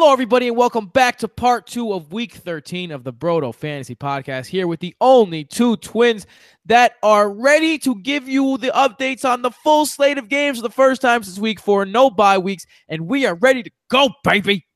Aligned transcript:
Hello, 0.00 0.14
everybody, 0.14 0.48
and 0.48 0.56
welcome 0.56 0.86
back 0.86 1.18
to 1.18 1.28
part 1.28 1.66
two 1.66 1.92
of 1.92 2.10
week 2.10 2.32
13 2.32 2.90
of 2.90 3.04
the 3.04 3.12
Brodo 3.12 3.54
Fantasy 3.54 3.94
Podcast. 3.94 4.46
Here 4.46 4.66
with 4.66 4.80
the 4.80 4.96
only 4.98 5.44
two 5.44 5.76
twins 5.76 6.26
that 6.64 6.94
are 7.02 7.30
ready 7.30 7.76
to 7.80 7.94
give 7.96 8.26
you 8.26 8.56
the 8.56 8.68
updates 8.68 9.26
on 9.26 9.42
the 9.42 9.50
full 9.50 9.84
slate 9.84 10.16
of 10.16 10.30
games 10.30 10.56
for 10.56 10.62
the 10.62 10.70
first 10.70 11.02
time 11.02 11.22
since 11.22 11.38
week 11.38 11.60
four. 11.60 11.84
No 11.84 12.08
bye 12.08 12.38
weeks, 12.38 12.64
and 12.88 13.08
we 13.08 13.26
are 13.26 13.34
ready 13.34 13.62
to 13.62 13.70
go, 13.90 14.08
baby. 14.24 14.66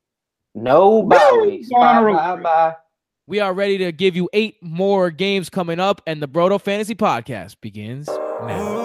No 0.54 1.02
bye 1.02 1.38
weeks. 1.40 1.70
Bye, 1.70 2.02
bye, 2.02 2.36
bye. 2.36 2.76
We 3.26 3.40
are 3.40 3.54
ready 3.54 3.78
to 3.78 3.92
give 3.92 4.16
you 4.16 4.28
eight 4.34 4.56
more 4.60 5.10
games 5.10 5.48
coming 5.48 5.80
up, 5.80 6.02
and 6.06 6.20
the 6.20 6.28
Brodo 6.28 6.60
Fantasy 6.60 6.94
Podcast 6.94 7.56
begins 7.62 8.08
now. 8.08 8.83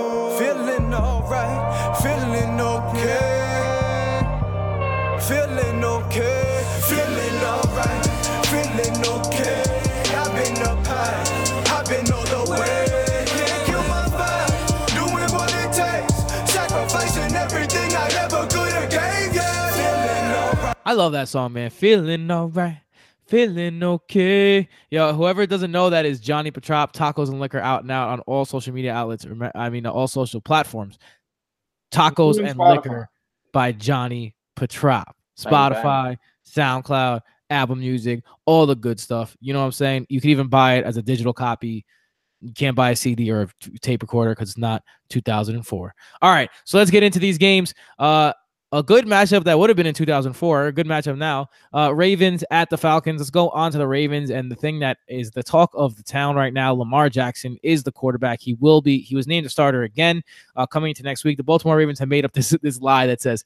I 20.89 20.93
love 20.93 21.11
that 21.11 21.27
song, 21.27 21.53
man. 21.53 21.69
Feeling 21.69 22.31
all 22.31 22.47
right. 22.47 22.81
Feeling 23.27 23.83
okay. 23.83 24.67
Yo, 24.89 25.13
whoever 25.13 25.45
doesn't 25.45 25.71
know 25.71 25.91
that 25.91 26.03
is 26.03 26.19
Johnny 26.19 26.49
Petrop, 26.49 26.93
Tacos 26.93 27.27
and 27.27 27.39
Liquor 27.39 27.59
out 27.59 27.83
and 27.83 27.91
out 27.91 28.09
on 28.09 28.21
all 28.21 28.43
social 28.43 28.73
media 28.73 28.91
outlets. 28.91 29.23
I 29.53 29.69
mean, 29.69 29.85
all 29.85 30.07
social 30.07 30.41
platforms. 30.41 30.97
Tacos 31.91 32.39
Including 32.39 32.47
and 32.47 32.59
Spotify. 32.59 32.75
Liquor 32.77 33.09
by 33.53 33.71
Johnny 33.71 34.33
Petrop. 34.55 35.15
Bang, 35.43 35.53
Spotify, 35.53 36.17
SoundCloud, 36.57 37.21
Apple 37.51 37.75
Music, 37.75 38.23
all 38.47 38.65
the 38.65 38.75
good 38.75 38.99
stuff. 38.99 39.37
You 39.41 39.53
know 39.53 39.59
what 39.59 39.65
I'm 39.65 39.71
saying? 39.73 40.07
You 40.09 40.19
can 40.19 40.31
even 40.31 40.47
buy 40.47 40.77
it 40.77 40.85
as 40.85 40.97
a 40.97 41.03
digital 41.03 41.33
copy. 41.33 41.85
You 42.41 42.51
can't 42.51 42.75
buy 42.75 42.89
a 42.89 42.95
CD 42.95 43.29
or 43.29 43.43
a 43.43 43.79
tape 43.81 44.01
recorder 44.01 44.31
because 44.31 44.49
it's 44.49 44.57
not 44.57 44.81
2004. 45.11 45.93
All 46.23 46.31
right, 46.31 46.49
so 46.63 46.79
let's 46.79 46.89
get 46.89 47.03
into 47.03 47.19
these 47.19 47.37
games. 47.37 47.75
Uh, 47.99 48.33
a 48.71 48.83
good 48.83 49.05
matchup 49.05 49.43
that 49.45 49.57
would 49.57 49.69
have 49.69 49.77
been 49.77 49.87
in 49.87 49.95
2004, 49.95 50.67
a 50.67 50.71
good 50.71 50.85
matchup 50.85 51.17
now. 51.17 51.47
Uh, 51.73 51.93
Ravens 51.93 52.43
at 52.51 52.69
the 52.69 52.77
Falcons. 52.77 53.19
Let's 53.19 53.31
go 53.31 53.49
on 53.49 53.71
to 53.71 53.79
the 53.79 53.87
Ravens. 53.87 54.29
And 54.29 54.51
the 54.51 54.55
thing 54.55 54.79
that 54.79 54.97
is 55.07 55.31
the 55.31 55.41
talk 55.41 55.71
of 55.73 55.95
the 55.95 56.03
town 56.03 56.35
right 56.35 56.53
now, 56.53 56.73
Lamar 56.73 57.09
Jackson 57.09 57.57
is 57.63 57.83
the 57.83 57.91
quarterback. 57.91 58.39
He 58.41 58.53
will 58.55 58.81
be. 58.81 58.99
He 58.99 59.15
was 59.15 59.27
named 59.27 59.47
a 59.47 59.49
starter 59.49 59.83
again 59.83 60.21
uh, 60.55 60.67
coming 60.67 60.89
into 60.89 61.03
next 61.03 61.23
week. 61.23 61.37
The 61.37 61.43
Baltimore 61.43 61.77
Ravens 61.77 61.99
have 61.99 62.09
made 62.09 62.25
up 62.25 62.33
this 62.33 62.55
this 62.61 62.79
lie 62.79 63.07
that 63.07 63.21
says 63.21 63.43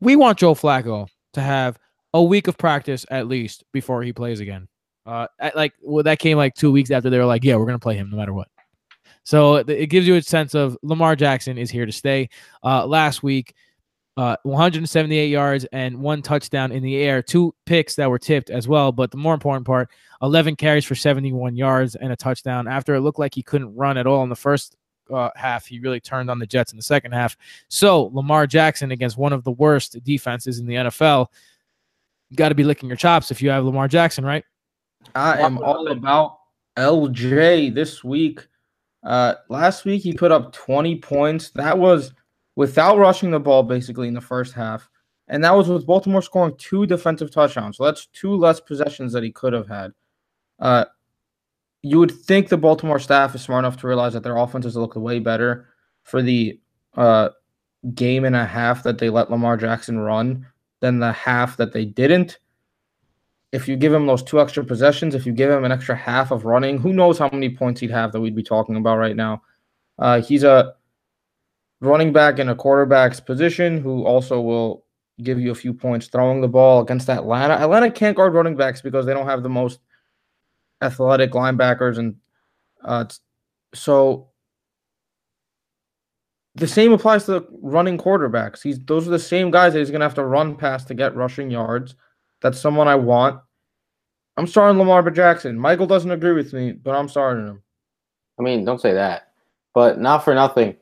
we 0.00 0.16
want 0.16 0.38
Joe 0.38 0.54
Flacco 0.54 1.06
to 1.34 1.40
have 1.40 1.78
a 2.12 2.22
week 2.22 2.48
of 2.48 2.58
practice 2.58 3.06
at 3.10 3.28
least 3.28 3.64
before 3.72 4.02
he 4.02 4.12
plays 4.12 4.40
again. 4.40 4.68
Uh, 5.06 5.26
at, 5.38 5.54
like 5.54 5.72
well, 5.82 6.02
that 6.02 6.18
came 6.18 6.36
like 6.36 6.54
two 6.54 6.72
weeks 6.72 6.90
after 6.90 7.10
they 7.10 7.18
were 7.18 7.24
like, 7.24 7.44
yeah, 7.44 7.54
we're 7.54 7.66
gonna 7.66 7.78
play 7.78 7.96
him 7.96 8.10
no 8.10 8.16
matter 8.16 8.32
what. 8.32 8.48
So 9.24 9.56
it 9.56 9.86
gives 9.86 10.08
you 10.08 10.16
a 10.16 10.22
sense 10.22 10.52
of 10.54 10.76
Lamar 10.82 11.14
Jackson 11.14 11.56
is 11.56 11.70
here 11.70 11.86
to 11.86 11.92
stay. 11.92 12.28
Uh, 12.64 12.84
last 12.84 13.22
week, 13.22 13.54
uh, 14.16 14.36
178 14.42 15.26
yards 15.28 15.64
and 15.72 15.98
one 15.98 16.20
touchdown 16.22 16.70
in 16.70 16.82
the 16.82 16.96
air, 16.96 17.22
two 17.22 17.54
picks 17.64 17.94
that 17.96 18.10
were 18.10 18.18
tipped 18.18 18.50
as 18.50 18.68
well. 18.68 18.92
But 18.92 19.10
the 19.10 19.16
more 19.16 19.34
important 19.34 19.66
part, 19.66 19.90
11 20.22 20.56
carries 20.56 20.84
for 20.84 20.94
71 20.94 21.56
yards 21.56 21.94
and 21.94 22.12
a 22.12 22.16
touchdown. 22.16 22.68
After 22.68 22.94
it 22.94 23.00
looked 23.00 23.18
like 23.18 23.34
he 23.34 23.42
couldn't 23.42 23.74
run 23.74 23.96
at 23.96 24.06
all 24.06 24.22
in 24.22 24.28
the 24.28 24.36
first 24.36 24.76
uh, 25.12 25.30
half, 25.34 25.66
he 25.66 25.78
really 25.78 26.00
turned 26.00 26.30
on 26.30 26.38
the 26.38 26.46
Jets 26.46 26.72
in 26.72 26.76
the 26.76 26.82
second 26.82 27.12
half. 27.12 27.36
So 27.68 28.10
Lamar 28.12 28.46
Jackson 28.46 28.90
against 28.90 29.16
one 29.16 29.32
of 29.32 29.44
the 29.44 29.52
worst 29.52 29.96
defenses 30.04 30.58
in 30.58 30.66
the 30.66 30.74
NFL, 30.74 31.28
you 32.28 32.36
got 32.36 32.50
to 32.50 32.54
be 32.54 32.64
licking 32.64 32.88
your 32.88 32.96
chops 32.96 33.30
if 33.30 33.40
you 33.40 33.50
have 33.50 33.64
Lamar 33.64 33.88
Jackson, 33.88 34.24
right? 34.24 34.44
I 35.14 35.40
am 35.40 35.58
all 35.58 35.88
about 35.88 36.38
LJ 36.76 37.74
this 37.74 38.04
week. 38.04 38.46
Uh, 39.02 39.34
last 39.48 39.84
week 39.84 40.02
he 40.02 40.12
put 40.12 40.30
up 40.30 40.52
20 40.52 40.98
points. 40.98 41.50
That 41.50 41.76
was 41.76 42.12
without 42.56 42.98
rushing 42.98 43.30
the 43.30 43.40
ball 43.40 43.62
basically 43.62 44.08
in 44.08 44.14
the 44.14 44.20
first 44.20 44.52
half. 44.52 44.88
And 45.28 45.42
that 45.44 45.54
was 45.54 45.68
with 45.68 45.86
Baltimore 45.86 46.22
scoring 46.22 46.54
two 46.58 46.86
defensive 46.86 47.30
touchdowns. 47.30 47.76
So 47.76 47.84
that's 47.84 48.06
two 48.06 48.36
less 48.36 48.60
possessions 48.60 49.12
that 49.12 49.22
he 49.22 49.30
could 49.30 49.52
have 49.52 49.68
had. 49.68 49.92
Uh, 50.58 50.84
you 51.82 51.98
would 51.98 52.10
think 52.10 52.48
the 52.48 52.56
Baltimore 52.56 52.98
staff 52.98 53.34
is 53.34 53.42
smart 53.42 53.64
enough 53.64 53.78
to 53.78 53.86
realize 53.86 54.12
that 54.12 54.22
their 54.22 54.36
offenses 54.36 54.76
look 54.76 54.94
way 54.94 55.18
better 55.18 55.68
for 56.02 56.22
the 56.22 56.60
uh, 56.96 57.30
game 57.94 58.24
and 58.24 58.36
a 58.36 58.44
half 58.44 58.82
that 58.82 58.98
they 58.98 59.10
let 59.10 59.30
Lamar 59.30 59.56
Jackson 59.56 59.98
run 59.98 60.46
than 60.80 60.98
the 60.98 61.12
half 61.12 61.56
that 61.56 61.72
they 61.72 61.84
didn't. 61.84 62.38
If 63.52 63.68
you 63.68 63.76
give 63.76 63.92
him 63.92 64.06
those 64.06 64.22
two 64.22 64.40
extra 64.40 64.64
possessions, 64.64 65.14
if 65.14 65.26
you 65.26 65.32
give 65.32 65.50
him 65.50 65.64
an 65.64 65.72
extra 65.72 65.96
half 65.96 66.30
of 66.30 66.44
running, 66.44 66.78
who 66.78 66.92
knows 66.92 67.18
how 67.18 67.28
many 67.32 67.50
points 67.50 67.80
he'd 67.80 67.90
have 67.90 68.12
that 68.12 68.20
we'd 68.20 68.36
be 68.36 68.42
talking 68.42 68.76
about 68.76 68.98
right 68.98 69.16
now. 69.16 69.42
Uh, 69.98 70.20
he's 70.22 70.42
a 70.44 70.74
running 71.82 72.12
back 72.12 72.38
in 72.38 72.48
a 72.48 72.54
quarterback's 72.54 73.20
position 73.20 73.82
who 73.82 74.04
also 74.04 74.40
will 74.40 74.84
give 75.22 75.40
you 75.40 75.50
a 75.50 75.54
few 75.54 75.74
points 75.74 76.06
throwing 76.06 76.40
the 76.40 76.48
ball 76.48 76.80
against 76.80 77.10
Atlanta. 77.10 77.54
Atlanta 77.54 77.90
can't 77.90 78.16
guard 78.16 78.32
running 78.32 78.56
backs 78.56 78.80
because 78.80 79.04
they 79.04 79.12
don't 79.12 79.26
have 79.26 79.42
the 79.42 79.48
most 79.48 79.80
athletic 80.80 81.32
linebackers, 81.32 81.98
and 81.98 82.14
uh, 82.84 83.04
so 83.74 84.28
the 86.54 86.68
same 86.68 86.92
applies 86.92 87.24
to 87.24 87.32
the 87.32 87.46
running 87.60 87.98
quarterbacks. 87.98 88.62
He's 88.62 88.78
those 88.78 89.06
are 89.06 89.12
the 89.12 89.18
same 89.18 89.50
guys 89.50 89.72
that 89.72 89.80
he's 89.80 89.90
gonna 89.90 90.04
have 90.04 90.14
to 90.14 90.24
run 90.24 90.56
past 90.56 90.88
to 90.88 90.94
get 90.94 91.16
rushing 91.16 91.50
yards. 91.50 91.96
That's 92.42 92.60
someone 92.60 92.88
I 92.88 92.94
want. 92.94 93.40
I'm 94.36 94.46
starting 94.46 94.78
Lamar 94.78 95.08
Jackson. 95.10 95.58
Michael 95.58 95.86
doesn't 95.86 96.10
agree 96.10 96.32
with 96.32 96.52
me, 96.52 96.72
but 96.72 96.94
I'm 96.94 97.08
starting 97.08 97.46
him. 97.46 97.62
I 98.38 98.42
mean, 98.42 98.64
don't 98.64 98.80
say 98.80 98.94
that. 98.94 99.32
But 99.74 100.00
not 100.00 100.24
for 100.24 100.34
nothing. 100.34 100.76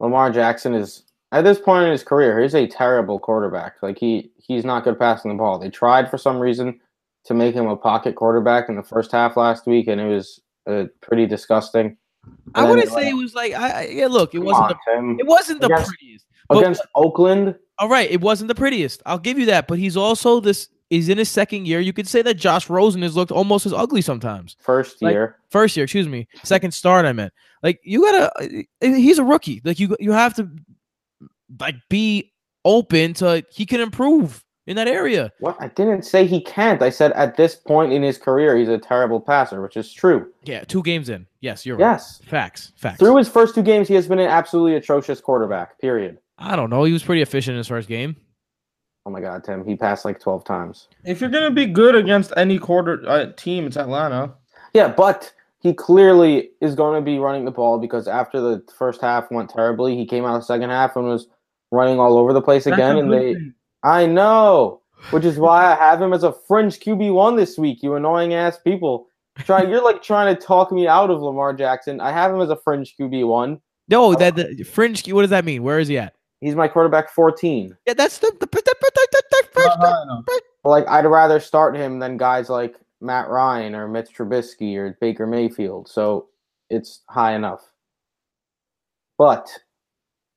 Lamar 0.00 0.30
Jackson 0.30 0.74
is 0.74 1.02
at 1.32 1.44
this 1.44 1.58
point 1.60 1.84
in 1.84 1.92
his 1.92 2.02
career, 2.02 2.40
he's 2.40 2.54
a 2.54 2.66
terrible 2.66 3.18
quarterback. 3.18 3.76
Like 3.82 3.98
he 3.98 4.32
he's 4.38 4.64
not 4.64 4.84
good 4.84 4.98
passing 4.98 5.30
the 5.30 5.36
ball. 5.36 5.58
They 5.58 5.70
tried 5.70 6.10
for 6.10 6.18
some 6.18 6.38
reason 6.40 6.80
to 7.26 7.34
make 7.34 7.54
him 7.54 7.66
a 7.68 7.76
pocket 7.76 8.16
quarterback 8.16 8.68
in 8.68 8.76
the 8.76 8.82
first 8.82 9.12
half 9.12 9.36
last 9.36 9.66
week, 9.66 9.86
and 9.88 10.00
it 10.00 10.08
was 10.08 10.40
uh, 10.68 10.84
pretty 11.00 11.26
disgusting. 11.26 11.96
I 12.54 12.60
And 12.62 12.68
then 12.68 12.68
wouldn't 12.76 12.88
say 12.88 12.94
let- 13.04 13.10
it 13.12 13.14
was 13.14 13.34
like, 13.34 13.52
I, 13.52 13.70
I 13.70 13.86
yeah. 13.86 14.06
Look, 14.06 14.34
it 14.34 14.40
wasn't 14.40 14.76
on, 14.88 15.16
the 15.16 15.20
it 15.20 15.26
wasn't 15.26 15.60
the 15.60 15.66
Against- 15.66 15.88
prettiest. 15.90 16.26
But, 16.48 16.58
against 16.58 16.82
Oakland. 16.96 17.54
all 17.78 17.88
right, 17.88 18.10
it 18.10 18.20
wasn't 18.20 18.48
the 18.48 18.56
prettiest. 18.56 19.02
I'll 19.06 19.20
give 19.20 19.38
you 19.38 19.46
that. 19.46 19.68
But 19.68 19.78
he's 19.78 19.96
also 19.96 20.40
this. 20.40 20.68
He's 20.90 21.08
in 21.08 21.18
his 21.18 21.28
second 21.30 21.66
year. 21.66 21.80
You 21.80 21.92
could 21.92 22.08
say 22.08 22.20
that 22.22 22.34
Josh 22.34 22.68
Rosen 22.68 23.02
has 23.02 23.14
looked 23.16 23.30
almost 23.30 23.64
as 23.64 23.72
ugly 23.72 24.02
sometimes. 24.02 24.56
First 24.60 25.00
Like- 25.00 25.12
year. 25.12 25.36
First 25.48 25.76
year, 25.76 25.84
excuse 25.84 26.08
me. 26.08 26.26
Second 26.42 26.72
start, 26.74 27.06
I 27.06 27.12
meant. 27.12 27.32
Like 27.62 27.80
you 27.84 28.02
gotta. 28.02 28.32
Uh, 28.38 28.62
uh, 28.86 28.94
he's 28.94 29.18
a 29.18 29.24
rookie. 29.24 29.62
Like 29.64 29.78
you, 29.78 29.96
you 30.00 30.12
have 30.12 30.34
to, 30.34 30.48
like, 31.60 31.76
be 31.88 32.32
open 32.64 33.14
to 33.14 33.44
he 33.50 33.64
can 33.66 33.80
improve 33.80 34.44
in 34.66 34.76
that 34.76 34.88
area. 34.88 35.30
What? 35.40 35.56
I 35.60 35.68
didn't 35.68 36.02
say 36.04 36.26
he 36.26 36.40
can't. 36.40 36.82
I 36.82 36.90
said 36.90 37.12
at 37.12 37.36
this 37.36 37.54
point 37.56 37.92
in 37.92 38.02
his 38.02 38.18
career, 38.18 38.56
he's 38.56 38.68
a 38.68 38.78
terrible 38.78 39.20
passer, 39.20 39.62
which 39.62 39.76
is 39.76 39.92
true. 39.92 40.32
Yeah, 40.44 40.64
two 40.64 40.82
games 40.82 41.08
in. 41.08 41.26
Yes, 41.40 41.64
you're 41.64 41.76
right. 41.76 41.92
Yes. 41.92 42.20
Facts. 42.26 42.72
Facts. 42.76 42.98
Through 42.98 43.16
his 43.16 43.28
first 43.28 43.54
two 43.54 43.62
games, 43.62 43.88
he 43.88 43.94
has 43.94 44.06
been 44.08 44.18
an 44.18 44.28
absolutely 44.28 44.74
atrocious 44.74 45.20
quarterback. 45.20 45.78
Period. 45.80 46.18
I 46.38 46.56
don't 46.56 46.70
know. 46.70 46.84
He 46.84 46.92
was 46.92 47.02
pretty 47.02 47.22
efficient 47.22 47.54
in 47.54 47.58
his 47.58 47.68
first 47.68 47.88
game. 47.88 48.16
Oh 49.06 49.10
my 49.10 49.20
God, 49.20 49.44
Tim. 49.44 49.64
He 49.64 49.76
passed 49.76 50.04
like 50.04 50.20
12 50.20 50.44
times. 50.44 50.88
If 51.04 51.20
you're 51.20 51.30
gonna 51.30 51.50
be 51.50 51.66
good 51.66 51.94
against 51.94 52.32
any 52.36 52.58
quarter 52.58 53.02
uh, 53.08 53.32
team, 53.36 53.66
it's 53.66 53.76
Atlanta. 53.76 54.34
Yeah, 54.72 54.88
but 54.88 55.32
he 55.60 55.74
clearly 55.74 56.50
is 56.60 56.74
going 56.74 56.94
to 56.98 57.04
be 57.04 57.18
running 57.18 57.44
the 57.44 57.50
ball 57.50 57.78
because 57.78 58.08
after 58.08 58.40
the 58.40 58.62
first 58.76 59.00
half 59.00 59.30
went 59.30 59.50
terribly, 59.50 59.96
he 59.96 60.06
came 60.06 60.24
out 60.24 60.38
the 60.38 60.44
second 60.44 60.70
half 60.70 60.96
and 60.96 61.04
was 61.04 61.28
running 61.70 62.00
all 62.00 62.16
over 62.16 62.32
the 62.32 62.40
place 62.40 62.66
again. 62.66 62.96
And 62.96 63.12
they, 63.12 63.36
I 63.84 64.06
know, 64.06 64.80
which 65.10 65.24
is 65.24 65.38
why 65.38 65.70
I 65.70 65.76
have 65.76 66.00
him 66.00 66.12
as 66.12 66.22
a 66.22 66.32
fringe 66.32 66.80
QB 66.80 67.12
one 67.12 67.36
this 67.36 67.58
week. 67.58 67.82
You 67.82 67.94
annoying 67.94 68.32
ass 68.32 68.58
people, 68.58 69.08
try 69.38 69.62
you're 69.62 69.84
like 69.84 70.02
trying 70.02 70.34
to 70.34 70.40
talk 70.40 70.72
me 70.72 70.88
out 70.88 71.10
of 71.10 71.20
Lamar 71.20 71.52
Jackson. 71.52 72.00
I 72.00 72.10
have 72.10 72.34
him 72.34 72.40
as 72.40 72.48
a 72.48 72.56
fringe 72.56 72.94
QB 72.98 73.26
one. 73.28 73.60
No, 73.88 74.14
that 74.14 74.36
the 74.36 74.62
fringe. 74.62 75.06
What 75.12 75.22
does 75.22 75.30
that 75.30 75.44
mean? 75.44 75.62
Where 75.62 75.78
is 75.78 75.88
he 75.88 75.98
at? 75.98 76.14
He's 76.40 76.54
my 76.54 76.68
quarterback 76.68 77.10
fourteen. 77.10 77.76
Yeah, 77.86 77.94
that's 77.94 78.18
the 78.18 78.34
the, 78.40 78.46
the, 78.46 78.62
the, 78.62 78.72
the, 79.10 79.22
the 79.30 80.22
first. 80.26 80.42
Like 80.64 80.86
I'd 80.88 81.06
rather 81.06 81.40
start 81.40 81.76
him 81.76 81.98
than 81.98 82.16
guys 82.16 82.48
like 82.48 82.76
Matt 83.00 83.28
Ryan 83.28 83.74
or 83.74 83.88
Mitch 83.88 84.08
Trubisky 84.16 84.76
or 84.76 84.96
Baker 85.00 85.26
Mayfield. 85.26 85.88
So 85.88 86.28
it's 86.70 87.00
high 87.08 87.34
enough. 87.34 87.70
But 89.18 89.48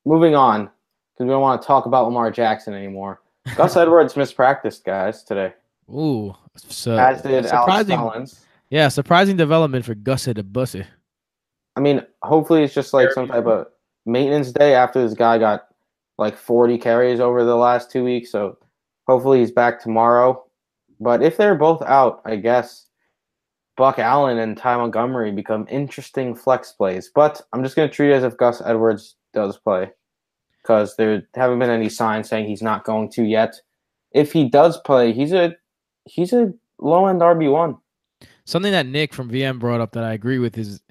moving 0.06 0.36
on, 0.36 0.66
because 1.14 1.26
we 1.26 1.30
don't 1.30 1.42
want 1.42 1.62
to 1.62 1.68
talk 1.68 1.86
about 1.86 2.06
Lamar 2.06 2.32
Jackson 2.32 2.74
anymore. 2.74 3.22
Gus 3.56 3.76
Edwards 3.78 4.16
mispracticed, 4.16 4.84
guys, 4.84 5.24
today. 5.24 5.54
Ooh, 5.90 6.34
so 6.56 6.98
As 6.98 7.22
did 7.22 7.46
Alex 7.46 7.50
surprising. 7.50 7.98
Collins. 7.98 8.46
Yeah, 8.70 8.88
surprising 8.88 9.38
development 9.38 9.86
for 9.86 9.96
Gussie 9.96 10.34
the 10.34 10.44
Bussy. 10.44 10.86
I 11.76 11.80
mean, 11.80 12.06
hopefully 12.24 12.64
it's 12.64 12.74
just 12.74 12.94
like 12.94 13.12
some 13.12 13.28
type 13.28 13.46
of 13.46 13.68
maintenance 14.06 14.52
day 14.52 14.74
after 14.76 15.02
this 15.02 15.14
guy 15.14 15.38
got 15.38 15.68
like 16.18 16.38
40 16.38 16.78
carries 16.78 17.20
over 17.20 17.44
the 17.44 17.56
last 17.56 17.92
two 17.92 18.04
weeks. 18.04 18.32
So 18.32 18.58
Hopefully 19.08 19.40
he's 19.40 19.52
back 19.52 19.82
tomorrow. 19.82 20.44
But 21.00 21.22
if 21.22 21.38
they're 21.38 21.56
both 21.56 21.82
out, 21.84 22.22
I 22.26 22.38
guess 22.38 22.88
Buck 23.76 24.00
Allen 24.00 24.38
and 24.38 24.58
Ty 24.58 24.78
Montgomery 24.78 25.32
become 25.32 25.68
interesting 25.70 26.36
flex 26.36 26.72
plays. 26.72 27.12
But 27.14 27.42
I'm 27.52 27.64
just 27.64 27.76
going 27.76 27.90
to 27.90 27.94
treat 27.94 28.12
it 28.12 28.16
as 28.16 28.24
if 28.24 28.38
Gus 28.38 28.62
Edwards 28.64 29.16
does 29.34 29.58
play 29.58 29.92
because 30.62 30.96
there 30.96 31.28
haven't 31.36 31.60
been 31.60 31.70
any 31.70 31.90
signs 31.90 32.30
saying 32.30 32.48
he's 32.48 32.62
not 32.62 32.86
going 32.86 33.10
to 33.12 33.24
yet. 33.24 33.60
If 34.12 34.32
he 34.32 34.48
does 34.48 34.80
play, 34.82 35.12
he's 35.12 35.34
a 35.34 35.56
he's 36.06 36.32
a 36.32 36.54
low 36.80 37.08
end 37.08 37.22
RB 37.22 37.52
one. 37.52 37.78
Something 38.46 38.72
that 38.72 38.86
Nick 38.86 39.14
from 39.14 39.30
VM 39.30 39.60
brought 39.60 39.82
up 39.82 39.94
that 39.94 40.04
I 40.04 40.14
agree 40.14 40.40
with 40.40 40.58
is 40.58 40.82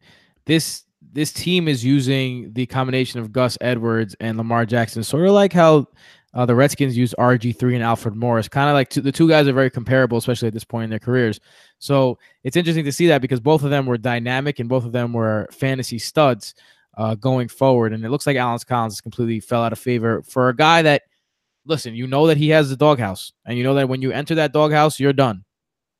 this 0.47 0.85
this 1.13 1.33
team 1.33 1.69
is 1.69 1.85
using 1.85 2.53
the 2.53 2.67
combination 2.67 3.21
of 3.21 3.33
Gus 3.33 3.59
Edwards 3.61 4.17
and 4.21 4.39
Lamar 4.39 4.65
Jackson, 4.65 5.05
sort 5.05 5.27
of 5.27 5.33
like 5.33 5.53
how 5.53 5.87
uh, 6.35 6.47
the 6.47 6.55
Redskins 6.55 6.97
used 6.97 7.15
RG3 7.19 7.75
and 7.75 7.83
Alfred 7.83 8.17
Morris. 8.17 8.49
Kind 8.49 8.71
of 8.71 8.75
like 8.75 8.89
two, 8.89 9.03
the 9.03 9.13
two 9.13 9.29
guys 9.29 9.47
are 9.47 9.53
very 9.53 9.71
comparable, 9.71 10.17
especially 10.17 10.49
at 10.49 10.55
this 10.55 10.65
point 10.65 10.85
in 10.85 10.91
their 10.91 10.99
careers. 10.99 11.39
So 11.79 12.19
it's 12.43 12.57
interesting 12.57 12.85
to 12.87 12.93
see 12.93 13.07
that 13.09 13.21
because 13.21 13.41
both 13.41 13.63
of 13.63 13.71
them 13.71 13.85
were 13.85 13.99
dynamic 13.99 14.59
and 14.59 14.69
both 14.69 14.85
of 14.85 14.93
them 14.93 15.13
were 15.13 15.49
fantasy 15.53 15.99
studs 15.99 16.55
uh, 16.97 17.15
going 17.15 17.49
forward. 17.49 17.93
And 17.93 18.05
it 18.05 18.11
looks 18.11 18.27
like 18.27 18.37
Alex 18.37 18.65
Collins 18.65 18.95
has 18.95 19.01
completely 19.03 19.41
fell 19.41 19.63
out 19.63 19.73
of 19.73 19.79
favor 19.79 20.23
for 20.23 20.49
a 20.49 20.57
guy 20.57 20.81
that, 20.83 21.03
listen, 21.67 21.95
you 21.95 22.07
know 22.07 22.27
that 22.27 22.39
he 22.39 22.49
has 22.49 22.71
the 22.71 22.77
doghouse, 22.77 23.33
and 23.45 23.59
you 23.59 23.65
know 23.65 23.75
that 23.75 23.89
when 23.89 24.03
you 24.03 24.11
enter 24.11 24.35
that 24.37 24.53
doghouse, 24.53 24.99
you're 24.99 25.13
done. 25.13 25.45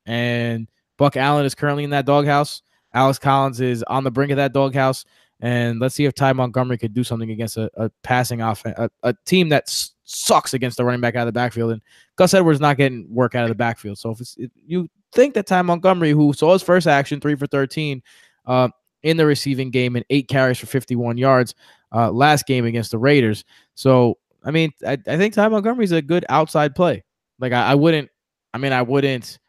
And 0.05 0.67
Buck 0.97 1.15
Allen 1.15 1.45
is 1.45 1.55
currently 1.55 1.83
in 1.83 1.91
that 1.91 2.05
doghouse. 2.05 2.61
Alex 2.93 3.19
Collins 3.19 3.61
is 3.61 3.83
on 3.83 4.03
the 4.03 4.11
brink 4.11 4.31
of 4.31 4.37
that 4.37 4.53
doghouse. 4.53 5.05
And 5.39 5.79
let's 5.79 5.95
see 5.95 6.05
if 6.05 6.13
Ty 6.13 6.33
Montgomery 6.33 6.77
could 6.77 6.93
do 6.93 7.03
something 7.03 7.31
against 7.31 7.57
a, 7.57 7.69
a 7.75 7.89
passing 8.01 8.41
offense, 8.41 8.75
a, 8.77 8.89
a, 9.03 9.13
team 9.25 9.49
that 9.49 9.65
sucks 10.03 10.53
against 10.53 10.77
the 10.77 10.85
running 10.85 11.01
back 11.01 11.15
out 11.15 11.27
of 11.27 11.33
the 11.33 11.37
backfield. 11.37 11.71
And 11.71 11.81
Gus 12.15 12.33
Edwards 12.33 12.61
not 12.61 12.77
getting 12.77 13.13
work 13.13 13.35
out 13.35 13.43
of 13.43 13.49
the 13.49 13.55
backfield. 13.55 13.97
So 13.97 14.11
if, 14.11 14.21
if 14.37 14.51
you 14.65 14.87
think 15.11 15.33
that 15.33 15.47
Ty 15.47 15.63
Montgomery, 15.63 16.11
who 16.11 16.31
saw 16.33 16.53
his 16.53 16.61
first 16.61 16.87
action, 16.87 17.19
three 17.19 17.35
for 17.35 17.47
13 17.47 18.01
uh, 18.45 18.69
in 19.01 19.17
the 19.17 19.25
receiving 19.25 19.69
game 19.69 19.95
and 19.95 20.05
eight 20.09 20.29
carries 20.29 20.59
for 20.59 20.65
51 20.65 21.17
yards 21.17 21.55
uh, 21.93 22.11
last 22.11 22.45
game 22.45 22.65
against 22.65 22.91
the 22.91 22.97
Raiders. 22.97 23.43
So, 23.75 24.17
I 24.45 24.51
mean, 24.51 24.71
I, 24.87 24.93
I 25.07 25.17
think 25.17 25.33
Ty 25.33 25.49
Montgomery 25.49 25.85
is 25.85 25.91
a 25.91 26.01
good 26.01 26.25
outside 26.29 26.75
play. 26.75 27.03
Like, 27.39 27.51
I, 27.51 27.71
I 27.71 27.75
wouldn't, 27.75 28.09
I 28.53 28.59
mean, 28.59 28.71
I 28.71 28.81
wouldn't 28.81 29.39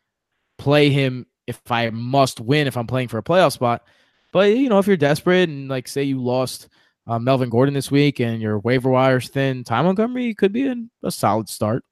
play 0.58 0.90
him 0.90 1.26
if 1.46 1.60
I 1.70 1.90
must 1.90 2.40
win 2.40 2.66
if 2.66 2.76
I'm 2.76 2.86
playing 2.86 3.08
for 3.08 3.18
a 3.18 3.22
playoff 3.22 3.52
spot. 3.52 3.84
But 4.32 4.50
you 4.50 4.68
know, 4.68 4.78
if 4.78 4.86
you're 4.86 4.96
desperate 4.96 5.48
and 5.48 5.68
like 5.68 5.88
say 5.88 6.02
you 6.02 6.22
lost 6.22 6.68
uh, 7.06 7.18
Melvin 7.18 7.50
Gordon 7.50 7.74
this 7.74 7.90
week 7.90 8.20
and 8.20 8.40
your 8.40 8.58
waiver 8.58 8.90
wire's 8.90 9.28
thin, 9.28 9.64
Ty 9.64 9.82
Montgomery 9.82 10.34
could 10.34 10.52
be 10.52 10.66
in 10.66 10.90
a 11.02 11.10
solid 11.10 11.48
start. 11.48 11.84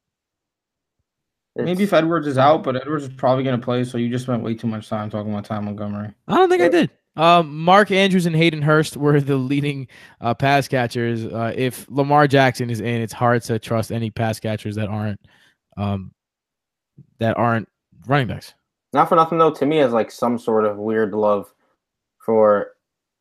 Maybe 1.55 1.85
if 1.85 1.93
Edwards 1.93 2.27
is 2.27 2.39
out, 2.39 2.63
but 2.63 2.77
Edwards 2.77 3.05
is 3.05 3.13
probably 3.15 3.45
going 3.45 3.61
to 3.61 3.65
play, 3.65 3.85
so 3.85 3.99
you 3.99 4.09
just 4.09 4.25
spent 4.25 4.43
way 4.43 4.55
too 4.55 4.67
much 4.67 4.89
time 4.89 5.11
talking 5.11 5.31
about 5.31 5.45
Ty 5.45 5.61
Montgomery. 5.61 6.15
I 6.27 6.37
don't 6.37 6.49
think 6.49 6.63
I 6.63 6.69
did. 6.69 6.91
Um, 7.15 7.59
Mark 7.59 7.91
Andrews 7.91 8.25
and 8.25 8.35
Hayden 8.35 8.63
Hurst 8.63 8.97
were 8.97 9.21
the 9.21 9.37
leading 9.37 9.87
uh, 10.23 10.33
pass 10.33 10.67
catchers. 10.67 11.27
Uh, 11.27 11.53
if 11.55 11.87
Lamar 11.91 12.27
Jackson 12.27 12.71
is 12.71 12.81
in, 12.81 13.03
it's 13.03 13.13
hard 13.13 13.43
to 13.43 13.59
trust 13.59 13.93
any 13.93 14.11
pass 14.11 14.41
catchers 14.41 14.77
that 14.77 14.89
aren't 14.89 15.21
um, 15.77 16.13
that 17.19 17.37
aren't 17.37 17.69
running 18.07 18.29
backs. 18.29 18.55
Not 18.93 19.09
for 19.09 19.15
nothing 19.17 19.39
though, 19.39 19.51
Timmy 19.51 19.79
has 19.79 19.93
like 19.93 20.11
some 20.11 20.39
sort 20.39 20.65
of 20.65 20.77
weird 20.77 21.13
love 21.15 21.53
for 22.19 22.73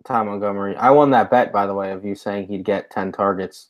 Ty 0.05 0.23
Montgomery. 0.23 0.75
I 0.75 0.89
won 0.91 1.11
that 1.11 1.29
bet 1.31 1.53
by 1.53 1.65
the 1.65 1.73
way 1.73 1.91
of 1.91 2.03
you 2.03 2.15
saying 2.15 2.47
he'd 2.47 2.65
get 2.65 2.91
ten 2.91 3.11
targets. 3.11 3.69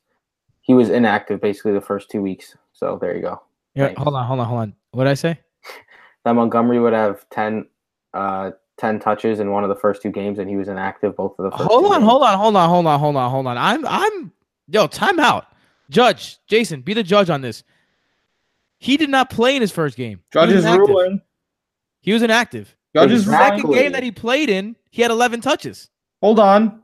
He 0.61 0.73
was 0.73 0.89
inactive 0.89 1.41
basically 1.41 1.73
the 1.73 1.81
first 1.81 2.09
two 2.09 2.21
weeks. 2.21 2.55
So 2.73 2.97
there 3.01 3.15
you 3.15 3.21
go. 3.21 3.41
Yeah, 3.75 3.87
Thanks. 3.87 4.01
hold 4.01 4.15
on, 4.15 4.25
hold 4.25 4.39
on, 4.39 4.47
hold 4.47 4.59
on. 4.61 4.75
What 4.91 5.05
did 5.05 5.11
I 5.11 5.15
say? 5.15 5.39
That 6.23 6.33
Montgomery 6.33 6.79
would 6.79 6.93
have 6.93 7.27
10, 7.31 7.65
uh, 8.13 8.51
10 8.77 8.99
touches 8.99 9.39
in 9.39 9.49
one 9.49 9.63
of 9.63 9.69
the 9.69 9.75
first 9.75 10.03
two 10.03 10.11
games, 10.11 10.37
and 10.37 10.47
he 10.47 10.55
was 10.55 10.67
inactive 10.67 11.15
both 11.15 11.33
of 11.39 11.45
the 11.45 11.49
first. 11.49 11.63
Hold 11.63 11.85
two 11.85 11.93
on, 11.93 12.01
games. 12.01 12.11
hold 12.11 12.21
on, 12.21 12.37
hold 12.37 12.55
on, 12.55 12.69
hold 12.69 12.85
on, 12.85 12.99
hold 12.99 13.15
on, 13.15 13.31
hold 13.31 13.47
on. 13.47 13.57
I'm 13.57 13.83
I'm 13.87 14.31
yo, 14.67 14.85
time 14.85 15.19
out. 15.19 15.47
Judge, 15.89 16.37
Jason, 16.45 16.81
be 16.81 16.93
the 16.93 17.01
judge 17.01 17.31
on 17.31 17.41
this. 17.41 17.63
He 18.77 18.97
did 18.97 19.09
not 19.09 19.31
play 19.31 19.55
in 19.55 19.63
his 19.63 19.71
first 19.71 19.97
game. 19.97 20.19
He 20.19 20.23
Judge 20.33 20.51
is 20.51 20.63
ruling. 20.63 21.21
He 22.01 22.13
was 22.13 22.21
inactive. 22.21 22.75
Judge 22.95 23.11
is 23.11 23.25
The 23.25 23.31
Exactly. 23.31 23.61
second 23.61 23.73
game 23.73 23.91
that 23.93 24.03
he 24.03 24.11
played 24.11 24.49
in, 24.49 24.75
he 24.89 25.01
had 25.01 25.11
11 25.11 25.41
touches. 25.41 25.89
Hold 26.21 26.39
on. 26.39 26.81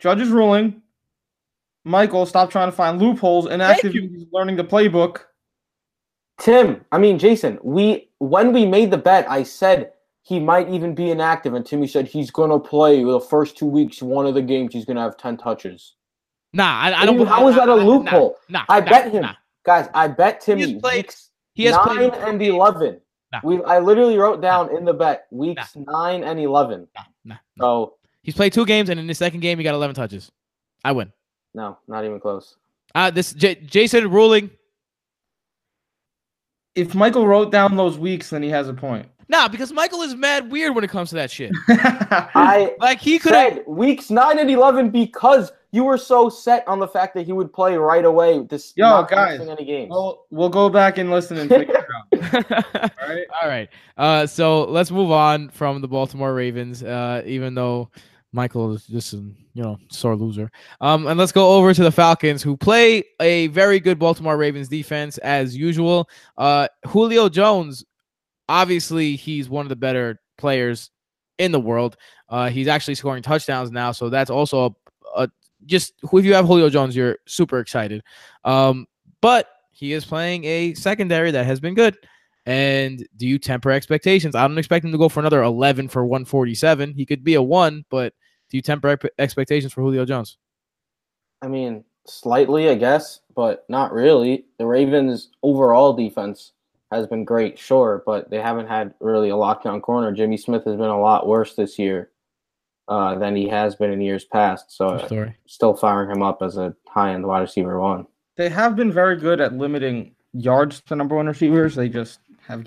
Judge's 0.00 0.28
ruling. 0.28 0.82
Michael, 1.84 2.26
stop 2.26 2.50
trying 2.50 2.68
to 2.68 2.76
find 2.76 3.00
loopholes. 3.00 3.46
Inactive 3.46 3.94
you. 3.94 4.02
means 4.02 4.26
learning 4.32 4.56
the 4.56 4.64
playbook. 4.64 5.20
Tim, 6.38 6.84
I 6.90 6.98
mean 6.98 7.18
Jason, 7.18 7.58
we 7.62 8.08
when 8.18 8.52
we 8.52 8.66
made 8.66 8.90
the 8.90 8.98
bet, 8.98 9.30
I 9.30 9.42
said 9.42 9.92
he 10.22 10.40
might 10.40 10.68
even 10.70 10.94
be 10.94 11.10
inactive, 11.10 11.54
and 11.54 11.64
Timmy 11.64 11.86
said 11.86 12.06
he's 12.08 12.30
gonna 12.30 12.58
play 12.58 13.02
the 13.04 13.20
first 13.20 13.56
two 13.56 13.66
weeks. 13.66 14.02
One 14.02 14.26
of 14.26 14.34
the 14.34 14.42
games, 14.42 14.72
he's 14.72 14.84
gonna 14.84 15.02
have 15.02 15.16
ten 15.16 15.36
touches. 15.36 15.94
Nah, 16.52 16.64
I, 16.80 16.90
I 16.90 17.00
I 17.02 17.06
don't. 17.06 17.16
mean, 17.18 17.26
how 17.26 17.46
is 17.48 17.54
that 17.56 17.68
a 17.68 17.74
loophole? 17.74 18.36
Nah, 18.48 18.60
nah, 18.60 18.64
I 18.68 18.80
nah, 18.80 18.86
bet 18.90 19.12
him, 19.12 19.22
nah. 19.22 19.34
guys. 19.64 19.88
I 19.94 20.08
bet 20.08 20.40
Timmy 20.40 20.64
He 20.66 20.72
has 20.72 20.80
played- 20.82 20.96
weeks 21.04 21.30
He 21.54 21.64
has 21.64 21.76
nine 21.76 21.84
played 22.10 22.14
and 22.14 22.40
games. 22.40 22.54
eleven. 22.54 23.00
Nah. 23.32 23.40
We 23.42 23.62
I 23.64 23.78
literally 23.78 24.18
wrote 24.18 24.40
down 24.42 24.76
in 24.76 24.84
the 24.84 24.92
bet 24.92 25.26
weeks 25.30 25.74
nine 25.76 26.22
and 26.24 26.38
eleven. 26.38 26.86
Nah, 26.94 27.02
nah, 27.24 27.34
nah. 27.56 27.64
So 27.64 27.94
He's 28.22 28.34
played 28.34 28.52
two 28.52 28.64
games, 28.66 28.88
and 28.88 29.00
in 29.00 29.06
the 29.08 29.14
second 29.14 29.40
game, 29.40 29.58
he 29.58 29.64
got 29.64 29.74
11 29.74 29.96
touches. 29.96 30.30
I 30.84 30.92
win. 30.92 31.12
no, 31.54 31.76
not 31.88 32.04
even 32.04 32.20
close. 32.20 32.56
Uh, 32.94 33.10
this 33.10 33.32
J- 33.32 33.56
Jason 33.56 34.08
ruling. 34.10 34.48
If 36.74 36.94
Michael 36.94 37.26
wrote 37.26 37.50
down 37.50 37.76
those 37.76 37.98
weeks, 37.98 38.30
then 38.30 38.42
he 38.42 38.48
has 38.50 38.68
a 38.68 38.74
point. 38.74 39.06
Nah, 39.28 39.48
because 39.48 39.72
Michael 39.72 40.02
is 40.02 40.14
mad 40.14 40.50
weird 40.50 40.74
when 40.74 40.84
it 40.84 40.90
comes 40.90 41.08
to 41.10 41.16
that 41.16 41.30
shit. 41.30 41.50
I 41.68 42.74
Like 42.78 43.00
he 43.00 43.18
could 43.18 43.32
have. 43.32 43.54
said 43.54 43.64
weeks 43.66 44.10
nine 44.10 44.38
and 44.38 44.50
eleven 44.50 44.90
because 44.90 45.52
you 45.72 45.84
were 45.84 45.98
so 45.98 46.28
set 46.28 46.66
on 46.68 46.78
the 46.78 46.86
fact 46.86 47.14
that 47.14 47.26
he 47.26 47.32
would 47.32 47.52
play 47.52 47.76
right 47.76 48.04
away. 48.04 48.44
This 48.44 48.72
Yo, 48.76 48.84
not 48.84 49.10
guys, 49.10 49.40
any 49.40 49.64
games. 49.64 49.90
we'll, 49.90 50.26
we'll 50.30 50.48
go 50.48 50.68
back 50.68 50.98
and 50.98 51.10
listen 51.10 51.38
and 51.38 51.48
figure 51.50 51.74
it 51.74 52.44
out. 52.44 52.92
All 53.02 53.08
right. 53.08 53.26
All 53.42 53.48
right. 53.48 53.68
Uh, 53.96 54.26
so 54.26 54.64
let's 54.64 54.90
move 54.90 55.10
on 55.10 55.48
from 55.48 55.80
the 55.80 55.88
Baltimore 55.88 56.34
Ravens. 56.34 56.82
Uh, 56.82 57.22
even 57.24 57.54
though 57.54 57.90
Michael 58.32 58.74
is 58.74 58.86
just 58.86 59.12
a 59.12 59.16
you 59.16 59.62
know 59.62 59.78
sore 59.90 60.16
loser. 60.16 60.50
Um, 60.80 61.06
and 61.06 61.18
let's 61.18 61.32
go 61.32 61.52
over 61.52 61.74
to 61.74 61.82
the 61.82 61.92
Falcons, 61.92 62.42
who 62.42 62.56
play 62.56 63.04
a 63.20 63.48
very 63.48 63.78
good 63.78 63.98
Baltimore 63.98 64.36
Ravens 64.36 64.68
defense 64.68 65.18
as 65.18 65.56
usual. 65.56 66.08
Uh, 66.38 66.68
Julio 66.86 67.28
Jones, 67.28 67.84
obviously, 68.48 69.16
he's 69.16 69.48
one 69.48 69.66
of 69.66 69.68
the 69.70 69.76
better 69.76 70.20
players 70.38 70.90
in 71.38 71.52
the 71.52 71.60
world. 71.60 71.96
Uh, 72.28 72.48
he's 72.48 72.68
actually 72.68 72.94
scoring 72.94 73.22
touchdowns 73.22 73.70
now, 73.70 73.92
so 73.92 74.08
that's 74.08 74.30
also 74.30 74.64
a, 74.64 74.70
a 74.70 74.81
just 75.66 75.94
if 76.02 76.24
you 76.24 76.34
have 76.34 76.46
Julio 76.46 76.68
Jones, 76.68 76.96
you're 76.96 77.18
super 77.26 77.58
excited. 77.58 78.02
Um, 78.44 78.86
but 79.20 79.48
he 79.70 79.92
is 79.92 80.04
playing 80.04 80.44
a 80.44 80.74
secondary 80.74 81.30
that 81.30 81.46
has 81.46 81.60
been 81.60 81.74
good. 81.74 81.96
And 82.44 83.06
do 83.16 83.26
you 83.26 83.38
temper 83.38 83.70
expectations? 83.70 84.34
I 84.34 84.46
don't 84.46 84.58
expect 84.58 84.84
him 84.84 84.92
to 84.92 84.98
go 84.98 85.08
for 85.08 85.20
another 85.20 85.42
11 85.42 85.88
for 85.88 86.04
147. 86.04 86.94
He 86.94 87.06
could 87.06 87.22
be 87.22 87.34
a 87.34 87.42
one, 87.42 87.84
but 87.88 88.14
do 88.50 88.56
you 88.56 88.62
temper 88.62 88.98
expectations 89.18 89.72
for 89.72 89.82
Julio 89.82 90.04
Jones? 90.04 90.38
I 91.40 91.48
mean, 91.48 91.84
slightly, 92.06 92.68
I 92.68 92.74
guess, 92.74 93.20
but 93.34 93.64
not 93.68 93.92
really. 93.92 94.46
The 94.58 94.66
Ravens' 94.66 95.30
overall 95.42 95.92
defense 95.92 96.52
has 96.90 97.06
been 97.06 97.24
great, 97.24 97.58
sure, 97.58 98.02
but 98.04 98.28
they 98.28 98.40
haven't 98.40 98.66
had 98.66 98.94
really 99.00 99.30
a 99.30 99.34
lockdown 99.34 99.80
corner. 99.80 100.12
Jimmy 100.12 100.36
Smith 100.36 100.64
has 100.64 100.76
been 100.76 100.90
a 100.90 101.00
lot 101.00 101.26
worse 101.26 101.54
this 101.54 101.78
year 101.78 102.11
uh, 102.88 103.16
than 103.16 103.36
he 103.36 103.48
has 103.48 103.74
been 103.74 103.92
in 103.92 104.00
years 104.00 104.24
past. 104.24 104.72
So, 104.72 104.98
story. 105.06 105.36
still 105.46 105.74
firing 105.74 106.10
him 106.10 106.22
up 106.22 106.42
as 106.42 106.56
a 106.56 106.74
high-end 106.88 107.26
wide 107.26 107.40
receiver 107.40 107.80
one. 107.80 108.06
They 108.36 108.48
have 108.48 108.76
been 108.76 108.92
very 108.92 109.16
good 109.16 109.40
at 109.40 109.54
limiting 109.54 110.14
yards 110.32 110.80
to 110.82 110.96
number 110.96 111.16
one 111.16 111.26
receivers. 111.26 111.74
They 111.74 111.88
just 111.88 112.20
have 112.46 112.66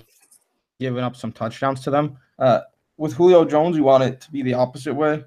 given 0.80 1.02
up 1.02 1.16
some 1.16 1.32
touchdowns 1.32 1.80
to 1.82 1.90
them. 1.90 2.18
Uh, 2.38 2.60
with 2.96 3.14
Julio 3.14 3.44
Jones, 3.44 3.76
you 3.76 3.84
want 3.84 4.04
it 4.04 4.20
to 4.22 4.32
be 4.32 4.42
the 4.42 4.54
opposite 4.54 4.94
way. 4.94 5.24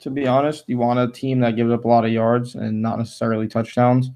To 0.00 0.10
be 0.10 0.26
honest, 0.26 0.64
you 0.68 0.78
want 0.78 0.98
a 0.98 1.12
team 1.12 1.40
that 1.40 1.56
gives 1.56 1.70
up 1.70 1.84
a 1.84 1.88
lot 1.88 2.04
of 2.04 2.12
yards 2.12 2.54
and 2.54 2.80
not 2.80 2.98
necessarily 2.98 3.48
touchdowns. 3.48 4.10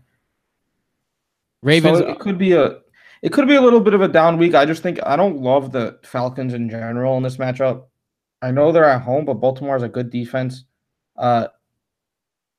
Ravens. 1.63 1.99
So 1.99 2.09
it 2.09 2.19
could 2.21 2.39
be 2.39 2.53
a 2.53 2.79
it 3.21 3.33
could 3.33 3.49
be 3.49 3.57
a 3.57 3.61
little 3.61 3.81
bit 3.81 3.95
of 3.95 4.01
a 4.01 4.09
down 4.09 4.39
week. 4.39 4.55
I 4.55 4.65
just 4.65 4.83
think 4.83 4.99
I 5.05 5.17
don't 5.17 5.41
love 5.41 5.73
the 5.73 5.99
Falcons 6.05 6.55
in 6.55 6.71
general 6.71 7.17
in 7.17 7.23
this 7.23 7.37
matchup. 7.37 7.85
I 8.41 8.51
know 8.51 8.71
they're 8.73 8.85
at 8.85 9.03
home, 9.03 9.25
but 9.25 9.35
Baltimore 9.35 9.75
has 9.75 9.83
a 9.83 9.89
good 9.89 10.11
defense. 10.11 10.65
Uh, 11.17 11.49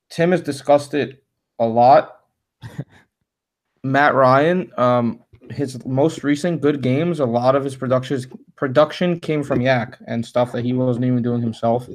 Tim 0.09 0.31
has 0.31 0.41
discussed 0.41 0.93
it 0.93 1.24
a 1.59 1.65
lot. 1.65 2.21
Matt 3.83 4.13
Ryan, 4.13 4.71
um, 4.77 5.24
his 5.50 5.83
most 5.86 6.24
recent 6.24 6.62
good 6.62 6.81
games, 6.81 7.19
a 7.19 7.25
lot 7.25 7.55
of 7.55 7.63
his 7.63 7.75
production 7.75 8.21
production 8.55 9.19
came 9.19 9.43
from 9.43 9.59
YAC 9.59 9.95
and 10.07 10.25
stuff 10.25 10.51
that 10.51 10.65
he 10.65 10.74
wasn't 10.74 11.05
even 11.05 11.21
doing 11.21 11.41
himself. 11.41 11.88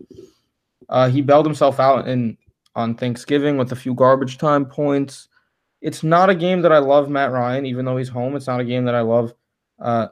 Uh, 0.88 1.08
he 1.08 1.20
bailed 1.20 1.46
himself 1.46 1.78
out 1.78 2.08
in 2.08 2.36
on 2.74 2.94
Thanksgiving 2.94 3.56
with 3.56 3.72
a 3.72 3.76
few 3.76 3.94
garbage 3.94 4.38
time 4.38 4.64
points. 4.64 5.28
it's 5.80 6.02
not 6.02 6.30
a 6.30 6.34
game 6.34 6.62
that 6.62 6.72
I 6.72 6.78
love 6.78 7.08
Matt 7.10 7.30
Ryan, 7.30 7.66
even 7.66 7.84
though 7.84 7.96
he's 7.98 8.08
home. 8.08 8.34
It's 8.36 8.46
not 8.46 8.60
a 8.60 8.64
game 8.64 8.84
that 8.86 8.94
I 8.94 9.02
love 9.02 9.34
uh, 9.78 10.08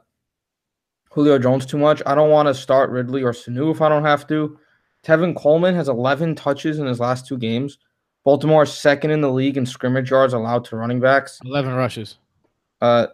Julio 1.13 1.37
Jones 1.37 1.65
too 1.65 1.77
much. 1.77 2.01
I 2.07 2.15
don't 2.15 2.31
want 2.31 2.47
to 2.47 2.55
start 2.55 2.89
Ridley 2.89 3.21
or 3.21 3.33
Sanu 3.33 3.71
if 3.71 3.81
I 3.81 3.89
don't 3.89 4.03
have 4.03 4.25
to. 4.27 4.57
Tevin 5.05 5.35
Coleman 5.35 5.75
has 5.75 5.87
11 5.87 6.35
touches 6.35 6.79
in 6.79 6.87
his 6.87 6.99
last 6.99 7.27
two 7.27 7.37
games. 7.37 7.77
Baltimore 8.23 8.63
is 8.63 8.73
second 8.73 9.11
in 9.11 9.21
the 9.21 9.29
league 9.31 9.57
in 9.57 9.65
scrimmage 9.65 10.09
yards 10.09 10.33
allowed 10.33 10.65
to 10.65 10.75
running 10.75 10.99
backs. 10.99 11.39
11 11.45 11.73
rushes. 11.75 12.17
Uh, 12.81 13.07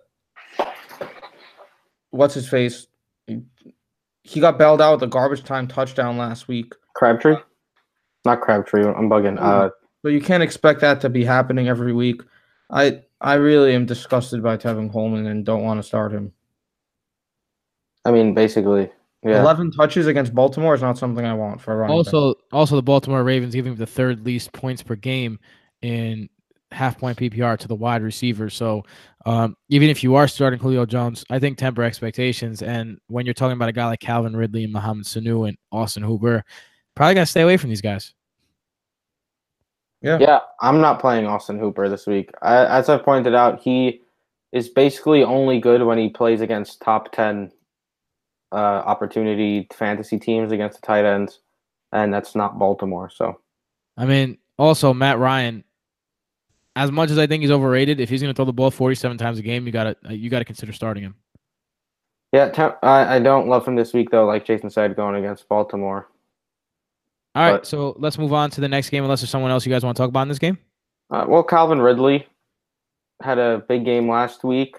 what's 2.11 2.33
his 2.33 2.47
face? 2.47 2.87
He, 3.27 3.41
he 4.23 4.39
got 4.39 4.57
bailed 4.57 4.81
out 4.81 4.93
with 4.93 5.03
a 5.03 5.07
garbage 5.07 5.43
time 5.43 5.67
touchdown 5.67 6.17
last 6.17 6.47
week. 6.47 6.73
Crabtree? 6.95 7.35
Not 8.23 8.41
Crabtree. 8.41 8.85
I'm 8.85 9.09
bugging. 9.09 9.37
Uh, 9.39 9.69
So 10.03 10.07
you 10.07 10.21
can't 10.21 10.43
expect 10.43 10.79
that 10.81 11.01
to 11.01 11.09
be 11.09 11.25
happening 11.25 11.67
every 11.67 11.91
week. 11.91 12.21
I 12.69 13.01
I 13.19 13.33
really 13.33 13.75
am 13.75 13.85
disgusted 13.85 14.41
by 14.41 14.55
Tevin 14.55 14.91
Coleman 14.91 15.25
and 15.27 15.45
don't 15.45 15.63
want 15.63 15.79
to 15.79 15.83
start 15.83 16.13
him. 16.13 16.31
I 18.05 18.11
mean, 18.11 18.33
basically, 18.33 18.89
yeah. 19.23 19.41
11 19.41 19.71
touches 19.71 20.07
against 20.07 20.33
Baltimore 20.33 20.73
is 20.73 20.81
not 20.81 20.97
something 20.97 21.25
I 21.25 21.33
want 21.33 21.61
for 21.61 21.73
a 21.73 21.77
running 21.77 22.03
back. 22.03 22.13
Also, 22.13 22.35
also 22.51 22.75
the 22.75 22.81
Baltimore 22.81 23.23
Ravens 23.23 23.53
giving 23.53 23.75
the 23.75 23.85
third 23.85 24.25
least 24.25 24.53
points 24.53 24.81
per 24.81 24.95
game 24.95 25.39
in 25.81 26.29
half 26.71 26.97
point 26.97 27.17
PPR 27.17 27.57
to 27.57 27.67
the 27.67 27.75
wide 27.75 28.01
receiver. 28.01 28.49
So 28.49 28.83
um, 29.25 29.57
even 29.69 29.89
if 29.89 30.03
you 30.03 30.15
are 30.15 30.27
starting 30.27 30.59
Julio 30.59 30.85
Jones, 30.85 31.25
I 31.29 31.39
think 31.39 31.57
temper 31.57 31.83
expectations. 31.83 32.61
And 32.61 32.99
when 33.07 33.25
you're 33.25 33.33
talking 33.33 33.53
about 33.53 33.69
a 33.69 33.73
guy 33.73 33.87
like 33.87 33.99
Calvin 33.99 34.35
Ridley 34.35 34.63
and 34.63 34.73
Mohamed 34.73 35.05
Sanu 35.05 35.47
and 35.47 35.57
Austin 35.71 36.03
Hooper, 36.03 36.43
probably 36.95 37.15
gotta 37.15 37.25
stay 37.25 37.41
away 37.41 37.57
from 37.57 37.69
these 37.69 37.81
guys. 37.81 38.13
Yeah. 40.01 40.17
Yeah, 40.19 40.39
I'm 40.61 40.79
not 40.79 41.01
playing 41.01 41.25
Austin 41.25 41.59
Hooper 41.59 41.89
this 41.89 42.07
week. 42.07 42.31
I, 42.41 42.65
as 42.65 42.87
I've 42.87 43.03
pointed 43.03 43.35
out, 43.35 43.59
he 43.59 44.01
is 44.53 44.69
basically 44.69 45.23
only 45.23 45.59
good 45.59 45.83
when 45.83 45.97
he 45.97 46.09
plays 46.09 46.39
against 46.39 46.81
top 46.81 47.11
10 47.11 47.51
uh, 48.51 48.55
opportunity 48.55 49.67
fantasy 49.73 50.17
teams 50.19 50.51
against 50.51 50.81
the 50.81 50.85
tight 50.87 51.05
ends, 51.05 51.39
and 51.91 52.13
that's 52.13 52.35
not 52.35 52.57
Baltimore. 52.59 53.09
So, 53.09 53.39
I 53.97 54.05
mean, 54.05 54.37
also 54.57 54.93
Matt 54.93 55.19
Ryan. 55.19 55.63
As 56.75 56.91
much 56.91 57.09
as 57.11 57.17
I 57.17 57.27
think 57.27 57.41
he's 57.41 57.51
overrated, 57.51 57.99
if 57.99 58.09
he's 58.09 58.21
going 58.21 58.33
to 58.33 58.35
throw 58.35 58.45
the 58.45 58.53
ball 58.53 58.71
47 58.71 59.17
times 59.17 59.37
a 59.37 59.41
game, 59.41 59.65
you 59.65 59.71
gotta 59.71 59.95
you 60.09 60.29
gotta 60.29 60.45
consider 60.45 60.71
starting 60.71 61.03
him. 61.03 61.15
yeah, 62.31 62.73
I 62.83 63.19
don't 63.19 63.47
love 63.47 63.67
him 63.67 63.75
this 63.75 63.93
week, 63.93 64.11
though, 64.11 64.25
like 64.25 64.45
Jason 64.45 64.69
said, 64.69 64.95
going 64.95 65.15
against 65.15 65.49
Baltimore. 65.49 66.07
All 67.35 67.43
right, 67.43 67.51
But- 67.57 67.65
so 67.67 67.95
let's 67.99 68.17
move 68.17 68.33
on 68.33 68.49
to 68.51 68.61
the 68.61 68.67
next 68.69 68.89
game. 68.91 69.03
Unless 69.03 69.21
there's 69.21 69.29
someone 69.29 69.51
else 69.51 69.65
you 69.65 69.71
guys 69.73 69.83
want 69.83 69.97
to 69.97 70.01
talk 70.01 70.09
about 70.09 70.21
in 70.23 70.29
this 70.29 70.39
game. 70.39 70.57
Uh, 71.11 71.25
well, 71.27 71.43
Calvin 71.43 71.81
Ridley 71.81 72.27
had 73.21 73.39
a 73.39 73.63
big 73.67 73.83
game 73.83 74.07
last 74.09 74.43
week, 74.43 74.77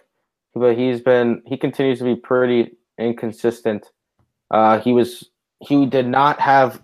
but 0.54 0.78
he's 0.78 1.00
been 1.00 1.42
he 1.46 1.56
continues 1.56 1.98
to 1.98 2.04
be 2.04 2.16
pretty 2.16 2.72
inconsistent. 3.00 3.86
Uh, 4.50 4.78
he 4.80 4.92
was 4.92 5.30
he 5.60 5.86
did 5.86 6.06
not 6.06 6.40
have 6.40 6.82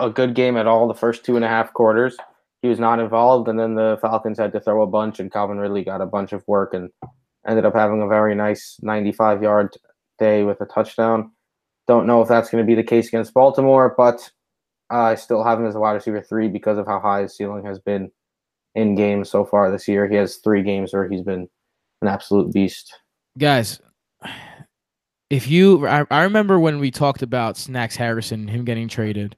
a 0.00 0.10
good 0.10 0.34
game 0.34 0.56
at 0.56 0.66
all 0.66 0.88
the 0.88 0.94
first 0.94 1.24
two 1.24 1.36
and 1.36 1.44
a 1.44 1.48
half 1.48 1.72
quarters. 1.72 2.16
He 2.62 2.68
was 2.68 2.78
not 2.78 3.00
involved, 3.00 3.48
and 3.48 3.58
then 3.58 3.74
the 3.74 3.98
Falcons 4.00 4.38
had 4.38 4.52
to 4.52 4.60
throw 4.60 4.82
a 4.82 4.86
bunch, 4.86 5.20
and 5.20 5.32
Calvin 5.32 5.58
Ridley 5.58 5.84
got 5.84 6.00
a 6.00 6.06
bunch 6.06 6.32
of 6.32 6.46
work 6.46 6.74
and 6.74 6.90
ended 7.46 7.64
up 7.64 7.74
having 7.74 8.02
a 8.02 8.08
very 8.08 8.34
nice 8.34 8.78
95 8.82 9.42
yard 9.42 9.76
day 10.18 10.42
with 10.42 10.60
a 10.60 10.66
touchdown. 10.66 11.30
Don't 11.86 12.06
know 12.06 12.20
if 12.22 12.28
that's 12.28 12.50
going 12.50 12.64
to 12.64 12.66
be 12.66 12.74
the 12.74 12.82
case 12.82 13.08
against 13.08 13.34
Baltimore, 13.34 13.94
but 13.96 14.30
I 14.90 15.14
still 15.14 15.44
have 15.44 15.60
him 15.60 15.66
as 15.66 15.74
a 15.74 15.80
wide 15.80 15.92
receiver 15.92 16.20
three 16.20 16.48
because 16.48 16.78
of 16.78 16.86
how 16.86 16.98
high 16.98 17.22
his 17.22 17.36
ceiling 17.36 17.64
has 17.64 17.78
been 17.78 18.10
in 18.74 18.94
games 18.94 19.30
so 19.30 19.44
far 19.44 19.70
this 19.70 19.86
year. 19.86 20.08
He 20.08 20.16
has 20.16 20.36
three 20.36 20.62
games 20.62 20.92
where 20.92 21.08
he's 21.08 21.22
been 21.22 21.48
an 22.02 22.08
absolute 22.08 22.52
beast. 22.52 22.92
guys 23.38 23.80
if 25.30 25.48
you 25.48 25.86
I, 25.86 26.04
I 26.10 26.22
remember 26.22 26.58
when 26.58 26.78
we 26.78 26.90
talked 26.90 27.22
about 27.22 27.56
snacks 27.56 27.96
harrison 27.96 28.46
him 28.46 28.64
getting 28.64 28.88
traded 28.88 29.36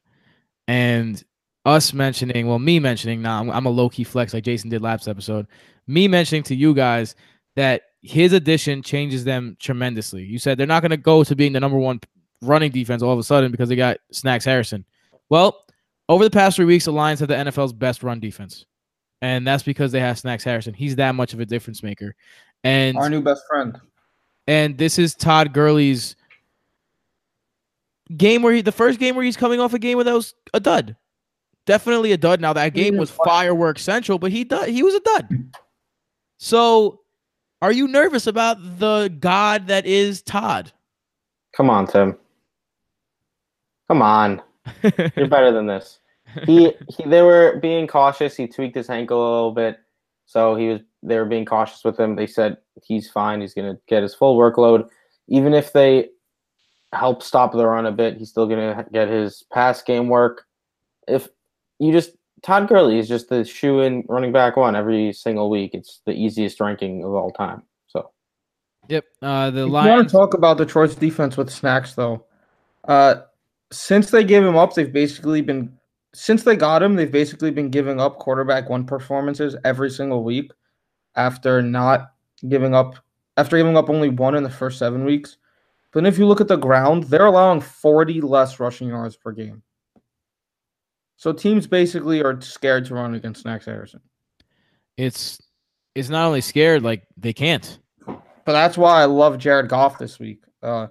and 0.67 1.23
us 1.65 1.93
mentioning 1.93 2.47
well 2.47 2.59
me 2.59 2.79
mentioning 2.79 3.23
now 3.23 3.41
I'm, 3.41 3.51
I'm 3.51 3.67
a 3.67 3.71
low-key 3.71 4.05
flex 4.05 4.35
like 4.35 4.45
jason 4.45 4.71
did 4.71 4.83
last 4.83 5.09
episode. 5.09 5.47
Me 5.87 6.07
mentioning 6.07 6.43
to 6.45 6.55
you 6.55 6.75
guys 6.75 7.15
that 7.57 7.83
his 8.03 8.33
addition 8.33 8.83
changes 8.83 9.25
them 9.25 9.57
tremendously. 9.59 10.23
You 10.23 10.39
said 10.39 10.57
they're 10.57 10.67
not 10.67 10.83
going 10.83 10.91
to 10.91 10.97
go 10.97 11.25
to 11.25 11.35
being 11.35 11.53
the 11.53 11.61
number 11.61 11.79
one 11.79 12.01
running 12.43 12.71
defense 12.71 13.03
all 13.03 13.13
of 13.13 13.19
a 13.19 13.25
sudden 13.25 13.51
because 13.51 13.69
they 13.69 13.77
got 13.77 13.99
snacks 14.13 14.45
harrison. 14.45 14.85
Well 15.29 15.65
over 16.09 16.25
the 16.25 16.31
past 16.31 16.57
three 16.57 16.65
weeks 16.65 16.85
the 16.85 16.93
lions 16.93 17.21
have 17.21 17.29
the 17.29 17.35
nfl's 17.35 17.73
best 17.73 18.03
run 18.03 18.21
defense 18.21 18.67
and 19.21 19.47
that's 19.47 19.63
because 19.63 19.93
they 19.93 20.01
have 20.01 20.19
snacks 20.19 20.45
harrison. 20.45 20.75
He's 20.75 20.97
that 20.97 21.15
much 21.15 21.33
of 21.33 21.41
a 21.41 21.47
difference 21.47 21.83
maker. 21.83 22.15
And 22.65 22.97
Our 22.97 23.11
new 23.11 23.23
best 23.23 23.43
friend. 23.49 23.79
And 24.49 24.79
this 24.79 24.99
is 24.99 25.15
Todd 25.15 25.53
Gurley's 25.53 26.17
game 28.17 28.43
where 28.43 28.55
he 28.55 28.63
the 28.63 28.73
first 28.73 28.99
game 28.99 29.15
where 29.15 29.25
he's 29.25 29.37
coming 29.37 29.61
off 29.61 29.75
a 29.75 29.79
game 29.79 29.99
where 29.99 30.05
that 30.05 30.15
was 30.15 30.35
a 30.55 30.59
dud. 30.59 30.97
Definitely 31.67 32.13
a 32.13 32.17
dud. 32.17 32.41
Now 32.41 32.55
that 32.55 32.73
game 32.73 32.97
was 32.97 33.11
play. 33.11 33.25
firework 33.27 33.79
central, 33.79 34.19
but 34.19 34.33
he 34.33 34.45
dud, 34.45 34.71
he 34.71 34.83
was 34.83 34.95
a 34.95 35.01
dud. 35.01 35.53
So 36.39 37.01
are 37.61 37.71
you 37.71 37.87
nervous 37.89 38.27
about 38.27 38.57
the 38.79 39.15
god 39.21 39.67
that 39.67 39.85
is 39.85 40.23
Todd? 40.23 40.73
Come 41.55 41.69
on, 41.69 41.87
Tim. 41.87 42.17
Come 43.87 44.01
on. 44.01 44.41
You're 45.15 45.29
better 45.29 45.53
than 45.53 45.67
this. 45.67 46.01
He, 46.45 46.73
he 46.89 47.05
they 47.05 47.21
were 47.21 47.59
being 47.61 47.87
cautious. 47.87 48.35
He 48.35 48.47
tweaked 48.47 48.77
his 48.77 48.89
ankle 48.89 49.19
a 49.19 49.31
little 49.35 49.53
bit. 49.53 49.79
So 50.25 50.55
he 50.57 50.69
was 50.69 50.81
they 51.03 51.17
were 51.17 51.25
being 51.25 51.45
cautious 51.45 51.85
with 51.85 51.99
him. 51.99 52.17
They 52.17 52.27
said 52.27 52.59
he's 52.83 53.11
fine. 53.11 53.41
He's 53.41 53.55
gonna 53.55 53.79
get 53.87 54.03
his 54.03 54.15
full 54.15 54.37
workload. 54.37 54.89
Even 55.29 55.55
if 55.55 55.73
they 55.73 56.09
help 56.93 57.23
stop 57.23 57.53
the 57.53 57.67
run 57.67 57.87
a 57.87 57.93
bit, 57.93 58.17
he's 58.17 58.31
still 58.31 58.47
gonna 58.47 58.87
get 58.93 59.09
his 59.09 59.45
pass 59.53 59.83
game 59.83 60.09
work. 60.09 60.45
If 61.07 61.29
you 61.79 61.93
just 61.93 62.13
Todd 62.43 62.69
Gurley 62.69 62.99
is 62.99 63.09
just 63.09 63.29
the 63.29 63.45
shoe 63.45 63.81
in 63.81 64.05
running 64.09 64.33
back 64.33 64.57
one 64.57 64.77
every 64.77 65.13
single 65.13 65.51
week. 65.51 65.73
It's 65.75 66.01
the 66.07 66.13
easiest 66.13 66.61
ranking 66.61 67.05
of 67.05 67.13
all 67.13 67.31
time. 67.31 67.63
So 67.87 68.11
Yep. 68.89 69.05
Uh 69.23 69.51
the 69.51 69.63
If 69.63 69.67
you 69.67 69.73
want 69.73 70.09
to 70.09 70.13
talk 70.13 70.35
about 70.35 70.59
Detroit's 70.59 70.95
defense 70.95 71.37
with 71.37 71.51
snacks, 71.51 71.95
though, 71.95 72.25
uh, 72.87 73.23
since 73.71 74.11
they 74.11 74.25
gave 74.25 74.43
him 74.43 74.57
up, 74.57 74.75
they've 74.75 74.93
basically 74.93 75.43
been 75.43 75.73
since 76.15 76.43
they 76.43 76.57
got 76.57 76.83
him, 76.83 76.97
they've 76.97 77.13
basically 77.13 77.51
been 77.51 77.71
giving 77.71 78.01
up 78.01 78.19
quarterback 78.19 78.69
one 78.69 78.85
performances 78.85 79.55
every 79.65 79.91
single 79.91 80.25
week 80.25 80.51
after 81.19 81.61
not 81.61 82.13
giving 82.49 82.75
up 82.75 82.95
after 83.37 83.59
giving 83.59 83.77
up 83.77 83.91
only 83.91 84.09
one 84.09 84.35
in 84.35 84.43
the 84.43 84.51
first 84.51 84.79
seven 84.79 85.05
weeks. 85.05 85.37
But 85.93 86.07
if 86.07 86.19
you 86.19 86.27
look 86.27 86.41
at 86.41 86.49
the 86.49 86.57
ground, 86.57 87.05
they're 87.05 87.27
allowing 87.27 87.61
40 87.61 88.21
less 88.21 88.61
rushing 88.61 88.89
yards 88.89 89.17
per 89.17 89.33
game. 89.33 89.63
So 91.17 91.33
teams 91.33 91.67
basically 91.67 92.23
are 92.23 92.41
scared 92.41 92.85
to 92.87 92.95
run 92.95 93.15
against 93.15 93.43
Snacks 93.43 93.67
Harrison. 93.67 94.01
it's 94.97 95.43
it's 95.95 96.09
not 96.09 96.27
only 96.27 96.41
scared, 96.41 96.83
like 96.83 97.07
they 97.17 97.33
can't. 97.33 97.79
But 98.07 98.53
that's 98.53 98.79
why 98.79 99.03
I 99.03 99.07
love 99.07 99.39
Jared 99.39 99.69
Goff 99.69 99.99
this 99.99 100.19
week. 100.19 100.45
Uh, 100.63 100.87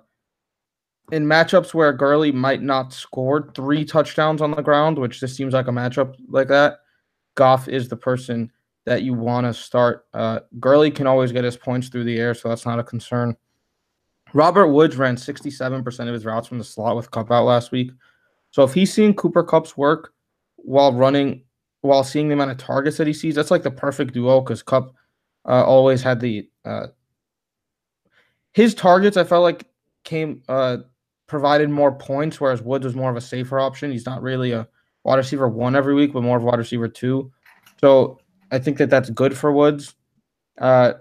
in 1.11 1.25
matchups 1.25 1.73
where 1.73 1.93
Gurley 1.93 2.31
might 2.31 2.61
not 2.61 2.91
score 2.91 3.49
three 3.55 3.85
touchdowns 3.85 4.41
on 4.41 4.51
the 4.51 4.61
ground, 4.61 4.99
which 4.99 5.21
this 5.21 5.35
seems 5.35 5.53
like 5.53 5.67
a 5.67 5.71
matchup 5.71 6.15
like 6.27 6.49
that, 6.49 6.79
Goff 7.35 7.69
is 7.69 7.87
the 7.87 7.95
person 7.95 8.51
that 8.87 9.03
you 9.03 9.13
want 9.13 9.45
to 9.45 9.53
start. 9.53 10.07
Uh, 10.13 10.39
Gurley 10.61 10.89
can 10.89 11.07
always 11.07 11.33
get 11.33 11.43
his 11.43 11.57
points 11.57 11.89
through 11.89 12.05
the 12.05 12.17
air, 12.17 12.33
so 12.33 12.47
that's 12.47 12.65
not 12.65 12.79
a 12.79 12.83
concern. 12.83 13.35
Robert 14.33 14.69
Woods 14.69 14.95
ran 14.95 15.17
67% 15.17 16.07
of 16.07 16.13
his 16.13 16.23
routes 16.23 16.47
from 16.47 16.57
the 16.57 16.63
slot 16.63 16.95
with 16.95 17.11
Kupp 17.11 17.29
out 17.29 17.43
last 17.43 17.73
week. 17.73 17.91
So 18.51 18.63
if 18.63 18.73
he's 18.73 18.93
seeing 18.93 19.13
Cooper 19.13 19.43
Kupp's 19.43 19.75
work 19.75 20.13
while 20.55 20.93
running, 20.93 21.43
while 21.81 22.05
seeing 22.05 22.29
the 22.29 22.33
amount 22.33 22.51
of 22.51 22.57
targets 22.59 22.95
that 22.95 23.07
he 23.07 23.13
sees, 23.13 23.35
that's 23.35 23.51
like 23.51 23.61
the 23.61 23.71
perfect 23.71 24.13
duo 24.13 24.39
because 24.39 24.63
Kupp 24.63 24.95
uh, 25.45 25.65
always 25.65 26.01
had 26.01 26.21
the 26.21 26.49
uh, 26.63 26.87
his 28.53 28.73
targets. 28.73 29.17
I 29.17 29.25
felt 29.25 29.43
like 29.43 29.67
came 30.05 30.43
uh, 30.47 30.77
provided 31.27 31.69
more 31.69 31.91
points, 31.91 32.39
whereas 32.39 32.61
Woods 32.61 32.85
was 32.85 32.95
more 32.95 33.11
of 33.11 33.17
a 33.17 33.21
safer 33.21 33.59
option. 33.59 33.91
He's 33.91 34.05
not 34.05 34.21
really 34.21 34.53
a 34.53 34.65
wide 35.03 35.17
receiver 35.17 35.49
one 35.49 35.75
every 35.75 35.93
week, 35.93 36.13
but 36.13 36.23
more 36.23 36.37
of 36.37 36.43
wide 36.43 36.57
receiver 36.57 36.87
two. 36.87 37.33
So 37.81 38.19
I 38.51 38.59
think 38.59 38.77
that 38.77 38.89
that's 38.89 39.09
good 39.09 39.37
for 39.37 39.51
Woods. 39.51 39.95
Uh, 40.57 40.93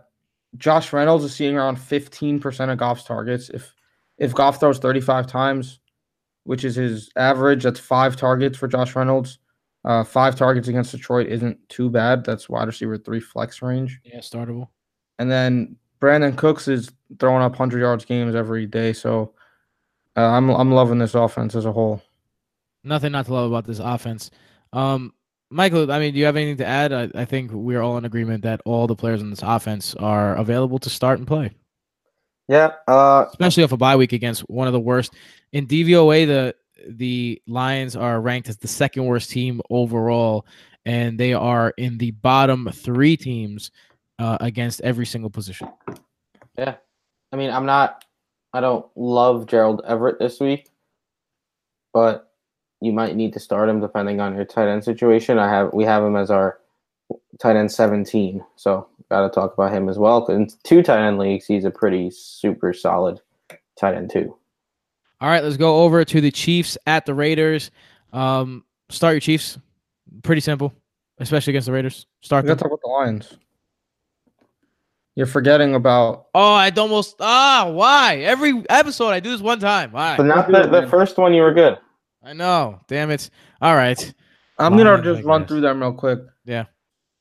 Josh 0.57 0.93
Reynolds 0.93 1.25
is 1.25 1.35
seeing 1.35 1.57
around 1.57 1.77
15% 1.77 2.73
of 2.73 2.79
Goff's 2.79 3.05
targets. 3.05 3.49
If 3.51 3.75
if 4.19 4.33
Goff 4.35 4.59
throws 4.59 4.79
35 4.79 5.27
times, 5.27 5.81
which 6.45 6.65
is 6.65 6.77
his 6.77 7.11
average, 7.17 7.65
that's 7.65 7.81
five 7.81 8.17
targets 8.17 8.57
for 8.57 8.67
Josh 8.67 8.97
Reynolds. 8.97 9.39
Uh, 9.85 10.03
five 10.03 10.35
targets 10.35 10.69
against 10.69 10.93
Detroit 10.93 11.29
isn't 11.29 11.59
too 11.69 11.91
bad. 11.91 12.25
That's 12.25 12.49
wide 12.49 12.67
receiver 12.67 12.97
three 12.97 13.21
flex 13.21 13.63
range. 13.63 14.01
Yeah, 14.05 14.19
startable. 14.19 14.69
And 15.19 15.31
then 15.31 15.77
Brandin 16.01 16.37
Cooks 16.37 16.67
is 16.67 16.91
throwing 17.21 17.43
up 17.43 17.53
100 17.53 17.79
yards 17.81 18.05
games 18.05 18.35
every 18.35 18.67
day. 18.67 18.93
So 18.93 19.35
uh, 20.17 20.23
I'm 20.23 20.49
I'm 20.51 20.73
loving 20.73 20.99
this 20.99 21.15
offense 21.15 21.55
as 21.55 21.67
a 21.67 21.73
whole. 21.73 22.03
Nothing 22.85 23.13
not 23.13 23.27
to 23.27 23.35
love 23.35 23.51
about 23.51 23.67
this 23.67 23.79
offense. 23.79 24.31
Um, 24.73 25.13
Michael, 25.51 25.91
I 25.93 25.99
mean, 26.01 26.13
do 26.13 26.19
you 26.19 26.25
have 26.25 26.37
anything 26.37 26.57
to 26.59 26.67
add? 26.67 26.93
I, 26.93 27.11
I 27.15 27.25
think 27.25 27.53
we're 27.53 27.81
all 27.81 27.99
in 27.99 28.05
agreement 28.05 28.43
that 28.43 28.61
all 28.65 28.87
the 28.87 28.97
players 28.97 29.21
in 29.23 29.31
this 29.31 29.43
offense 29.43 29.95
are 29.95 30.35
available 30.37 30.79
to 30.81 30.91
start 30.91 31.19
and 31.19 31.27
play, 31.27 31.53
Yeah. 32.49 32.73
Uh, 32.89 33.27
especially 33.31 33.63
off 33.63 33.73
a 33.73 33.77
bye 33.77 33.97
week 33.97 34.13
against 34.13 34.41
one 34.49 34.67
of 34.67 34.73
the 34.73 34.81
worst 34.81 35.15
in 35.53 35.67
DVOA. 35.67 36.27
The 36.27 36.55
the 36.89 37.41
Lions 37.47 37.97
are 37.97 38.21
ranked 38.21 38.49
as 38.49 38.57
the 38.57 38.69
second 38.69 39.05
worst 39.07 39.31
team 39.31 39.61
overall, 39.71 40.47
and 40.85 41.19
they 41.19 41.33
are 41.33 41.73
in 41.77 41.99
the 41.99 42.11
bottom 42.11 42.69
three 42.73 43.17
teams 43.17 43.71
uh, 44.19 44.39
against 44.41 44.81
every 44.83 45.07
single 45.07 45.31
position. 45.31 45.69
Yeah, 46.59 46.77
I 47.33 47.37
mean, 47.37 47.51
I'm 47.51 47.67
not. 47.67 48.05
I 48.53 48.61
don't 48.61 48.87
love 48.97 49.47
Gerald 49.47 49.83
Everett 49.87 50.19
this 50.19 50.41
week, 50.41 50.71
but 51.93 52.26
you 52.87 52.93
might 52.93 53.17
need 53.17 53.33
to 53.35 53.41
start 53.41 53.69
him 53.69 53.81
depending 53.81 54.21
on 54.21 54.35
your 54.35 54.45
tight 54.45 54.69
end 54.69 54.85
situation. 54.85 55.39
I 55.39 55.49
have 55.49 55.73
we 55.75 55.85
have 55.85 56.03
him 56.03 56.17
as 56.17 56.31
our 56.31 56.59
tight 57.41 57.57
end 57.57 57.71
17, 57.71 58.43
so 58.57 58.87
got 59.11 59.23
to 59.23 59.29
talk 59.29 59.53
about 59.55 59.73
him 59.73 59.89
as 59.89 59.99
well. 59.99 60.25
In 60.29 60.49
two 60.63 60.83
tight 60.83 61.07
end 61.07 61.19
leagues, 61.19 61.47
he's 61.47 61.65
a 61.65 61.71
pretty 61.71 62.11
super 62.11 62.73
solid 62.73 63.21
tight 63.79 63.95
end 63.95 64.11
too. 64.11 64.35
All 65.21 65.29
right, 65.29 65.43
let's 65.43 65.57
go 65.57 65.83
over 65.83 66.05
to 66.05 66.21
the 66.21 66.31
Chiefs 66.31 66.79
at 66.87 67.07
the 67.07 67.15
Raiders. 67.15 67.71
Um, 68.13 68.65
start 68.89 69.15
your 69.15 69.21
Chiefs. 69.21 69.59
Pretty 70.23 70.41
simple, 70.41 70.73
especially 71.19 71.53
against 71.53 71.67
the 71.67 71.73
Raiders. 71.73 72.07
Start 72.21 72.45
We 72.45 72.49
them. 72.49 72.57
got 72.57 72.65
to 72.65 72.69
talk 72.69 72.73
about 72.73 72.81
the 72.83 72.91
Lions. 72.91 73.39
You're 75.15 75.27
forgetting 75.27 75.75
about 75.75 76.27
Oh, 76.35 76.53
I'd 76.53 76.79
almost 76.79 77.17
ah. 77.21 77.71
Why 77.73 78.19
every 78.19 78.63
episode 78.69 79.09
I 79.09 79.21
do 79.21 79.31
this 79.31 79.41
one 79.41 79.59
time? 79.59 79.93
Why? 79.93 80.17
But 80.19 80.27
not 80.27 80.47
the, 80.53 80.69
the 80.69 80.87
first 80.89 81.17
one. 81.17 81.33
You 81.33 81.43
were 81.43 81.55
good. 81.55 81.79
I 82.27 82.33
know. 82.33 82.81
Damn 82.89 83.13
it. 83.13 83.31
All 83.63 83.77
right. 83.77 84.13
I'm 84.59 84.77
gonna 84.77 85.01
just 85.01 85.23
run 85.23 85.47
through 85.47 85.61
them 85.61 85.81
real 85.81 85.93
quick. 85.93 86.19
Yeah. 86.45 86.65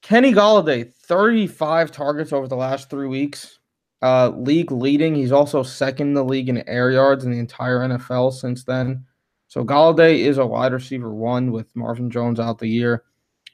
Kenny 0.02 0.34
Golladay, 0.34 0.92
35 0.92 1.92
targets 1.92 2.34
over 2.34 2.48
the 2.48 2.56
last 2.56 2.90
three 2.90 3.08
weeks. 3.08 3.60
Uh, 4.02 4.30
league 4.30 4.72
leading. 4.72 5.14
He's 5.14 5.32
also 5.32 5.62
second 5.62 6.08
in 6.08 6.14
the 6.16 6.24
league 6.24 6.50
in 6.50 6.68
air 6.68 6.90
yards 6.90 7.24
in 7.24 7.32
the 7.32 7.38
entire 7.38 7.82
NFL 7.82 8.34
since 8.34 8.64
then. 8.64 9.06
So 9.48 9.64
Golladay 9.64 10.20
is 10.20 10.40
a 10.40 10.46
wide 10.46 10.74
receiver 10.74 11.14
one 11.14 11.52
with 11.52 11.76
Marvin 11.76 12.10
Jones 12.10 12.40
out 12.40 12.58
the 12.58 12.68
year, 12.68 13.04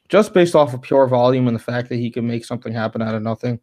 just 0.08 0.34
based 0.34 0.56
off 0.56 0.74
of 0.74 0.82
pure 0.82 1.06
volume 1.06 1.48
and 1.48 1.56
the 1.56 1.62
fact 1.62 1.90
that 1.90 1.98
he 1.98 2.10
can 2.10 2.26
make 2.26 2.46
something 2.46 2.72
happen 2.72 3.02
out 3.02 3.16
of 3.16 3.24
nothing. 3.24 3.60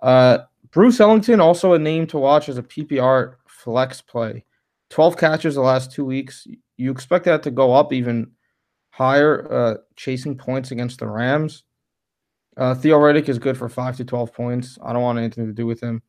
Uh, 0.00 0.38
Bruce 0.70 1.00
Ellington, 1.00 1.40
also 1.40 1.72
a 1.72 1.78
name 1.80 2.06
to 2.08 2.18
watch 2.18 2.48
as 2.48 2.58
a 2.58 2.62
PPR 2.62 3.34
flex 3.48 4.00
play. 4.00 4.44
12 4.90 5.16
catches 5.16 5.54
the 5.54 5.62
last 5.62 5.90
two 5.90 6.04
weeks. 6.04 6.46
You 6.82 6.90
expect 6.90 7.26
that 7.26 7.44
to 7.44 7.52
go 7.52 7.72
up 7.72 7.92
even 7.92 8.32
higher, 8.90 9.52
uh, 9.52 9.74
chasing 9.94 10.36
points 10.36 10.72
against 10.72 10.98
the 10.98 11.06
Rams. 11.06 11.62
Uh, 12.56 12.74
Theo 12.74 12.98
Riddick 12.98 13.28
is 13.28 13.38
good 13.38 13.56
for 13.56 13.68
5 13.68 13.96
to 13.98 14.04
12 14.04 14.34
points. 14.34 14.78
I 14.82 14.92
don't 14.92 15.02
want 15.02 15.18
anything 15.18 15.46
to 15.46 15.52
do 15.52 15.64
with 15.64 15.80
him. 15.80 16.02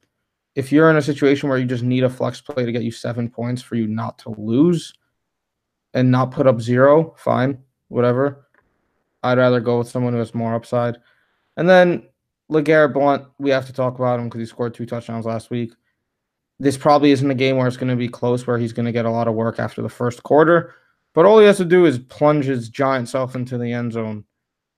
If 0.55 0.71
you're 0.71 0.89
in 0.89 0.97
a 0.97 1.01
situation 1.01 1.47
where 1.47 1.59
you 1.59 1.65
just 1.65 1.83
need 1.83 2.03
a 2.03 2.09
flex 2.09 2.41
play 2.41 2.65
to 2.65 2.71
get 2.71 2.81
you 2.81 2.91
seven 2.91 3.29
points 3.29 3.61
for 3.61 3.75
you 3.75 3.87
not 3.87 4.17
to 4.19 4.29
lose 4.31 4.93
and 5.93 6.09
not 6.09 6.31
put 6.31 6.47
up 6.47 6.59
zero, 6.59 7.13
fine, 7.17 7.59
whatever. 7.89 8.47
I'd 9.21 9.37
rather 9.37 9.59
go 9.59 9.77
with 9.77 9.89
someone 9.89 10.13
who 10.13 10.19
has 10.19 10.33
more 10.33 10.55
upside. 10.55 10.97
And 11.55 11.69
then 11.69 12.07
LeGarrette 12.51 12.93
Blount, 12.93 13.27
we 13.37 13.51
have 13.51 13.67
to 13.67 13.73
talk 13.73 13.99
about 13.99 14.19
him 14.19 14.25
because 14.25 14.39
he 14.39 14.45
scored 14.47 14.73
two 14.73 14.87
touchdowns 14.87 15.27
last 15.27 15.51
week. 15.51 15.73
This 16.59 16.77
probably 16.77 17.11
isn't 17.11 17.29
a 17.29 17.35
game 17.35 17.57
where 17.57 17.67
it's 17.67 17.77
going 17.77 17.89
to 17.89 17.95
be 17.95 18.07
close, 18.07 18.45
where 18.47 18.57
he's 18.57 18.73
going 18.73 18.85
to 18.85 18.91
get 18.91 19.05
a 19.05 19.09
lot 19.09 19.27
of 19.27 19.33
work 19.33 19.59
after 19.59 19.81
the 19.81 19.89
first 19.89 20.23
quarter. 20.23 20.75
But 21.13 21.25
all 21.25 21.39
he 21.39 21.45
has 21.45 21.57
to 21.57 21.65
do 21.65 21.85
is 21.85 21.99
plunge 21.99 22.45
his 22.45 22.69
giant 22.69 23.09
self 23.09 23.35
into 23.35 23.57
the 23.57 23.71
end 23.71 23.93
zone 23.93 24.23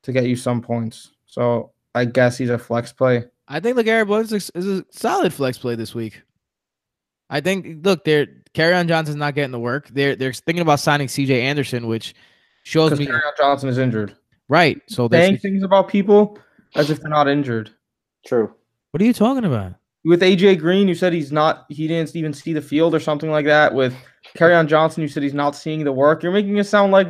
to 0.04 0.12
get 0.12 0.26
you 0.26 0.36
some 0.36 0.62
points. 0.62 1.12
So 1.26 1.72
I 1.94 2.06
guess 2.06 2.38
he's 2.38 2.50
a 2.50 2.58
flex 2.58 2.92
play. 2.92 3.26
I 3.48 3.60
think 3.60 3.78
LeGarrette 3.78 4.08
Blount 4.08 4.32
is 4.32 4.50
a, 4.50 4.58
is 4.58 4.68
a 4.80 4.86
solid 4.90 5.34
flex 5.34 5.58
play 5.58 5.76
this 5.76 5.94
week. 5.94 6.22
I 7.30 7.42
think 7.42 7.86
look, 7.86 8.04
they're 8.04 8.28
on 8.58 8.88
Johnson's 8.88 9.18
not 9.18 9.36
getting 9.36 9.52
the 9.52 9.60
work. 9.60 9.88
They're 9.90 10.16
they're 10.16 10.34
thinking 10.34 10.62
about 10.62 10.80
signing 10.80 11.08
CJ 11.08 11.42
Anderson, 11.42 11.88
which 11.88 12.16
shows 12.64 12.92
Because 12.92 13.00
me 13.00 13.12
Kerryon 13.12 13.38
Johnson 13.38 13.70
is 13.70 13.78
injured. 13.78 14.16
right. 14.50 14.82
So 14.88 15.08
there's 15.08 15.26
Saying 15.26 15.38
things 15.40 15.64
about 15.64 15.88
people 15.88 16.38
as 16.76 16.90
if 16.90 17.00
they're 17.02 17.10
not 17.10 17.28
injured. 17.28 17.72
True. 18.26 18.54
what 18.92 19.02
are 19.02 19.06
you 19.06 19.14
talking 19.14 19.46
about? 19.46 19.74
With 20.06 20.22
AJ 20.22 20.60
Green, 20.60 20.88
you 20.88 20.96
said 20.96 21.14
he's 21.14 21.32
not 21.32 21.66
he 21.70 21.88
didn't 21.88 22.16
even 22.16 22.32
see 22.32 22.54
the 22.54 22.62
field 22.62 22.94
or 22.94 23.00
something 23.00 23.32
like 23.32 23.46
that. 23.46 23.74
With 23.74 23.96
on 24.40 24.68
Johnson, 24.68 25.02
you 25.02 25.08
said 25.08 25.24
he's 25.24 25.34
not 25.34 25.56
seeing 25.56 25.84
the 25.84 25.92
work. 25.92 26.22
You're 26.22 26.32
making 26.32 26.58
it 26.58 26.66
sound 26.66 26.92
like 26.92 27.08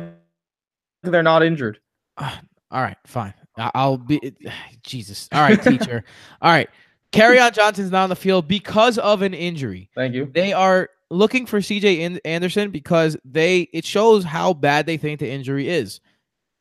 they're 1.02 1.22
not 1.22 1.42
injured. 1.42 1.78
Ah, 2.16 2.40
all 2.70 2.82
right, 2.82 2.96
fine. 3.06 3.34
I'll 3.56 3.98
be 3.98 4.20
Jesus. 4.82 5.28
All 5.32 5.42
right, 5.42 5.62
teacher. 5.62 6.04
All 6.42 6.50
right. 6.50 6.68
on 7.14 7.52
Johnson's 7.52 7.90
not 7.90 8.04
on 8.04 8.08
the 8.08 8.16
field 8.16 8.48
because 8.48 8.98
of 8.98 9.22
an 9.22 9.34
injury. 9.34 9.90
Thank 9.94 10.14
you. 10.14 10.30
They 10.34 10.52
are 10.52 10.90
looking 11.10 11.46
for 11.46 11.60
CJ 11.60 12.18
Anderson 12.24 12.70
because 12.70 13.16
they 13.24 13.68
it 13.72 13.84
shows 13.84 14.24
how 14.24 14.52
bad 14.52 14.86
they 14.86 14.96
think 14.96 15.20
the 15.20 15.30
injury 15.30 15.68
is. 15.68 16.00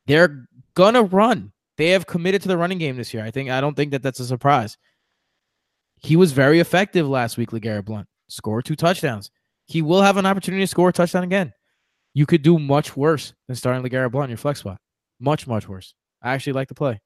They're 0.05 0.47
gonna 0.75 1.03
run. 1.03 1.51
They 1.77 1.89
have 1.89 2.07
committed 2.07 2.41
to 2.43 2.47
the 2.47 2.57
running 2.57 2.77
game 2.77 2.97
this 2.97 3.13
year. 3.13 3.23
I 3.23 3.31
think 3.31 3.49
I 3.49 3.61
don't 3.61 3.75
think 3.75 3.91
that 3.91 4.03
that's 4.03 4.19
a 4.19 4.25
surprise. 4.25 4.77
He 6.05 6.15
was 6.15 6.33
very 6.33 6.59
effective 6.59 7.09
last 7.09 7.35
week, 7.35 7.49
LeGarrette 7.49 7.85
Blount. 7.85 8.07
Scored 8.27 8.63
two 8.63 8.75
touchdowns. 8.75 9.31
He 9.65 9.81
will 9.81 10.03
have 10.03 10.17
an 10.17 10.27
opportunity 10.27 10.61
to 10.61 10.67
score 10.67 10.89
a 10.89 10.93
touchdown 10.93 11.23
again. 11.23 11.51
You 12.13 12.27
could 12.27 12.43
do 12.43 12.59
much 12.59 12.95
worse 12.95 13.33
than 13.47 13.55
starting 13.55 13.83
LeGarrette 13.83 14.11
Blount 14.11 14.25
in 14.25 14.29
your 14.29 14.37
flex 14.37 14.59
spot. 14.59 14.77
Much, 15.19 15.47
much 15.47 15.67
worse. 15.67 15.95
I 16.21 16.33
actually 16.33 16.53
like 16.53 16.67
the 16.67 16.75
play. 16.75 17.01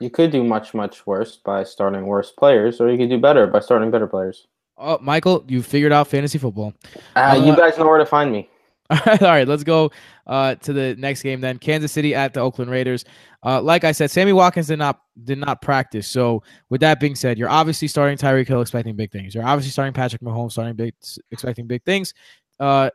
You 0.00 0.10
could 0.10 0.30
do 0.30 0.44
much, 0.44 0.74
much 0.74 1.04
worse 1.08 1.38
by 1.44 1.64
starting 1.64 2.06
worse 2.06 2.30
players, 2.30 2.80
or 2.80 2.88
you 2.88 2.96
could 2.96 3.08
do 3.10 3.18
better 3.18 3.48
by 3.48 3.58
starting 3.58 3.90
better 3.90 4.06
players. 4.06 4.46
Oh, 4.78 4.98
Michael, 5.00 5.44
you 5.48 5.60
figured 5.60 5.90
out 5.90 6.06
fantasy 6.06 6.38
football. 6.38 6.72
Uh, 7.16 7.20
Uh, 7.20 7.44
you 7.44 7.56
guys 7.56 7.76
know 7.78 7.86
where 7.86 7.98
to 7.98 8.06
find 8.06 8.30
me. 8.30 8.48
All 8.90 9.00
right, 9.04 9.22
all 9.22 9.28
right, 9.28 9.48
let's 9.48 9.64
go 9.64 9.90
uh, 10.28 10.54
to 10.54 10.72
the 10.72 10.94
next 10.96 11.22
game 11.22 11.40
then. 11.40 11.58
Kansas 11.58 11.90
City 11.90 12.14
at 12.14 12.34
the 12.34 12.40
Oakland 12.40 12.70
Raiders. 12.70 13.04
Uh, 13.44 13.60
like 13.60 13.82
I 13.82 13.90
said, 13.90 14.12
Sammy 14.12 14.32
Watkins 14.32 14.68
did 14.68 14.78
not 14.78 15.00
did 15.24 15.38
not 15.38 15.60
practice. 15.60 16.06
So 16.06 16.44
with 16.70 16.80
that 16.82 17.00
being 17.00 17.16
said, 17.16 17.36
you're 17.36 17.48
obviously 17.48 17.88
starting 17.88 18.16
Tyreek 18.16 18.46
Hill, 18.46 18.60
expecting 18.60 18.94
big 18.94 19.10
things. 19.10 19.34
You're 19.34 19.44
obviously 19.44 19.72
starting 19.72 19.92
Patrick 19.92 20.22
Mahomes, 20.22 20.52
starting 20.52 20.76
big, 20.76 20.94
expecting 21.32 21.66
big 21.66 21.82
things. 21.82 22.14
Uh, 22.60 22.90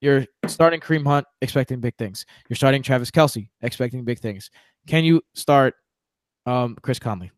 you're 0.00 0.26
starting 0.46 0.80
Kareem 0.80 1.06
Hunt, 1.06 1.26
expecting 1.42 1.80
big 1.80 1.96
things. 1.96 2.24
You're 2.48 2.56
starting 2.56 2.82
Travis 2.82 3.10
Kelce, 3.10 3.48
expecting 3.60 4.04
big 4.04 4.18
things. 4.18 4.50
Can 4.86 5.04
you 5.04 5.20
start 5.34 5.74
um, 6.46 6.76
Chris 6.82 6.98
Conley? 6.98 7.32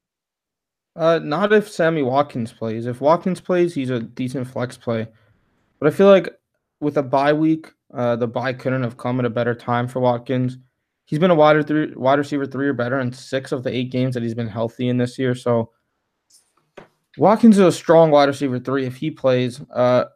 Uh, 0.97 1.21
not 1.23 1.53
if 1.53 1.69
Sammy 1.69 2.03
Watkins 2.03 2.53
plays. 2.53 2.87
If 2.87 3.01
Watkins 3.01 3.41
plays, 3.41 3.75
he's 3.75 3.91
a 3.91 4.01
decent 4.01 4.49
flex 4.49 4.77
play. 4.77 5.07
But 5.79 5.89
I 5.89 5.91
feel 5.91 6.09
like 6.09 6.35
with 6.81 6.97
a 6.97 7.03
bye 7.03 7.33
week, 7.33 7.71
uh, 7.95 8.17
the 8.17 8.27
bye 8.27 8.53
couldn't 8.53 8.83
have 8.83 8.97
come 8.97 9.19
at 9.19 9.27
a 9.27 9.31
better 9.31 9.55
time 9.55 9.89
for 9.89 10.01
Watkins. 10.01 10.59
He's 11.05 11.19
been 11.19 11.31
a 11.31 11.35
wide, 11.35 11.67
three, 11.67 11.93
wide 11.95 12.19
receiver 12.19 12.47
three 12.47 12.67
or 12.67 12.73
better 12.73 12.99
in 12.99 13.13
six 13.13 13.53
of 13.53 13.63
the 13.63 13.71
eight 13.71 13.93
games 13.93 14.15
that 14.15 14.23
he's 14.23 14.35
been 14.35 14.49
healthy 14.49 14.89
in 14.89 14.97
this 14.97 15.19
year. 15.19 15.35
So 15.35 15.71
Watkins 17.17 17.59
is 17.59 17.65
a 17.65 17.73
strong 17.73 18.11
wide 18.11 18.29
receiver 18.29 18.59
three 18.59 18.87
if 18.87 18.97
he 18.97 19.11
plays. 19.11 19.61
Uh, 19.73 20.07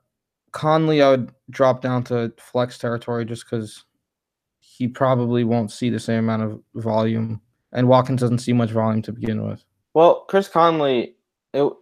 Conley, 0.53 1.01
I 1.01 1.11
would 1.11 1.33
drop 1.51 1.81
down 1.81 2.03
to 2.05 2.33
flex 2.39 2.77
territory 2.77 3.25
just 3.25 3.45
because 3.45 3.85
he 4.59 4.89
probably 4.89 5.45
won't 5.45 5.71
see 5.71 5.91
the 5.91 6.01
same 6.01 6.21
amount 6.21 6.43
of 6.43 6.61
volume, 6.75 7.41
and 7.73 7.89
Watkins 7.89 8.21
doesn't 8.21 8.39
see 8.39 8.53
much 8.53 8.71
volume 8.71 9.03
to 9.03 9.13
begin 9.13 9.47
with. 9.47 9.65
Well, 9.95 10.25
Chris 10.29 10.49
Conley, 10.49 11.17
it, 11.55 11.73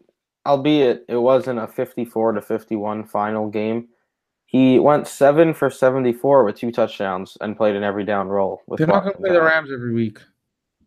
albeit 0.44 1.04
it 1.08 1.16
wasn't 1.16 1.60
a 1.60 1.66
54 1.66 2.32
to 2.32 2.42
51 2.42 3.04
final 3.04 3.48
game, 3.48 3.88
he 4.50 4.78
went 4.78 5.06
seven 5.06 5.52
for 5.52 5.68
74 5.68 6.42
with 6.44 6.56
two 6.56 6.72
touchdowns 6.72 7.36
and 7.42 7.54
played 7.54 7.76
an 7.76 7.82
every 7.84 8.04
down 8.04 8.28
role. 8.28 8.62
With 8.66 8.78
They're 8.78 8.86
not 8.86 9.02
going 9.02 9.12
to 9.14 9.20
Watkins 9.20 9.26
play 9.28 9.32
the. 9.34 9.42
Rams 9.44 9.70
every 9.70 9.92
week. 9.92 10.18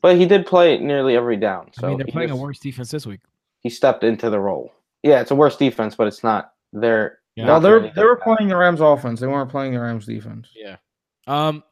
but 0.01 0.17
he 0.17 0.25
did 0.25 0.47
play 0.47 0.79
nearly 0.79 1.15
every 1.15 1.37
down. 1.37 1.69
So 1.73 1.85
I 1.85 1.89
mean, 1.89 1.97
they're 1.99 2.05
he, 2.07 2.11
playing 2.11 2.31
a 2.31 2.35
worse 2.35 2.57
defense 2.57 2.89
this 2.89 3.05
week. 3.05 3.19
he 3.59 3.69
stepped 3.69 4.03
into 4.03 4.31
the 4.31 4.39
role. 4.39 4.73
Yeah, 5.03 5.21
it's 5.21 5.29
a 5.29 5.35
worse 5.35 5.57
defense, 5.57 5.93
but 5.95 6.07
it's 6.07 6.23
not. 6.23 6.53
They're 6.73 7.19
Yeah. 7.35 7.45
Well, 7.45 7.53
not 7.55 7.59
they're 7.61 7.91
they 7.95 8.03
were 8.03 8.15
playing 8.17 8.49
the 8.49 8.57
Rams 8.57 8.81
offense. 8.81 9.19
They 9.19 9.27
weren't 9.27 9.51
playing 9.51 9.73
the 9.73 9.79
Rams 9.79 10.07
defense. 10.07 10.49
Yeah. 10.55 10.77
Um. 11.27 11.63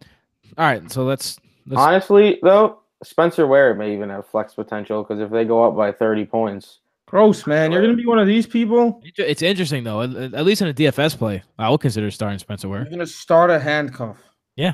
All 0.57 0.65
right. 0.65 0.91
So 0.91 1.03
let's. 1.05 1.39
let's 1.65 1.81
Honestly, 1.81 2.37
though, 2.43 2.81
Spencer 3.03 3.47
Ware 3.47 3.73
may 3.73 3.93
even 3.93 4.09
have 4.09 4.27
flex 4.27 4.53
potential 4.53 5.03
because 5.03 5.19
if 5.21 5.31
they 5.31 5.43
go 5.45 5.63
up 5.67 5.75
by 5.75 5.91
30 5.91 6.25
points, 6.25 6.79
Gross, 7.09 7.47
man. 7.47 7.71
You're 7.71 7.81
going 7.81 7.95
to 7.95 8.01
be 8.01 8.05
one 8.05 8.19
of 8.19 8.27
these 8.27 8.45
people. 8.45 9.01
It's 9.17 9.41
interesting 9.41 9.83
though. 9.83 10.03
At, 10.03 10.33
at 10.35 10.45
least 10.45 10.61
in 10.61 10.67
a 10.67 10.73
DFS 10.73 11.17
play, 11.17 11.41
I 11.57 11.69
would 11.69 11.81
consider 11.81 12.11
starting 12.11 12.37
Spencer 12.37 12.69
Ware. 12.69 12.81
You're 12.81 12.89
going 12.89 12.99
to 12.99 13.07
start 13.07 13.49
a 13.49 13.59
handcuff. 13.59 14.17
Yeah. 14.55 14.73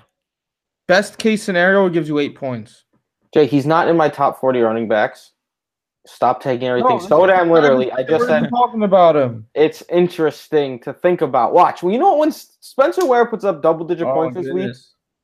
Best 0.87 1.17
case 1.17 1.43
scenario 1.43 1.85
it 1.85 1.93
gives 1.93 2.09
you 2.09 2.19
eight 2.19 2.35
points. 2.35 2.83
Jay, 3.33 3.45
he's 3.45 3.65
not 3.65 3.87
in 3.87 3.95
my 3.95 4.09
top 4.09 4.39
40 4.39 4.59
running 4.59 4.87
backs. 4.87 5.31
Stop 6.07 6.41
taking 6.41 6.67
everything 6.67 6.97
No, 6.97 6.99
so 6.99 7.25
damn 7.25 7.49
literally. 7.49 7.91
I 7.91 8.03
just 8.03 8.21
We're 8.21 8.27
said 8.27 8.49
talking 8.49 8.83
about 8.83 9.15
him. 9.15 9.47
it's 9.55 9.81
interesting 9.89 10.79
to 10.81 10.93
think 10.93 11.21
about. 11.21 11.53
Watch. 11.53 11.81
Well, 11.81 11.91
you 11.91 11.97
know 11.99 12.09
what? 12.09 12.19
When 12.19 12.31
Spencer 12.31 13.05
Ware 13.05 13.25
puts 13.25 13.43
up 13.43 13.61
double 13.63 13.85
digit 13.85 14.07
Oh, 14.07 14.13
points 14.13 14.37
this 14.37 14.53
week, 14.53 14.75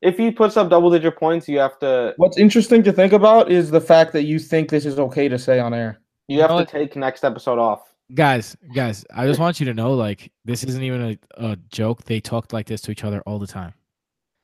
if 0.01 0.17
he 0.17 0.31
puts 0.31 0.57
up 0.57 0.69
double 0.69 0.89
digit 0.89 1.17
points, 1.17 1.47
you 1.47 1.59
have 1.59 1.77
to 1.79 2.13
What's 2.17 2.37
interesting 2.37 2.81
to 2.83 2.91
think 2.91 3.13
about 3.13 3.51
is 3.51 3.69
the 3.69 3.81
fact 3.81 4.11
that 4.13 4.23
you 4.23 4.39
think 4.39 4.69
this 4.69 4.85
is 4.85 4.97
okay 4.97 5.27
to 5.29 5.37
say 5.37 5.59
on 5.59 5.73
air. 5.73 6.00
You 6.27 6.41
have 6.41 6.49
know 6.51 6.63
to 6.63 6.65
take 6.65 6.95
next 6.95 7.23
episode 7.23 7.59
off. 7.59 7.93
guys, 8.13 8.55
guys, 8.73 9.05
I 9.13 9.25
just 9.27 9.39
want 9.41 9.59
you 9.59 9.65
to 9.67 9.73
know, 9.73 9.93
like, 9.93 10.31
this 10.45 10.63
isn't 10.63 10.83
even 10.83 11.01
a, 11.01 11.51
a 11.51 11.55
joke. 11.69 12.03
They 12.03 12.19
talked 12.19 12.53
like 12.53 12.67
this 12.67 12.81
to 12.81 12.91
each 12.91 13.03
other 13.03 13.21
all 13.21 13.39
the 13.39 13.47
time. 13.47 13.73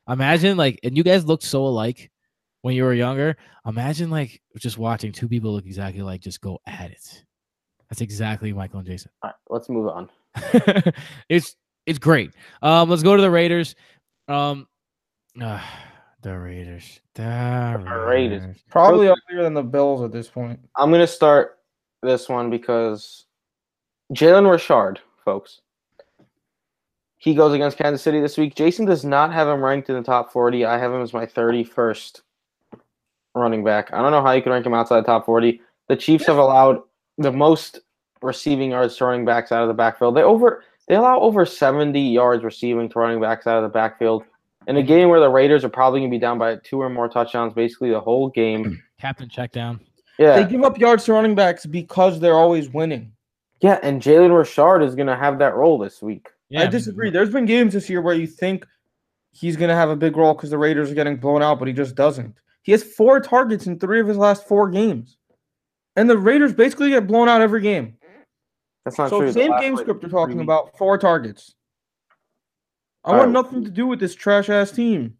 Imagine, 0.09 0.57
like, 0.57 0.79
and 0.83 0.95
you 0.95 1.03
guys 1.03 1.25
looked 1.25 1.43
so 1.43 1.65
alike 1.65 2.11
when 2.61 2.75
you 2.75 2.83
were 2.83 2.93
younger. 2.93 3.37
Imagine, 3.65 4.09
like, 4.09 4.41
just 4.57 4.77
watching 4.77 5.11
two 5.11 5.27
people 5.27 5.51
look 5.51 5.65
exactly 5.65 6.01
like 6.01 6.21
just 6.21 6.41
go 6.41 6.59
at 6.65 6.91
it. 6.91 7.23
That's 7.89 8.01
exactly 8.01 8.51
Michael 8.53 8.79
and 8.79 8.87
Jason. 8.87 9.11
All 9.21 9.29
right, 9.29 9.35
let's 9.49 9.69
move 9.69 9.87
on. 9.87 10.09
it's 11.29 11.55
it's 11.85 11.99
great. 11.99 12.31
Um, 12.61 12.89
let's 12.89 13.03
go 13.03 13.15
to 13.15 13.21
the 13.21 13.31
Raiders. 13.31 13.75
Um, 14.27 14.67
ah, 15.41 15.65
the 16.21 16.37
Raiders. 16.37 16.99
The 17.15 17.81
Raiders. 17.85 18.41
Raiders. 18.41 18.63
Probably 18.69 19.07
uglier 19.07 19.43
than 19.43 19.53
the 19.53 19.63
Bills 19.63 20.01
at 20.01 20.11
this 20.11 20.27
point. 20.27 20.59
I'm 20.75 20.91
gonna 20.91 21.07
start 21.07 21.56
this 22.07 22.29
one 22.29 22.49
because 22.49 23.25
Jalen 24.13 24.49
Richard, 24.49 24.99
folks. 25.23 25.61
He 27.17 27.33
goes 27.33 27.53
against 27.53 27.77
Kansas 27.77 28.01
City 28.01 28.21
this 28.21 28.37
week. 28.37 28.55
Jason 28.55 28.85
does 28.85 29.03
not 29.03 29.33
have 29.33 29.47
him 29.47 29.63
ranked 29.63 29.89
in 29.89 29.95
the 29.95 30.03
top 30.03 30.31
40. 30.31 30.65
I 30.65 30.77
have 30.77 30.93
him 30.93 31.01
as 31.01 31.13
my 31.13 31.25
31st 31.25 32.21
running 33.35 33.63
back. 33.63 33.91
I 33.91 34.01
don't 34.01 34.11
know 34.11 34.21
how 34.21 34.31
you 34.31 34.41
can 34.41 34.51
rank 34.51 34.65
him 34.65 34.73
outside 34.73 35.01
the 35.01 35.07
top 35.07 35.25
40. 35.25 35.59
The 35.87 35.95
Chiefs 35.95 36.27
have 36.27 36.37
allowed 36.37 36.81
the 37.17 37.31
most 37.31 37.79
receiving 38.21 38.71
yards 38.71 38.97
to 38.97 39.05
running 39.05 39.25
backs 39.25 39.51
out 39.51 39.63
of 39.63 39.67
the 39.67 39.73
backfield. 39.73 40.15
They 40.15 40.23
over 40.23 40.63
they 40.87 40.95
allow 40.95 41.19
over 41.19 41.45
70 41.45 41.99
yards 41.99 42.43
receiving 42.43 42.87
to 42.89 42.99
running 42.99 43.19
backs 43.19 43.45
out 43.45 43.57
of 43.57 43.63
the 43.63 43.73
backfield. 43.73 44.23
In 44.67 44.77
a 44.77 44.83
game 44.83 45.09
where 45.09 45.19
the 45.19 45.29
Raiders 45.29 45.63
are 45.63 45.69
probably 45.69 45.99
gonna 46.01 46.09
be 46.09 46.19
down 46.19 46.37
by 46.37 46.57
two 46.57 46.81
or 46.81 46.89
more 46.89 47.09
touchdowns 47.09 47.53
basically 47.53 47.89
the 47.89 47.99
whole 47.99 48.29
game. 48.29 48.81
Captain 48.99 49.29
check 49.29 49.51
down. 49.51 49.79
Yeah. 50.17 50.41
They 50.41 50.49
give 50.49 50.63
up 50.63 50.77
yards 50.77 51.05
to 51.05 51.13
running 51.13 51.35
backs 51.35 51.65
because 51.65 52.19
they're 52.19 52.35
always 52.35 52.69
winning. 52.69 53.11
Yeah, 53.61 53.79
and 53.81 54.01
Jalen 54.01 54.37
Richard 54.37 54.81
is 54.81 54.95
going 54.95 55.07
to 55.07 55.15
have 55.15 55.39
that 55.39 55.55
role 55.55 55.77
this 55.77 56.01
week. 56.01 56.29
Yeah, 56.49 56.63
I 56.63 56.67
disagree. 56.67 57.09
There's 57.09 57.31
been 57.31 57.45
games 57.45 57.73
this 57.73 57.89
year 57.89 58.01
where 58.01 58.15
you 58.15 58.27
think 58.27 58.65
he's 59.31 59.57
going 59.57 59.69
to 59.69 59.75
have 59.75 59.89
a 59.89 59.95
big 59.95 60.15
role 60.15 60.33
because 60.33 60.49
the 60.49 60.57
Raiders 60.57 60.91
are 60.91 60.95
getting 60.95 61.17
blown 61.17 61.41
out, 61.41 61.59
but 61.59 61.67
he 61.67 61.73
just 61.73 61.95
doesn't. 61.95 62.35
He 62.61 62.71
has 62.71 62.83
four 62.83 63.19
targets 63.19 63.67
in 63.67 63.79
three 63.79 63.99
of 63.99 64.07
his 64.07 64.17
last 64.17 64.47
four 64.47 64.69
games. 64.69 65.17
And 65.95 66.09
the 66.09 66.17
Raiders 66.17 66.53
basically 66.53 66.89
get 66.89 67.07
blown 67.07 67.27
out 67.27 67.41
every 67.41 67.61
game. 67.61 67.97
That's 68.85 68.97
not 68.97 69.09
so 69.09 69.19
true. 69.21 69.31
Same 69.31 69.59
game 69.59 69.75
script 69.75 70.01
you're 70.03 70.09
talking 70.11 70.41
about, 70.41 70.77
four 70.77 70.97
targets. 70.97 71.55
I 73.03 73.11
All 73.11 73.17
want 73.17 73.27
right. 73.27 73.33
nothing 73.33 73.63
to 73.63 73.71
do 73.71 73.87
with 73.87 73.99
this 73.99 74.15
trash 74.15 74.49
ass 74.49 74.71
team. 74.71 75.15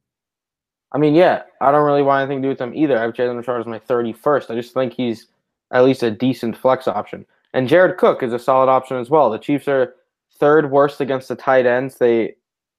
I 0.91 0.97
mean, 0.97 1.15
yeah, 1.15 1.43
I 1.61 1.71
don't 1.71 1.85
really 1.85 2.01
want 2.01 2.21
anything 2.21 2.41
to 2.41 2.45
do 2.45 2.49
with 2.49 2.59
them 2.59 2.73
either. 2.73 2.97
I 2.97 3.01
have 3.01 3.13
Jalen 3.13 3.37
Richard 3.37 3.59
as 3.59 3.65
my 3.65 3.79
31st. 3.79 4.49
I 4.49 4.55
just 4.55 4.73
think 4.73 4.93
he's 4.93 5.27
at 5.71 5.83
least 5.83 6.03
a 6.03 6.11
decent 6.11 6.57
flex 6.57 6.87
option. 6.87 7.25
And 7.53 7.67
Jared 7.67 7.97
Cook 7.97 8.23
is 8.23 8.33
a 8.33 8.39
solid 8.39 8.69
option 8.69 8.97
as 8.97 9.09
well. 9.09 9.29
The 9.29 9.39
Chiefs 9.39 9.67
are 9.67 9.95
third 10.39 10.71
worst 10.71 11.01
against 11.01 11.27
the 11.27 11.35
tight 11.35 11.65
ends. 11.65 11.95
They 11.95 12.35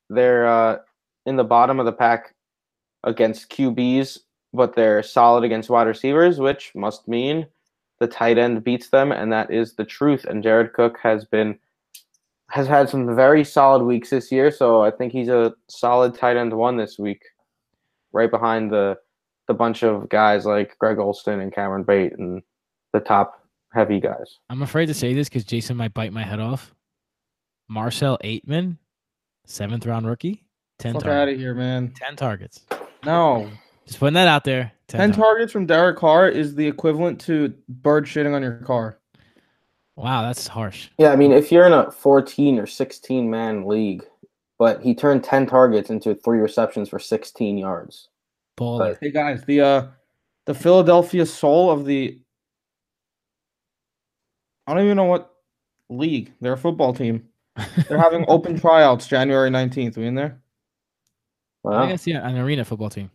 they're 0.08 0.46
uh, 0.46 0.78
in 1.26 1.36
the 1.36 1.44
bottom 1.44 1.78
of 1.78 1.86
the 1.86 1.92
pack 1.92 2.34
against 3.04 3.50
QBs, 3.50 4.20
but 4.52 4.74
they're 4.74 5.02
solid 5.02 5.44
against 5.44 5.70
wide 5.70 5.86
receivers, 5.86 6.38
which 6.38 6.72
must 6.74 7.06
mean 7.08 7.46
the 8.00 8.06
tight 8.06 8.38
end 8.38 8.64
beats 8.64 8.88
them, 8.88 9.12
and 9.12 9.32
that 9.32 9.50
is 9.50 9.74
the 9.74 9.84
truth. 9.84 10.24
And 10.24 10.42
Jared 10.42 10.72
Cook 10.72 10.98
has 11.02 11.24
been 11.24 11.58
has 12.50 12.66
had 12.66 12.88
some 12.88 13.14
very 13.14 13.44
solid 13.44 13.84
weeks 13.84 14.08
this 14.08 14.32
year, 14.32 14.50
so 14.50 14.82
I 14.82 14.90
think 14.90 15.12
he's 15.12 15.28
a 15.28 15.54
solid 15.68 16.14
tight 16.14 16.38
end 16.38 16.54
one 16.54 16.78
this 16.78 16.98
week, 16.98 17.22
right 18.12 18.30
behind 18.30 18.70
the 18.70 18.98
the 19.46 19.54
bunch 19.54 19.82
of 19.82 20.08
guys 20.08 20.44
like 20.44 20.76
Greg 20.78 20.98
Olsen 20.98 21.40
and 21.40 21.52
Cameron 21.52 21.84
Brate 21.84 22.14
and 22.18 22.42
the 22.92 23.00
top 23.00 23.42
heavy 23.72 23.98
guys. 24.00 24.38
I'm 24.50 24.62
afraid 24.62 24.86
to 24.86 24.94
say 24.94 25.14
this 25.14 25.28
because 25.28 25.44
Jason 25.44 25.76
might 25.76 25.94
bite 25.94 26.12
my 26.12 26.22
head 26.22 26.38
off. 26.40 26.74
Marcell 27.68 28.18
Ateman, 28.22 28.76
seventh 29.46 29.86
round 29.86 30.06
rookie, 30.06 30.44
10, 30.78 30.94
Fuck 30.94 31.04
tar- 31.04 31.12
out 31.12 31.28
of 31.28 31.36
here, 31.38 31.54
man. 31.54 31.92
10 31.96 32.16
targets. 32.16 32.66
No. 33.04 33.50
Just 33.86 33.98
putting 34.00 34.14
that 34.14 34.28
out 34.28 34.44
there. 34.44 34.72
10, 34.88 34.98
10 34.98 35.00
targets. 35.00 35.16
targets 35.18 35.52
from 35.52 35.66
Derek 35.66 35.96
Carr 35.96 36.28
is 36.28 36.54
the 36.54 36.66
equivalent 36.66 37.20
to 37.22 37.54
bird 37.68 38.04
shitting 38.04 38.34
on 38.34 38.42
your 38.42 38.56
car. 38.58 38.98
Wow, 39.96 40.22
that's 40.22 40.46
harsh. 40.46 40.88
Yeah, 40.98 41.10
I 41.10 41.16
mean, 41.16 41.32
if 41.32 41.50
you're 41.50 41.66
in 41.66 41.72
a 41.72 41.90
14 41.90 42.58
or 42.58 42.66
16 42.66 43.28
man 43.30 43.66
league, 43.66 44.04
but 44.58 44.82
he 44.82 44.94
turned 44.94 45.24
10 45.24 45.46
targets 45.46 45.90
into 45.90 46.14
three 46.14 46.38
receptions 46.38 46.88
for 46.88 46.98
16 46.98 47.58
yards. 47.58 48.08
Baller. 48.58 48.98
Hey 49.00 49.10
guys, 49.10 49.44
the 49.44 49.60
uh 49.60 49.86
the 50.46 50.54
Philadelphia 50.54 51.24
soul 51.26 51.70
of 51.70 51.84
the 51.84 52.20
I 54.66 54.74
don't 54.74 54.84
even 54.84 54.96
know 54.96 55.04
what 55.04 55.30
league. 55.88 56.32
They're 56.40 56.52
a 56.54 56.58
football 56.58 56.92
team. 56.92 57.28
They're 57.88 57.98
having 57.98 58.24
open 58.28 58.58
tryouts 58.58 59.06
January 59.06 59.50
19th. 59.50 59.96
We 59.96 60.06
in 60.06 60.14
there? 60.14 60.40
Wow. 61.62 61.72
I 61.72 61.78
Well, 61.80 61.88
guess 61.88 62.06
yeah, 62.06 62.26
an 62.28 62.36
arena 62.38 62.64
football 62.64 62.90
team. 62.90 63.10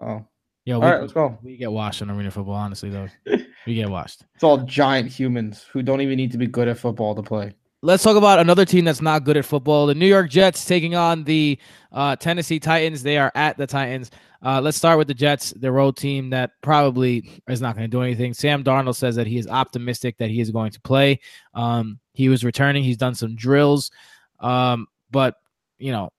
Oh. 0.00 0.24
Yo, 0.64 0.80
All 0.80 0.80
we, 0.80 0.86
right, 0.88 1.00
let's 1.00 1.12
go. 1.12 1.38
we 1.42 1.56
get 1.56 1.70
washed 1.70 2.02
on 2.02 2.10
arena 2.10 2.30
football, 2.30 2.54
honestly, 2.54 2.90
though. 2.90 3.08
we 3.66 3.74
get 3.74 3.88
washed. 3.88 4.24
It's 4.34 4.42
all 4.42 4.58
giant 4.58 5.08
humans 5.08 5.64
who 5.72 5.80
don't 5.82 6.00
even 6.00 6.16
need 6.16 6.32
to 6.32 6.38
be 6.38 6.46
good 6.48 6.66
at 6.68 6.76
football 6.78 7.14
to 7.14 7.22
play. 7.22 7.54
Let's 7.86 8.02
talk 8.02 8.16
about 8.16 8.40
another 8.40 8.64
team 8.64 8.84
that's 8.84 9.00
not 9.00 9.22
good 9.22 9.36
at 9.36 9.44
football. 9.44 9.86
The 9.86 9.94
New 9.94 10.08
York 10.08 10.28
Jets 10.28 10.64
taking 10.64 10.96
on 10.96 11.22
the 11.22 11.56
uh, 11.92 12.16
Tennessee 12.16 12.58
Titans. 12.58 13.04
They 13.04 13.16
are 13.16 13.30
at 13.36 13.56
the 13.56 13.66
Titans. 13.68 14.10
Uh, 14.44 14.60
let's 14.60 14.76
start 14.76 14.98
with 14.98 15.06
the 15.06 15.14
Jets, 15.14 15.52
the 15.52 15.70
road 15.70 15.96
team 15.96 16.30
that 16.30 16.50
probably 16.62 17.40
is 17.48 17.60
not 17.60 17.76
going 17.76 17.88
to 17.88 17.96
do 17.96 18.02
anything. 18.02 18.34
Sam 18.34 18.64
Darnold 18.64 18.96
says 18.96 19.14
that 19.14 19.28
he 19.28 19.38
is 19.38 19.46
optimistic 19.46 20.18
that 20.18 20.30
he 20.30 20.40
is 20.40 20.50
going 20.50 20.72
to 20.72 20.80
play. 20.80 21.20
Um, 21.54 22.00
he 22.12 22.28
was 22.28 22.42
returning. 22.42 22.82
He's 22.82 22.96
done 22.96 23.14
some 23.14 23.36
drills. 23.36 23.92
Um, 24.40 24.88
but, 25.12 25.36
you 25.78 25.92
know, 25.92 26.10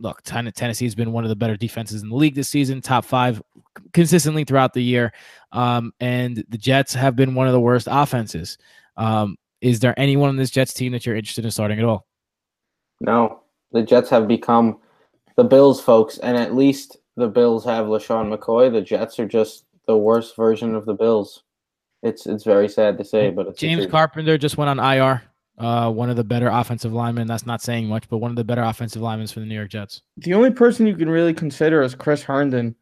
look, 0.00 0.22
Tennessee 0.24 0.84
has 0.84 0.96
been 0.96 1.12
one 1.12 1.22
of 1.22 1.30
the 1.30 1.36
better 1.36 1.56
defenses 1.56 2.02
in 2.02 2.08
the 2.08 2.16
league 2.16 2.34
this 2.34 2.48
season, 2.48 2.80
top 2.80 3.04
five 3.04 3.40
consistently 3.92 4.42
throughout 4.42 4.72
the 4.72 4.82
year. 4.82 5.12
Um, 5.52 5.92
and 6.00 6.44
the 6.48 6.58
Jets 6.58 6.92
have 6.94 7.14
been 7.14 7.36
one 7.36 7.46
of 7.46 7.52
the 7.52 7.60
worst 7.60 7.86
offenses. 7.88 8.58
Um, 8.96 9.36
is 9.60 9.80
there 9.80 9.98
anyone 9.98 10.28
on 10.28 10.36
this 10.36 10.50
Jets 10.50 10.72
team 10.72 10.92
that 10.92 11.04
you're 11.06 11.16
interested 11.16 11.44
in 11.44 11.50
starting 11.50 11.78
at 11.78 11.84
all? 11.84 12.06
no. 13.00 13.42
The 13.72 13.82
Jets 13.82 14.08
have 14.10 14.26
become 14.26 14.78
the 15.36 15.44
Bills, 15.44 15.80
folks, 15.80 16.18
and 16.18 16.36
at 16.36 16.54
least 16.54 16.96
the 17.16 17.28
Bills 17.28 17.64
have 17.64 17.86
LeSean 17.86 18.34
McCoy. 18.34 18.72
The 18.72 18.80
Jets 18.80 19.18
are 19.18 19.26
just 19.26 19.64
the 19.86 19.96
worst 19.96 20.36
version 20.36 20.74
of 20.74 20.86
the 20.86 20.94
Bills. 20.94 21.42
It's 22.02 22.26
it's 22.26 22.44
very 22.44 22.68
sad 22.68 22.96
to 22.98 23.04
say, 23.04 23.30
but 23.30 23.46
it's 23.48 23.60
James. 23.60 23.86
Carpenter 23.86 24.38
just 24.38 24.56
went 24.56 24.70
on 24.70 24.78
IR. 24.78 25.22
Uh, 25.58 25.90
one 25.90 26.08
of 26.08 26.14
the 26.14 26.24
better 26.24 26.48
offensive 26.48 26.92
linemen. 26.92 27.26
That's 27.26 27.44
not 27.44 27.60
saying 27.60 27.88
much, 27.88 28.08
but 28.08 28.18
one 28.18 28.30
of 28.30 28.36
the 28.36 28.44
better 28.44 28.62
offensive 28.62 29.02
linemen 29.02 29.26
for 29.26 29.40
the 29.40 29.46
New 29.46 29.56
York 29.56 29.70
Jets. 29.70 30.02
The 30.18 30.34
only 30.34 30.52
person 30.52 30.86
you 30.86 30.96
can 30.96 31.10
really 31.10 31.34
consider 31.34 31.82
is 31.82 31.96
Chris 31.96 32.22
Herndon. 32.22 32.76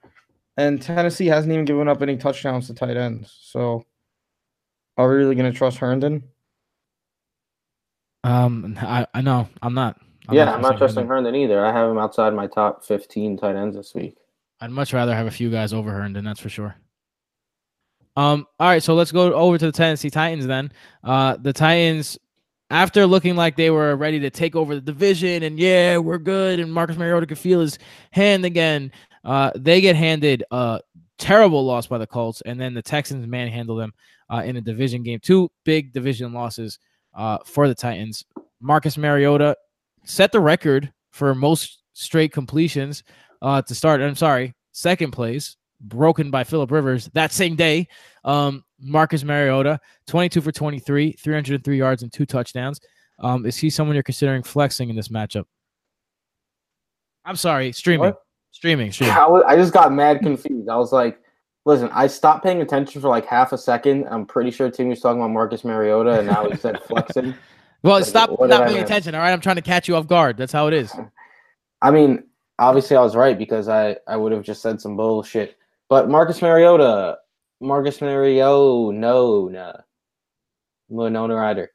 And 0.58 0.80
Tennessee 0.80 1.26
hasn't 1.26 1.52
even 1.52 1.64
given 1.64 1.88
up 1.88 2.02
any 2.02 2.16
touchdowns 2.16 2.66
to 2.66 2.74
tight 2.74 2.96
ends. 2.96 3.34
So 3.42 3.84
are 4.98 5.08
we 5.08 5.16
really 5.16 5.34
gonna 5.34 5.52
trust 5.52 5.78
Herndon? 5.78 6.22
Um, 8.26 8.76
I, 8.80 9.06
I 9.14 9.20
know 9.20 9.48
I'm 9.62 9.74
not. 9.74 10.00
yeah, 10.32 10.52
I'm 10.52 10.60
not 10.60 10.78
trusting 10.78 11.06
Herndon. 11.06 11.32
Herndon 11.32 11.34
either. 11.36 11.64
I 11.64 11.72
have 11.72 11.88
him 11.88 11.98
outside 11.98 12.34
my 12.34 12.48
top 12.48 12.84
15 12.84 13.36
tight 13.36 13.54
ends 13.54 13.76
this 13.76 13.94
week. 13.94 14.16
I'd 14.60 14.72
much 14.72 14.92
rather 14.92 15.14
have 15.14 15.28
a 15.28 15.30
few 15.30 15.48
guys 15.48 15.72
over 15.72 15.92
Herndon, 15.92 16.24
that's 16.24 16.40
for 16.40 16.48
sure. 16.48 16.74
Um, 18.16 18.46
all 18.58 18.68
right, 18.68 18.82
so 18.82 18.94
let's 18.94 19.12
go 19.12 19.32
over 19.32 19.58
to 19.58 19.66
the 19.66 19.72
Tennessee 19.72 20.10
Titans 20.10 20.46
then. 20.46 20.72
Uh, 21.04 21.36
the 21.40 21.52
Titans, 21.52 22.18
after 22.70 23.06
looking 23.06 23.36
like 23.36 23.54
they 23.54 23.70
were 23.70 23.94
ready 23.94 24.18
to 24.20 24.30
take 24.30 24.56
over 24.56 24.74
the 24.74 24.80
division 24.80 25.44
and 25.44 25.56
yeah, 25.56 25.98
we're 25.98 26.18
good, 26.18 26.58
and 26.58 26.72
Marcus 26.72 26.96
Mariota 26.96 27.26
could 27.26 27.38
feel 27.38 27.60
his 27.60 27.78
hand 28.10 28.44
again, 28.44 28.90
uh, 29.24 29.52
they 29.54 29.80
get 29.80 29.94
handed 29.94 30.42
a 30.50 30.80
terrible 31.18 31.64
loss 31.64 31.86
by 31.86 31.98
the 31.98 32.06
Colts, 32.08 32.42
and 32.44 32.60
then 32.60 32.74
the 32.74 32.82
Texans 32.82 33.24
manhandle 33.26 33.76
them 33.76 33.92
uh, 34.32 34.42
in 34.44 34.56
a 34.56 34.60
division 34.60 35.04
game. 35.04 35.20
Two 35.20 35.48
big 35.64 35.92
division 35.92 36.32
losses 36.32 36.80
uh, 37.16 37.38
for 37.44 37.66
the 37.66 37.74
Titans. 37.74 38.24
Marcus 38.60 38.96
Mariota 38.96 39.56
set 40.04 40.30
the 40.32 40.40
record 40.40 40.92
for 41.10 41.34
most 41.34 41.82
straight 41.94 42.32
completions 42.32 43.02
uh, 43.42 43.62
to 43.62 43.74
start. 43.74 44.00
I'm 44.00 44.14
sorry, 44.14 44.54
second 44.72 45.10
place, 45.10 45.56
broken 45.80 46.30
by 46.30 46.44
Philip 46.44 46.70
Rivers 46.70 47.10
that 47.14 47.32
same 47.32 47.56
day. 47.56 47.88
Um, 48.24 48.64
Marcus 48.78 49.24
Mariota, 49.24 49.80
22 50.06 50.40
for 50.42 50.52
23, 50.52 51.12
303 51.12 51.78
yards 51.78 52.02
and 52.02 52.12
two 52.12 52.26
touchdowns. 52.26 52.78
Um, 53.18 53.46
is 53.46 53.56
he 53.56 53.70
someone 53.70 53.94
you're 53.94 54.02
considering 54.02 54.42
flexing 54.42 54.90
in 54.90 54.96
this 54.96 55.08
matchup? 55.08 55.44
I'm 57.24 57.36
sorry, 57.36 57.72
streaming, 57.72 58.10
What? 58.10 58.22
streaming, 58.50 58.92
streaming. 58.92 59.16
I, 59.16 59.26
wa- 59.26 59.42
I 59.46 59.56
just 59.56 59.72
got 59.72 59.92
mad 59.92 60.20
confused. 60.20 60.68
I 60.68 60.76
was 60.76 60.92
like, 60.92 61.18
listen, 61.66 61.90
I 61.92 62.06
stopped 62.06 62.42
paying 62.42 62.62
attention 62.62 63.02
for 63.02 63.08
like 63.08 63.26
half 63.26 63.52
a 63.52 63.58
second. 63.58 64.06
I'm 64.08 64.24
pretty 64.24 64.50
sure 64.50 64.70
Tim 64.70 64.88
was 64.88 65.00
talking 65.00 65.20
about 65.20 65.32
Marcus 65.32 65.64
Mariota, 65.64 66.20
and 66.20 66.28
now 66.28 66.48
he 66.48 66.56
said 66.56 66.82
flexing. 66.84 67.34
Well, 67.82 67.96
Like, 67.96 68.06
stop 68.06 68.30
not 68.40 68.66
paying 68.66 68.82
attention. 68.82 69.14
All 69.14 69.20
right, 69.20 69.30
I'm 69.30 69.40
trying 69.40 69.56
to 69.56 69.62
catch 69.62 69.86
you 69.86 69.94
off 69.94 70.08
guard. 70.08 70.38
That's 70.38 70.52
how 70.52 70.66
it 70.66 70.72
is. 70.72 70.92
I 71.82 71.92
mean, 71.92 72.24
obviously 72.58 72.96
I 72.96 73.02
was 73.02 73.14
right 73.14 73.38
because 73.38 73.68
I 73.68 73.96
I 74.08 74.16
would 74.16 74.32
have 74.32 74.42
just 74.42 74.60
said 74.60 74.80
some 74.80 74.96
bullshit. 74.96 75.56
But 75.88 76.08
Marcus 76.08 76.42
Mariota, 76.42 77.18
Marcus 77.60 78.00
Mariota, 78.00 78.92
no, 78.92 79.48
no, 79.48 79.80
Winona 80.88 81.34
Ryder. 81.36 81.70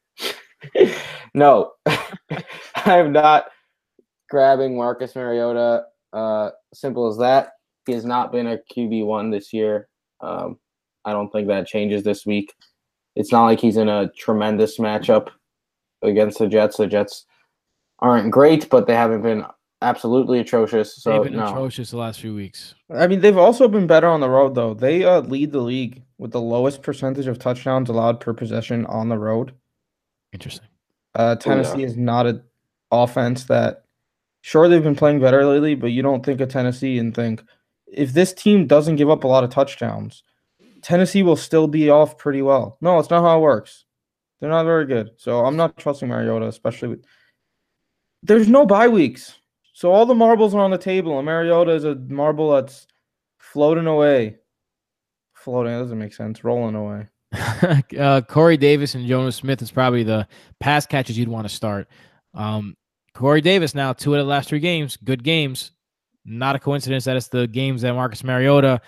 no, 1.34 1.74
I'm 2.76 3.14
not 3.14 3.46
grabbing 4.30 4.76
Marcus 4.76 5.16
Mariota. 5.16 5.86
Uh, 6.12 6.50
simple 6.74 7.08
as 7.08 7.20
that. 7.20 7.54
He 7.86 7.94
has 7.94 8.06
not 8.06 8.32
been 8.32 8.48
a 8.48 8.60
QB 8.76 9.06
one 9.06 9.32
this 9.32 9.54
year. 9.54 9.88
Um, 10.22 10.60
I 11.06 11.14
don't 11.14 11.32
think 11.32 11.48
that 11.48 11.68
changes 11.68 12.04
this 12.04 12.26
week. 12.26 12.54
It's 13.16 13.32
not 13.32 13.46
like 13.46 13.60
he's 13.60 13.78
in 13.78 13.90
a 13.90 14.10
tremendous 14.18 14.78
matchup 14.78 15.30
against 16.02 16.40
the 16.40 16.48
Jets. 16.48 16.78
The 16.78 16.88
Jets 16.88 17.26
aren't 18.00 18.32
great, 18.32 18.70
but 18.70 18.88
they 18.88 18.96
haven't 18.96 19.22
been 19.22 19.46
absolutely 19.82 20.40
atrocious. 20.40 20.96
So 20.96 21.12
They've 21.12 21.32
been 21.32 21.40
no. 21.40 21.48
atrocious 21.48 21.92
the 21.92 21.98
last 21.98 22.20
few 22.20 22.36
weeks. 22.36 22.76
I 22.94 23.08
mean, 23.08 23.22
they've 23.22 23.38
also 23.38 23.68
been 23.68 23.88
better 23.88 24.08
on 24.08 24.20
the 24.20 24.30
road 24.30 24.56
though. 24.56 24.74
They 24.74 25.04
uh, 25.04 25.22
lead 25.22 25.52
the 25.52 25.62
league 25.62 26.04
with 26.18 26.32
the 26.32 26.42
lowest 26.42 26.84
percentage 26.84 27.28
of 27.28 27.40
touchdowns 27.40 27.90
allowed 27.90 28.20
per 28.20 28.34
possession 28.34 28.86
on 28.86 29.10
the 29.10 29.18
road. 29.18 29.54
Interesting. 30.34 30.68
Uh, 31.16 31.36
Tennessee 31.36 31.84
is 31.84 31.98
not 31.98 32.28
an 32.28 32.44
offense 32.92 33.46
that. 33.46 33.86
Sure, 34.44 34.68
they've 34.68 34.82
been 34.82 34.96
playing 34.96 35.20
better 35.20 35.46
lately, 35.46 35.76
but 35.76 35.92
you 35.92 36.02
don't 36.02 36.26
think 36.26 36.42
of 36.42 36.50
Tennessee 36.50 36.98
and 36.98 37.14
think 37.14 37.44
if 37.92 38.14
this 38.14 38.34
team 38.34 38.68
doesn't 38.68 38.96
give 38.96 39.10
up 39.10 39.24
a 39.24 39.28
lot 39.28 39.44
of 39.44 39.50
touchdowns, 39.50 40.24
Tennessee 40.82 41.24
will 41.24 41.36
still 41.36 41.68
be 41.68 41.90
off 41.90 42.18
pretty 42.18 42.42
well. 42.42 42.78
No, 42.82 43.00
it's 43.00 43.10
not 43.10 43.22
how 43.22 43.38
it 43.38 43.42
works. 43.42 43.86
They're 44.40 44.50
not 44.50 44.66
very 44.66 44.86
good. 44.86 45.12
So 45.18 45.46
I'm 45.46 45.56
not 45.56 45.78
trusting 45.78 46.08
Mariota, 46.08 46.48
especially 46.48 46.88
with. 46.90 47.06
There's 48.24 48.48
no 48.48 48.66
bye 48.66 48.88
weeks. 48.88 49.36
So 49.74 49.92
all 49.92 50.06
the 50.06 50.16
marbles 50.16 50.54
are 50.54 50.60
on 50.60 50.72
the 50.72 50.78
table, 50.78 51.18
and 51.18 51.26
Mariota 51.26 51.72
is 51.72 51.86
a 51.86 51.96
marble 51.96 52.52
that's 52.52 52.88
floating 53.38 53.88
away. 53.88 54.38
Floating, 55.34 55.74
doesn't 55.74 55.98
make 55.98 56.14
sense. 56.14 56.44
Rolling 56.44 56.76
away. 56.76 57.08
uh, 58.00 58.22
Corey 58.28 58.58
Davis 58.58 58.96
and 58.96 59.08
Jonnu 59.08 59.34
Smith 59.34 59.62
is 59.62 59.72
probably 59.72 60.04
the 60.04 60.28
pass 60.60 60.86
catches 60.86 61.18
you'd 61.18 61.30
want 61.30 61.48
to 61.48 61.54
start. 61.54 61.88
Um, 62.34 62.76
Corey 63.14 63.42
Davis 63.42 63.74
now 63.76 63.94
two 63.94 64.14
of 64.14 64.20
the 64.20 64.24
last 64.26 64.50
three 64.50 64.60
games, 64.60 64.98
good 64.98 65.24
games. 65.24 65.72
Not 66.26 66.56
a 66.56 66.60
coincidence 66.60 67.06
that 67.06 67.18
it's 67.18 67.28
the 67.28 67.48
games 67.48 67.82
that 67.82 67.94
Marcus 67.94 68.24
Mariota 68.24 68.82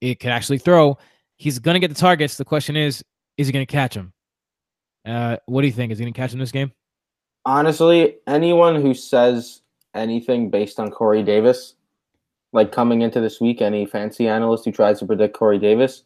it 0.00 0.20
could 0.20 0.30
actually 0.30 0.58
throw. 0.58 0.98
He's 1.36 1.58
gonna 1.58 1.78
get 1.78 1.88
the 1.88 1.94
targets. 1.94 2.36
The 2.36 2.44
question 2.44 2.76
is, 2.76 3.04
is 3.36 3.46
he 3.46 3.52
gonna 3.52 3.66
catch 3.66 3.94
them? 3.94 4.12
Uh, 5.06 5.36
what 5.46 5.62
do 5.62 5.66
you 5.66 5.72
think? 5.72 5.90
Is 5.92 5.98
he 5.98 6.04
gonna 6.04 6.12
catch 6.12 6.32
him 6.32 6.38
this 6.38 6.52
game? 6.52 6.72
honestly, 7.44 8.16
anyone 8.26 8.80
who 8.80 8.94
says 8.94 9.62
anything 9.94 10.50
based 10.50 10.78
on 10.78 10.90
Corey 10.90 11.22
Davis, 11.22 11.74
like 12.52 12.72
coming 12.72 13.02
into 13.02 13.20
this 13.20 13.40
week, 13.40 13.62
any 13.62 13.86
fancy 13.86 14.28
analyst 14.28 14.64
who 14.64 14.72
tries 14.72 14.98
to 14.98 15.06
predict 15.06 15.36
Corey 15.36 15.58
Davis 15.58 16.02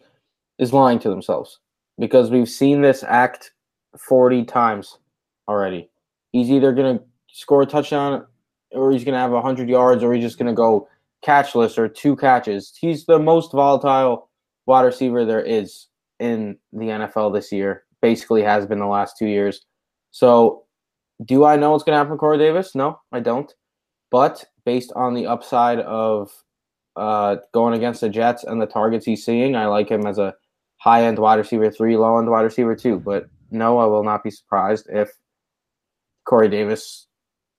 is 0.58 0.72
lying 0.72 0.98
to 1.00 1.08
themselves 1.08 1.60
because 1.98 2.30
we've 2.30 2.48
seen 2.48 2.82
this 2.82 3.02
act 3.02 3.52
40 3.98 4.44
times 4.44 4.98
already. 5.48 5.90
He's 6.32 6.50
either 6.50 6.72
going 6.72 6.98
to 6.98 7.04
score 7.32 7.62
a 7.62 7.66
touchdown 7.66 8.26
or 8.74 8.90
he's 8.90 9.04
going 9.04 9.14
to 9.14 9.18
have 9.18 9.30
100 9.30 9.68
yards 9.68 10.02
or 10.02 10.12
he's 10.12 10.24
just 10.24 10.38
going 10.38 10.48
to 10.48 10.54
go 10.54 10.88
catchless 11.24 11.78
or 11.78 11.88
two 11.88 12.16
catches. 12.16 12.72
He's 12.78 13.06
the 13.06 13.18
most 13.18 13.52
volatile 13.52 14.28
wide 14.66 14.82
receiver 14.82 15.24
there 15.24 15.42
is 15.42 15.86
in 16.20 16.58
the 16.72 16.86
NFL 16.86 17.34
this 17.34 17.50
year, 17.52 17.84
basically 18.02 18.42
has 18.42 18.66
been 18.66 18.78
the 18.78 18.86
last 18.86 19.16
two 19.18 19.26
years. 19.26 19.64
So 20.10 20.64
do 21.24 21.44
I 21.44 21.56
know 21.56 21.70
what's 21.70 21.84
going 21.84 21.94
to 21.94 21.98
happen 21.98 22.12
with 22.12 22.20
Corey 22.20 22.38
Davis? 22.38 22.74
No, 22.74 23.00
I 23.12 23.20
don't. 23.20 23.52
But 24.10 24.44
based 24.64 24.92
on 24.94 25.14
the 25.14 25.26
upside 25.26 25.80
of 25.80 26.30
uh, 26.96 27.36
going 27.52 27.74
against 27.74 28.00
the 28.00 28.08
Jets 28.08 28.44
and 28.44 28.60
the 28.60 28.66
targets 28.66 29.06
he's 29.06 29.24
seeing, 29.24 29.56
I 29.56 29.66
like 29.66 29.88
him 29.88 30.06
as 30.06 30.18
a 30.18 30.34
high 30.76 31.04
end 31.04 31.18
wide 31.18 31.38
receiver 31.38 31.70
three, 31.70 31.96
low 31.96 32.18
end 32.18 32.30
wide 32.30 32.42
receiver 32.42 32.76
two. 32.76 32.98
But 32.98 33.28
no, 33.50 33.78
I 33.78 33.86
will 33.86 34.04
not 34.04 34.22
be 34.22 34.30
surprised 34.30 34.86
if 34.90 35.10
Corey 36.24 36.48
Davis 36.48 37.06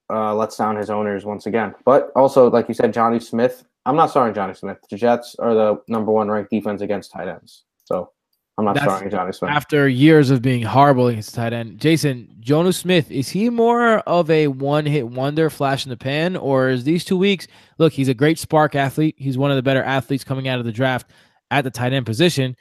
uh, 0.09 0.35
lets 0.35 0.57
down 0.57 0.75
his 0.75 0.89
owners 0.89 1.25
once 1.25 1.45
again. 1.45 1.73
But 1.85 2.11
also, 2.15 2.49
like 2.49 2.67
you 2.67 2.73
said, 2.73 2.93
Jonnu 2.93 3.21
Smith. 3.21 3.65
I'm 3.85 3.95
not 3.95 4.11
sorry, 4.11 4.33
Jonnu 4.33 4.57
Smith. 4.57 4.77
The 4.89 4.97
Jets 4.97 5.35
are 5.39 5.53
the 5.53 5.81
number 5.87 6.11
one 6.11 6.29
ranked 6.29 6.49
defense 6.49 6.81
against 6.81 7.11
tight 7.11 7.27
ends. 7.27 7.65
So 7.83 8.11
I'm 8.57 8.65
not 8.65 8.75
That's- 8.75 8.89
starting 8.89 9.15
Jonnu 9.15 9.35
Smith. 9.35 9.51
After 9.51 9.87
years 9.87 10.31
of 10.31 10.41
being 10.41 10.63
horrible 10.63 11.07
against 11.07 11.35
tight 11.35 11.53
end, 11.53 11.79
Jason 11.79 12.35
Jonnu 12.39 12.73
Smith 12.73 13.11
is 13.11 13.29
he 13.29 13.49
more 13.49 13.99
of 13.99 14.29
a 14.29 14.47
one-hit 14.47 15.07
wonder, 15.07 15.49
flash 15.49 15.85
in 15.85 15.89
the 15.89 15.97
pan, 15.97 16.35
or 16.35 16.69
is 16.69 16.83
these 16.83 17.05
two 17.05 17.17
weeks? 17.17 17.47
Look, 17.77 17.93
he's 17.93 18.07
a 18.07 18.13
great 18.13 18.39
spark 18.39 18.75
athlete. 18.75 19.15
He's 19.17 19.37
one 19.37 19.51
of 19.51 19.55
the 19.55 19.63
better 19.63 19.83
athletes 19.83 20.23
coming 20.23 20.47
out 20.47 20.59
of 20.59 20.65
the 20.65 20.71
draft 20.71 21.07
at 21.51 21.63
the 21.63 21.69
tight 21.71 21.93
end 21.93 22.05
position. 22.05 22.55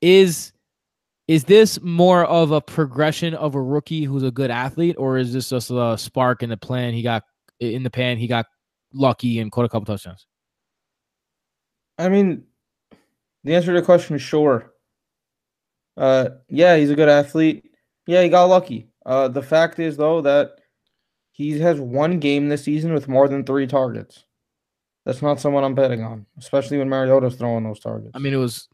Is 0.00 0.52
is 1.28 1.44
this 1.44 1.78
more 1.82 2.24
of 2.24 2.52
a 2.52 2.60
progression 2.60 3.34
of 3.34 3.54
a 3.54 3.62
rookie 3.62 4.04
who's 4.04 4.22
a 4.22 4.30
good 4.30 4.50
athlete, 4.50 4.96
or 4.98 5.18
is 5.18 5.34
this 5.34 5.50
just 5.50 5.70
a 5.70 5.96
spark 5.98 6.42
in 6.42 6.48
the 6.48 6.56
plan? 6.56 6.94
He 6.94 7.02
got 7.02 7.22
in 7.60 7.82
the 7.82 7.90
pan. 7.90 8.16
He 8.16 8.26
got 8.26 8.46
lucky 8.94 9.38
and 9.38 9.52
caught 9.52 9.66
a 9.66 9.68
couple 9.68 9.84
touchdowns. 9.84 10.26
I 11.98 12.08
mean, 12.08 12.44
the 13.44 13.54
answer 13.54 13.74
to 13.74 13.80
the 13.80 13.84
question 13.84 14.16
is 14.16 14.22
sure. 14.22 14.72
Uh, 15.98 16.30
yeah, 16.48 16.76
he's 16.76 16.90
a 16.90 16.96
good 16.96 17.08
athlete. 17.08 17.64
Yeah, 18.06 18.22
he 18.22 18.30
got 18.30 18.44
lucky. 18.44 18.88
Uh, 19.04 19.28
the 19.28 19.42
fact 19.42 19.78
is 19.78 19.96
though 19.96 20.22
that 20.22 20.60
he 21.32 21.58
has 21.58 21.78
one 21.78 22.20
game 22.20 22.48
this 22.48 22.64
season 22.64 22.94
with 22.94 23.06
more 23.06 23.28
than 23.28 23.44
three 23.44 23.66
targets. 23.66 24.24
That's 25.04 25.22
not 25.22 25.40
someone 25.40 25.64
I'm 25.64 25.74
betting 25.74 26.02
on, 26.02 26.26
especially 26.38 26.78
when 26.78 26.88
Mariota's 26.88 27.36
throwing 27.36 27.64
those 27.64 27.80
targets. 27.80 28.12
I 28.14 28.18
mean, 28.18 28.32
it 28.32 28.38
was 28.38 28.68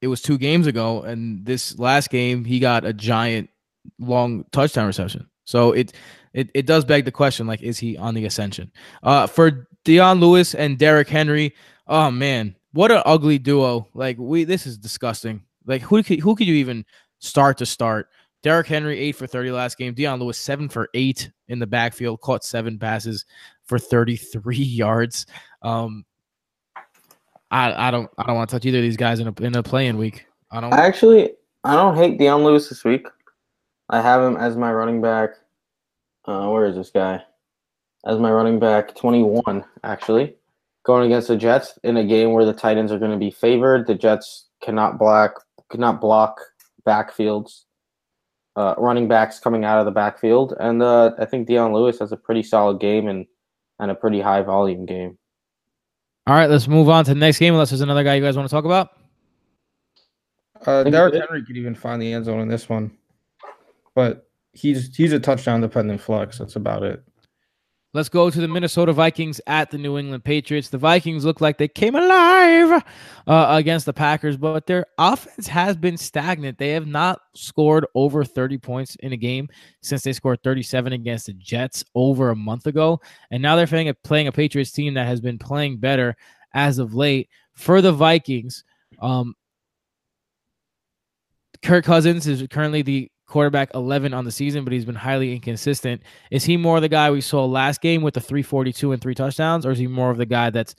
it 0.00 0.08
was 0.08 0.22
two 0.22 0.38
games 0.38 0.66
ago, 0.66 1.02
and 1.02 1.44
this 1.44 1.78
last 1.78 2.10
game 2.10 2.44
he 2.44 2.58
got 2.58 2.84
a 2.84 2.92
giant 2.92 3.50
long 3.98 4.44
touchdown 4.52 4.86
reception. 4.86 5.28
So 5.44 5.72
it 5.72 5.92
it 6.32 6.50
it 6.54 6.66
does 6.66 6.84
beg 6.84 7.04
the 7.04 7.12
question, 7.12 7.46
like, 7.46 7.62
is 7.62 7.78
he 7.78 7.96
on 7.96 8.14
the 8.14 8.24
ascension? 8.24 8.70
Uh, 9.02 9.26
for 9.26 9.68
Dion 9.84 10.20
Lewis 10.20 10.54
and 10.54 10.78
Derrick 10.78 11.08
Henry, 11.08 11.54
oh 11.86 12.10
man, 12.10 12.54
what 12.72 12.90
an 12.90 13.02
ugly 13.06 13.38
duo! 13.38 13.88
Like 13.94 14.18
we, 14.18 14.44
this 14.44 14.66
is 14.66 14.78
disgusting. 14.78 15.42
Like 15.66 15.82
who 15.82 16.02
could 16.02 16.20
who 16.20 16.36
could 16.36 16.46
you 16.46 16.56
even 16.56 16.84
start 17.18 17.58
to 17.58 17.66
start? 17.66 18.08
Derrick 18.42 18.68
Henry 18.68 18.98
eight 18.98 19.16
for 19.16 19.26
thirty 19.26 19.50
last 19.50 19.78
game. 19.78 19.94
Dion 19.94 20.20
Lewis 20.20 20.38
seven 20.38 20.68
for 20.68 20.88
eight 20.94 21.30
in 21.48 21.58
the 21.58 21.66
backfield, 21.66 22.20
caught 22.20 22.44
seven 22.44 22.78
passes 22.78 23.24
for 23.64 23.78
thirty 23.78 24.16
three 24.16 24.56
yards. 24.56 25.26
Um, 25.62 26.04
I, 27.50 27.88
I 27.88 27.90
don't 27.90 28.10
I 28.18 28.24
don't 28.24 28.36
want 28.36 28.50
to 28.50 28.56
touch 28.56 28.66
either 28.66 28.78
of 28.78 28.82
these 28.82 28.96
guys 28.96 29.20
in 29.20 29.28
a 29.28 29.34
in 29.42 29.56
a 29.56 29.62
playing 29.62 29.96
week. 29.96 30.26
I 30.50 30.60
don't. 30.60 30.72
Actually, 30.72 31.32
I 31.64 31.74
don't 31.74 31.96
hate 31.96 32.18
Dion 32.18 32.44
Lewis 32.44 32.68
this 32.68 32.84
week. 32.84 33.06
I 33.88 34.00
have 34.00 34.22
him 34.22 34.36
as 34.36 34.56
my 34.56 34.72
running 34.72 35.00
back. 35.00 35.30
Uh, 36.26 36.48
where 36.48 36.66
is 36.66 36.76
this 36.76 36.90
guy? 36.90 37.22
As 38.06 38.18
my 38.18 38.30
running 38.30 38.58
back 38.58 38.94
21, 38.94 39.64
actually. 39.82 40.34
Going 40.84 41.06
against 41.06 41.28
the 41.28 41.36
Jets 41.36 41.78
in 41.82 41.96
a 41.96 42.04
game 42.04 42.32
where 42.32 42.44
the 42.44 42.52
Titans 42.52 42.92
are 42.92 42.98
going 42.98 43.10
to 43.10 43.18
be 43.18 43.30
favored. 43.30 43.86
The 43.86 43.94
Jets 43.94 44.46
cannot 44.62 44.98
block 44.98 45.44
cannot 45.70 46.00
block 46.00 46.40
backfields. 46.86 47.64
Uh, 48.56 48.74
running 48.76 49.06
backs 49.06 49.38
coming 49.38 49.64
out 49.64 49.78
of 49.78 49.84
the 49.84 49.92
backfield. 49.92 50.54
And 50.58 50.82
uh, 50.82 51.12
I 51.18 51.26
think 51.26 51.46
Dion 51.46 51.72
Lewis 51.72 51.98
has 52.00 52.10
a 52.10 52.16
pretty 52.16 52.42
solid 52.42 52.80
game 52.80 53.06
and, 53.06 53.26
and 53.78 53.90
a 53.90 53.94
pretty 53.94 54.20
high 54.20 54.42
volume 54.42 54.84
game. 54.84 55.17
All 56.28 56.34
right, 56.34 56.50
let's 56.50 56.68
move 56.68 56.90
on 56.90 57.06
to 57.06 57.14
the 57.14 57.18
next 57.18 57.38
game. 57.38 57.54
Unless 57.54 57.70
there's 57.70 57.80
another 57.80 58.04
guy 58.04 58.14
you 58.14 58.22
guys 58.22 58.36
want 58.36 58.46
to 58.46 58.54
talk 58.54 58.66
about. 58.66 58.90
uh, 60.66 60.82
think 60.82 60.92
Derrick 60.92 61.14
Henry 61.14 61.42
could 61.42 61.56
even 61.56 61.74
find 61.74 62.02
the 62.02 62.12
end 62.12 62.26
zone 62.26 62.40
in 62.40 62.48
this 62.48 62.68
one, 62.68 62.94
but 63.94 64.28
he's 64.52 64.94
he's 64.94 65.14
a 65.14 65.20
touchdown 65.20 65.62
dependent 65.62 66.02
flex. 66.02 66.36
That's 66.36 66.56
about 66.56 66.82
it. 66.82 67.02
Let's 67.98 68.08
go 68.08 68.30
to 68.30 68.40
the 68.40 68.46
Minnesota 68.46 68.92
Vikings 68.92 69.40
at 69.48 69.72
the 69.72 69.76
New 69.76 69.98
England 69.98 70.22
Patriots. 70.22 70.68
The 70.68 70.78
Vikings 70.78 71.24
look 71.24 71.40
like 71.40 71.58
they 71.58 71.66
came 71.66 71.96
alive 71.96 72.84
uh, 73.26 73.46
against 73.50 73.86
the 73.86 73.92
Packers, 73.92 74.36
but 74.36 74.68
their 74.68 74.86
offense 74.98 75.48
has 75.48 75.76
been 75.76 75.96
stagnant. 75.96 76.58
They 76.58 76.68
have 76.68 76.86
not 76.86 77.18
scored 77.34 77.88
over 77.96 78.24
30 78.24 78.56
points 78.58 78.94
in 79.00 79.12
a 79.12 79.16
game 79.16 79.48
since 79.82 80.02
they 80.02 80.12
scored 80.12 80.44
37 80.44 80.92
against 80.92 81.26
the 81.26 81.32
Jets 81.32 81.84
over 81.96 82.30
a 82.30 82.36
month 82.36 82.68
ago. 82.68 83.00
And 83.32 83.42
now 83.42 83.56
they're 83.56 83.66
playing 83.66 83.88
a, 83.88 83.94
playing 83.94 84.28
a 84.28 84.32
Patriots 84.32 84.70
team 84.70 84.94
that 84.94 85.08
has 85.08 85.20
been 85.20 85.36
playing 85.36 85.78
better 85.78 86.16
as 86.54 86.78
of 86.78 86.94
late. 86.94 87.28
For 87.54 87.82
the 87.82 87.90
Vikings, 87.90 88.62
um, 89.02 89.34
Kirk 91.62 91.84
Cousins 91.84 92.28
is 92.28 92.46
currently 92.48 92.82
the 92.82 93.10
quarterback 93.28 93.70
11 93.74 94.14
on 94.14 94.24
the 94.24 94.32
season, 94.32 94.64
but 94.64 94.72
he's 94.72 94.84
been 94.84 94.94
highly 94.94 95.32
inconsistent. 95.32 96.02
Is 96.30 96.44
he 96.44 96.56
more 96.56 96.80
the 96.80 96.88
guy 96.88 97.10
we 97.10 97.20
saw 97.20 97.44
last 97.44 97.80
game 97.80 98.02
with 98.02 98.14
the 98.14 98.20
342 98.20 98.92
and 98.92 99.00
three 99.00 99.14
touchdowns, 99.14 99.64
or 99.64 99.70
is 99.70 99.78
he 99.78 99.86
more 99.86 100.10
of 100.10 100.16
the 100.16 100.26
guy 100.26 100.50
that's 100.50 100.74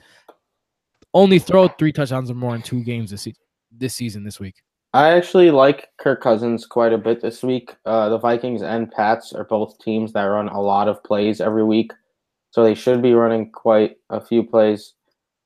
only 1.13 1.39
throw 1.39 1.67
three 1.67 1.93
touchdowns 1.93 2.29
or 2.29 2.35
more 2.35 2.55
in 2.55 2.61
two 2.61 2.83
games 2.83 3.11
this 3.11 3.21
season? 3.21 3.41
This 3.71 3.95
season, 3.95 4.23
this 4.23 4.39
week. 4.39 4.55
I 4.93 5.11
actually 5.11 5.51
like 5.51 5.89
Kirk 5.99 6.21
Cousins 6.21 6.65
quite 6.65 6.91
a 6.91 6.97
bit 6.97 7.21
this 7.21 7.43
week. 7.43 7.75
Uh, 7.85 8.09
the 8.09 8.17
Vikings 8.17 8.63
and 8.63 8.91
Pats 8.91 9.31
are 9.33 9.43
both 9.43 9.77
teams 9.79 10.13
that 10.13 10.23
run 10.23 10.49
a 10.49 10.59
lot 10.59 10.87
of 10.87 11.03
plays 11.03 11.39
every 11.39 11.63
week. 11.63 11.91
So 12.49 12.63
they 12.63 12.73
should 12.73 13.03
be 13.03 13.13
running 13.13 13.51
quite 13.51 13.97
a 14.09 14.19
few 14.19 14.41
plays 14.41 14.95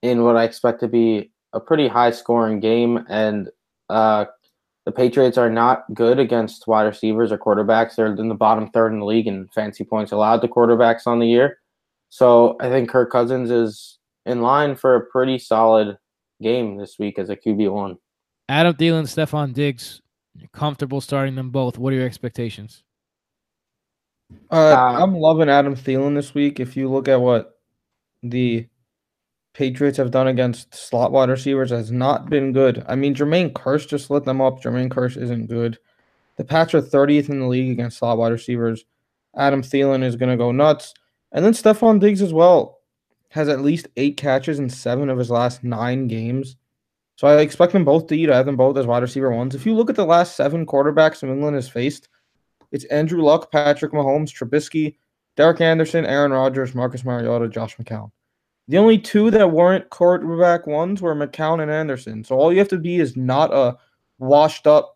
in 0.01 0.23
what 0.23 0.37
I 0.37 0.45
expect 0.45 0.79
to 0.79 0.87
be 0.87 1.31
a 1.51 1.59
pretty 1.59 1.89
high 1.89 2.11
scoring 2.11 2.61
game. 2.61 3.05
And 3.09 3.49
uh, 3.89 4.25
the 4.85 4.91
Patriots 4.91 5.37
are 5.37 5.49
not 5.49 5.85
good 5.93 6.19
against 6.19 6.67
wide 6.67 6.83
receivers 6.83 7.31
or 7.31 7.37
quarterbacks. 7.37 7.95
They're 7.95 8.07
in 8.07 8.27
the 8.27 8.35
bottom 8.35 8.69
third 8.69 8.91
in 8.91 8.99
the 8.99 9.05
league 9.05 9.27
in 9.27 9.47
fancy 9.49 9.83
points 9.83 10.11
allowed 10.11 10.41
to 10.41 10.47
quarterbacks 10.47 11.07
on 11.07 11.19
the 11.19 11.27
year. 11.27 11.59
So 12.09 12.57
I 12.59 12.69
think 12.69 12.89
Kirk 12.89 13.11
Cousins 13.11 13.49
is 13.49 13.97
in 14.25 14.41
line 14.41 14.75
for 14.75 14.95
a 14.95 15.05
pretty 15.05 15.39
solid 15.39 15.97
game 16.41 16.77
this 16.77 16.99
week 16.99 17.17
as 17.17 17.29
a 17.29 17.35
QB1. 17.35 17.97
Adam 18.49 18.73
Thielen, 18.75 19.03
Stefon 19.03 19.53
Diggs, 19.53 20.01
you're 20.35 20.49
comfortable 20.49 20.99
starting 20.99 21.35
them 21.35 21.49
both. 21.49 21.77
What 21.77 21.93
are 21.93 21.95
your 21.95 22.05
expectations? 22.05 22.83
Uh, 24.51 24.55
Uh, 24.55 24.97
I'm 25.01 25.15
loving 25.15 25.49
Adam 25.49 25.75
Thielen 25.75 26.15
this 26.15 26.33
week. 26.33 26.59
If 26.59 26.75
you 26.75 26.89
look 26.89 27.07
at 27.07 27.21
what 27.21 27.57
the 28.21 28.67
Patriots 29.53 29.97
have 29.97 30.11
done 30.11 30.27
against 30.27 30.73
slot 30.73 31.11
wide 31.11 31.29
receivers, 31.29 31.69
has 31.69 31.91
not 31.91 32.29
been 32.29 32.53
good. 32.53 32.83
I 32.87 32.95
mean, 32.95 33.13
Jermaine 33.13 33.53
Kearse 33.53 33.87
just 33.87 34.09
lit 34.09 34.25
them 34.25 34.41
up. 34.41 34.61
Jermaine 34.61 34.89
Kearse 34.89 35.15
isn't 35.15 35.47
good. 35.47 35.77
The 36.37 36.43
Pats 36.43 36.73
are 36.73 36.81
30th 36.81 37.29
in 37.29 37.39
the 37.39 37.47
league 37.47 37.71
against 37.71 37.99
slot 37.99 38.17
wide 38.17 38.31
receivers. 38.31 38.85
Adam 39.35 39.61
Thielen 39.61 40.03
is 40.03 40.15
going 40.15 40.31
to 40.31 40.37
go 40.37 40.51
nuts. 40.51 40.93
And 41.31 41.45
then 41.45 41.53
Stefon 41.53 41.99
Diggs 41.99 42.21
as 42.21 42.33
well 42.33 42.79
has 43.29 43.49
at 43.49 43.61
least 43.61 43.87
eight 43.97 44.17
catches 44.17 44.59
in 44.59 44.69
seven 44.69 45.09
of 45.09 45.17
his 45.17 45.31
last 45.31 45.63
nine 45.63 46.07
games. 46.07 46.55
So 47.15 47.27
I 47.27 47.39
expect 47.41 47.73
them 47.73 47.85
both 47.85 48.07
to 48.07 48.17
eat. 48.17 48.29
I 48.29 48.37
have 48.37 48.45
them 48.45 48.55
both 48.55 48.77
as 48.77 48.87
wide 48.87 49.03
receiver 49.03 49.31
ones. 49.31 49.53
If 49.53 49.65
you 49.65 49.75
look 49.75 49.89
at 49.89 49.95
the 49.95 50.05
last 50.05 50.35
seven 50.35 50.65
quarterbacks 50.65 51.21
New 51.21 51.31
England 51.31 51.55
has 51.55 51.69
faced, 51.69 52.09
it's 52.71 52.85
Andrew 52.85 53.21
Luck, 53.21 53.51
Patrick 53.51 53.91
Mahomes, 53.91 54.31
Trubisky, 54.31 54.95
Derek 55.35 55.61
Anderson, 55.61 56.05
Aaron 56.05 56.31
Rodgers, 56.31 56.75
Marcus 56.75 57.03
Mariota, 57.03 57.47
Josh 57.47 57.77
McCown. 57.77 58.11
The 58.67 58.77
only 58.77 58.97
two 58.97 59.29
that 59.31 59.51
weren't 59.51 59.89
quarterback 59.89 60.65
ones 60.67 61.01
were 61.01 61.15
McCown 61.15 61.61
and 61.61 61.69
Anderson. 61.69 62.23
So 62.23 62.37
all 62.37 62.51
you 62.53 62.59
have 62.59 62.69
to 62.69 62.77
be 62.77 62.99
is 62.99 63.17
not 63.17 63.53
a 63.53 63.77
washed 64.19 64.67
up 64.67 64.95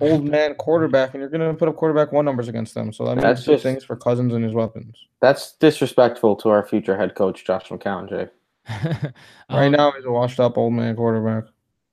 old 0.00 0.24
man 0.24 0.54
quarterback, 0.54 1.14
and 1.14 1.20
you're 1.20 1.30
going 1.30 1.40
to 1.50 1.54
put 1.54 1.68
up 1.68 1.76
quarterback 1.76 2.12
one 2.12 2.24
numbers 2.24 2.46
against 2.48 2.74
them. 2.74 2.92
So 2.92 3.04
that 3.06 3.12
means 3.16 3.22
That's 3.22 3.44
good 3.44 3.52
just- 3.54 3.62
things 3.62 3.84
for 3.84 3.96
Cousins 3.96 4.32
and 4.34 4.44
his 4.44 4.54
weapons. 4.54 4.96
That's 5.20 5.54
disrespectful 5.56 6.36
to 6.36 6.50
our 6.50 6.64
future 6.66 6.96
head 6.96 7.14
coach, 7.14 7.44
Josh 7.44 7.68
McCown, 7.68 8.08
Jay. 8.08 8.28
Right 9.50 9.66
Um, 9.66 9.72
now, 9.72 9.92
he's 9.92 10.04
a 10.04 10.10
washed 10.10 10.38
up 10.38 10.58
old 10.58 10.74
man 10.74 10.94
quarterback. 10.94 11.44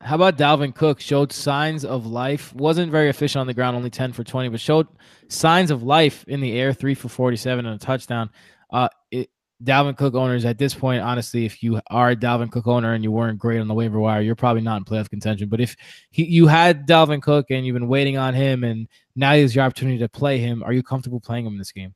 How 0.02 0.16
about 0.16 0.38
Dalvin 0.38 0.76
Cook? 0.76 1.00
Showed 1.00 1.32
signs 1.32 1.84
of 1.86 2.06
life. 2.06 2.54
Wasn't 2.54 2.92
very 2.92 3.10
efficient 3.10 3.40
on 3.40 3.48
the 3.48 3.54
ground, 3.54 3.76
only 3.78 3.90
10 3.90 4.12
for 4.12 4.24
20, 4.26 4.50
but 4.50 4.60
showed 4.60 4.88
signs 5.30 5.72
of 5.72 5.82
life 5.84 6.26
in 6.28 6.42
the 6.42 6.60
air, 6.60 6.74
three 6.74 6.94
for 6.94 7.08
47 7.08 7.66
and 7.66 7.76
a 7.82 7.84
touchdown. 7.84 8.30
Uh, 8.72 8.90
it, 9.10 9.30
Dalvin 9.64 9.96
Cook 9.96 10.16
owners 10.16 10.44
at 10.44 10.58
this 10.58 10.74
point, 10.74 11.02
honestly, 11.02 11.46
if 11.46 11.64
you 11.64 11.80
are 11.88 12.10
a 12.10 12.16
Dalvin 12.16 12.52
Cook 12.52 12.68
owner 12.68 12.94
and 12.94 13.04
you 13.04 13.12
weren't 13.12 13.40
great 13.40 13.60
on 13.60 13.68
the 13.68 13.74
waiver 13.74 14.00
wire, 14.00 14.22
you're 14.22 14.36
probably 14.36 14.62
not 14.62 14.78
in 14.78 14.86
playoff 14.86 15.10
contention. 15.10 15.48
But 15.48 15.62
if 15.62 15.76
he, 16.12 16.26
you 16.26 16.48
had 16.48 16.88
Dalvin 16.88 17.22
Cook 17.22 17.48
and 17.50 17.66
you've 17.66 17.74
been 17.74 17.88
waiting 17.88 18.18
on 18.18 18.34
him 18.34 18.64
and 18.64 18.88
now 19.16 19.34
is 19.34 19.56
your 19.56 19.64
opportunity 19.64 19.98
to 20.00 20.10
play 20.10 20.38
him, 20.40 20.62
are 20.64 20.74
you 20.74 20.84
comfortable 20.84 21.22
playing 21.22 21.46
him 21.46 21.54
in 21.54 21.58
this 21.58 21.72
game? 21.72 21.94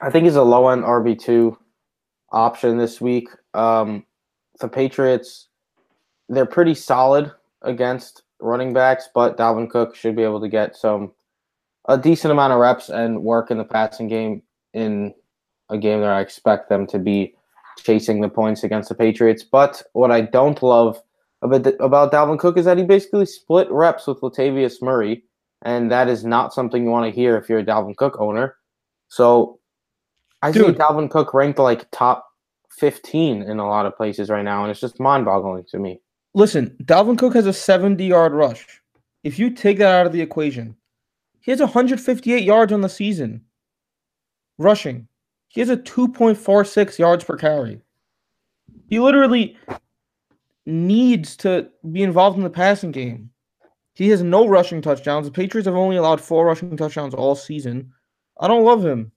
I 0.00 0.10
think 0.10 0.24
he's 0.24 0.36
a 0.36 0.42
low 0.42 0.68
end 0.68 0.82
RB2 0.82 1.56
option 2.30 2.78
this 2.78 3.00
week. 3.00 3.28
Um, 3.54 4.04
the 4.60 4.68
Patriots, 4.68 5.48
they're 6.28 6.46
pretty 6.46 6.74
solid 6.74 7.32
against 7.62 8.22
running 8.40 8.72
backs, 8.72 9.08
but 9.14 9.36
Dalvin 9.36 9.70
Cook 9.70 9.94
should 9.94 10.16
be 10.16 10.22
able 10.22 10.40
to 10.40 10.48
get 10.48 10.76
some 10.76 11.12
a 11.86 11.96
decent 11.96 12.32
amount 12.32 12.52
of 12.52 12.58
reps 12.58 12.90
and 12.90 13.22
work 13.22 13.50
in 13.50 13.56
the 13.56 13.64
passing 13.64 14.08
game 14.08 14.42
in 14.74 15.14
a 15.70 15.78
game 15.78 16.00
that 16.00 16.10
I 16.10 16.20
expect 16.20 16.68
them 16.68 16.86
to 16.88 16.98
be 16.98 17.34
chasing 17.78 18.20
the 18.20 18.28
points 18.28 18.64
against 18.64 18.88
the 18.88 18.94
Patriots. 18.94 19.42
But 19.42 19.82
what 19.92 20.10
I 20.10 20.22
don't 20.22 20.62
love 20.62 21.00
about, 21.42 21.66
about 21.80 22.12
Dalvin 22.12 22.38
Cook 22.38 22.56
is 22.56 22.64
that 22.64 22.78
he 22.78 22.84
basically 22.84 23.26
split 23.26 23.70
reps 23.70 24.06
with 24.06 24.20
Latavius 24.20 24.82
Murray, 24.82 25.22
and 25.62 25.90
that 25.90 26.08
is 26.08 26.24
not 26.24 26.52
something 26.52 26.84
you 26.84 26.90
want 26.90 27.12
to 27.12 27.16
hear 27.16 27.36
if 27.36 27.48
you're 27.48 27.60
a 27.60 27.64
Dalvin 27.64 27.96
Cook 27.96 28.16
owner. 28.18 28.56
So 29.08 29.58
I 30.42 30.52
see 30.52 30.60
Dalvin 30.60 31.10
Cook 31.10 31.34
ranked 31.34 31.58
like 31.58 31.90
top 31.90 32.26
15 32.70 33.42
in 33.42 33.58
a 33.58 33.68
lot 33.68 33.86
of 33.86 33.96
places 33.96 34.30
right 34.30 34.44
now, 34.44 34.62
and 34.62 34.70
it's 34.70 34.80
just 34.80 35.00
mind 35.00 35.24
boggling 35.24 35.64
to 35.70 35.78
me. 35.78 36.00
Listen, 36.34 36.76
Dalvin 36.84 37.18
Cook 37.18 37.34
has 37.34 37.46
a 37.46 37.52
70 37.52 38.04
yard 38.04 38.32
rush. 38.32 38.80
If 39.24 39.38
you 39.38 39.50
take 39.50 39.78
that 39.78 39.94
out 39.94 40.06
of 40.06 40.12
the 40.12 40.20
equation, 40.20 40.76
he 41.40 41.50
has 41.50 41.60
158 41.60 42.42
yards 42.42 42.72
on 42.72 42.82
the 42.82 42.88
season 42.88 43.42
rushing. 44.58 45.07
He 45.48 45.60
has 45.60 45.70
a 45.70 45.76
2.46 45.76 46.98
yards 46.98 47.24
per 47.24 47.36
carry. 47.36 47.80
He 48.86 49.00
literally 49.00 49.56
needs 50.66 51.36
to 51.38 51.68
be 51.90 52.02
involved 52.02 52.36
in 52.36 52.44
the 52.44 52.50
passing 52.50 52.92
game. 52.92 53.30
He 53.94 54.08
has 54.10 54.22
no 54.22 54.46
rushing 54.46 54.80
touchdowns. 54.80 55.26
The 55.26 55.32
Patriots 55.32 55.66
have 55.66 55.74
only 55.74 55.96
allowed 55.96 56.20
four 56.20 56.46
rushing 56.46 56.76
touchdowns 56.76 57.14
all 57.14 57.34
season. 57.34 57.92
I 58.38 58.46
don't 58.46 58.64
love 58.64 58.84
him. 58.84 59.10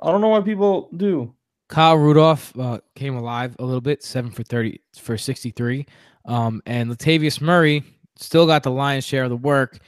I 0.00 0.10
don't 0.10 0.20
know 0.20 0.28
why 0.28 0.40
people 0.40 0.90
do. 0.96 1.34
Kyle 1.68 1.96
Rudolph 1.96 2.52
uh, 2.58 2.80
came 2.94 3.16
alive 3.16 3.56
a 3.58 3.64
little 3.64 3.80
bit, 3.80 4.02
seven 4.02 4.30
for 4.30 4.42
thirty 4.42 4.80
for 4.96 5.16
sixty-three, 5.16 5.86
um, 6.26 6.60
and 6.66 6.90
Latavius 6.90 7.40
Murray 7.40 7.84
still 8.16 8.46
got 8.46 8.62
the 8.62 8.70
lion's 8.70 9.04
share 9.04 9.24
of 9.24 9.30
the 9.30 9.36
work. 9.36 9.78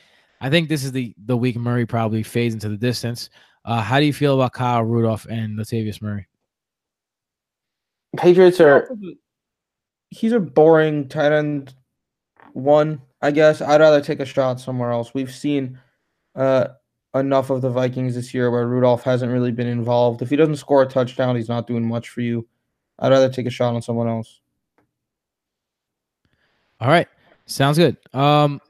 I 0.41 0.49
think 0.49 0.69
this 0.69 0.85
is 0.85 0.93
the 0.93 1.15
the 1.27 1.37
week 1.37 1.57
Murray 1.57 1.85
probably 1.85 2.23
fades 2.23 2.55
into 2.55 2.69
the 2.69 2.77
distance. 2.77 3.31
Uh, 3.67 3.83
how 3.83 3.99
do 3.99 4.07
you 4.07 4.13
feel 4.13 4.37
about 4.37 4.53
Kyle 4.53 4.85
Rudolph 4.85 5.27
and 5.29 5.59
Latavius 5.59 6.01
Murray? 6.01 6.29
Patriots 8.17 8.61
are 8.61 8.89
he's 10.11 10.33
a 10.33 10.39
boring 10.41 11.09
tight 11.09 11.33
end 11.33 11.75
one, 12.53 13.03
I 13.21 13.33
guess. 13.33 13.61
I'd 13.61 13.81
rather 13.81 14.01
take 14.01 14.21
a 14.21 14.25
shot 14.25 14.61
somewhere 14.61 14.93
else. 14.93 15.13
We've 15.13 15.35
seen 15.35 15.79
uh, 16.37 16.69
enough 17.15 17.51
of 17.51 17.61
the 17.61 17.69
Vikings 17.69 18.15
this 18.15 18.33
year 18.33 18.53
where 18.53 18.69
Rudolph 18.69 19.03
hasn't 19.03 19.33
really 19.33 19.51
been 19.51 19.67
involved. 19.67 20.23
If 20.23 20.31
he 20.31 20.37
doesn't 20.37 20.57
score 20.57 20.83
a 20.83 20.87
touchdown, 20.87 21.35
he's 21.35 21.49
not 21.49 21.67
doing 21.67 21.87
much 21.87 22.09
for 22.09 22.21
you. 22.21 22.47
I'd 23.01 23.11
rather 23.11 23.29
take 23.29 23.47
a 23.47 23.51
shot 23.51 23.75
on 23.75 23.83
someone 23.83 24.09
else. 24.09 24.41
All 26.81 26.89
right, 26.89 27.09
sounds 27.47 27.79
good. 27.79 27.97
Um, 28.15 28.61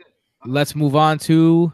let's 0.47 0.75
move 0.75 0.97
on 0.97 1.19
to 1.21 1.71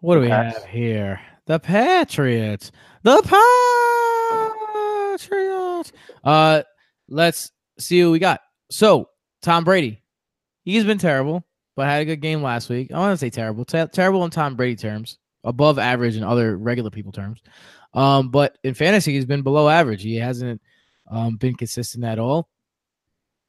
what 0.00 0.14
do 0.14 0.20
we 0.20 0.28
have 0.28 0.64
here? 0.66 1.20
The 1.48 1.58
Patriots. 1.58 2.70
The 3.02 3.22
Patriots. 5.18 5.92
Uh, 6.22 6.62
let's 7.08 7.52
see 7.78 8.04
what 8.04 8.10
we 8.10 8.18
got. 8.18 8.42
So 8.70 9.08
Tom 9.40 9.64
Brady, 9.64 10.02
he's 10.64 10.84
been 10.84 10.98
terrible, 10.98 11.46
but 11.74 11.86
had 11.86 12.02
a 12.02 12.04
good 12.04 12.20
game 12.20 12.42
last 12.42 12.68
week. 12.68 12.92
I 12.92 12.98
want 12.98 13.14
to 13.14 13.16
say 13.16 13.30
terrible, 13.30 13.64
Te- 13.64 13.86
terrible 13.86 14.26
in 14.26 14.30
Tom 14.30 14.56
Brady 14.56 14.76
terms, 14.76 15.16
above 15.42 15.78
average 15.78 16.16
in 16.16 16.22
other 16.22 16.54
regular 16.58 16.90
people 16.90 17.12
terms. 17.12 17.40
Um, 17.94 18.28
but 18.28 18.58
in 18.62 18.74
fantasy, 18.74 19.14
he's 19.14 19.24
been 19.24 19.40
below 19.40 19.70
average. 19.70 20.02
He 20.02 20.16
hasn't 20.16 20.60
um, 21.10 21.36
been 21.36 21.54
consistent 21.54 22.04
at 22.04 22.18
all. 22.18 22.50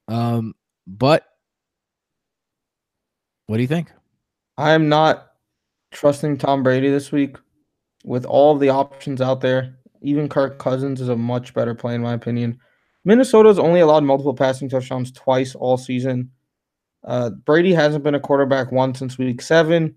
Um, 0.07 0.53
but 0.87 1.25
what 3.47 3.57
do 3.57 3.61
you 3.61 3.67
think? 3.67 3.91
I 4.57 4.71
am 4.71 4.87
not 4.87 5.33
trusting 5.91 6.37
Tom 6.37 6.63
Brady 6.63 6.89
this 6.89 7.11
week 7.11 7.35
with 8.03 8.25
all 8.25 8.57
the 8.57 8.69
options 8.69 9.21
out 9.21 9.41
there. 9.41 9.77
Even 10.01 10.29
Kirk 10.29 10.59
Cousins 10.59 11.01
is 11.01 11.09
a 11.09 11.15
much 11.15 11.53
better 11.53 11.75
play, 11.75 11.95
in 11.95 12.01
my 12.01 12.13
opinion. 12.13 12.59
Minnesota's 13.05 13.59
only 13.59 13.79
allowed 13.79 14.03
multiple 14.03 14.33
passing 14.33 14.69
touchdowns 14.69 15.11
twice 15.11 15.55
all 15.55 15.77
season. 15.77 16.31
Uh, 17.03 17.29
Brady 17.29 17.73
hasn't 17.73 18.03
been 18.03 18.15
a 18.15 18.19
quarterback 18.19 18.71
one 18.71 18.93
since 18.93 19.17
week 19.17 19.41
seven. 19.41 19.95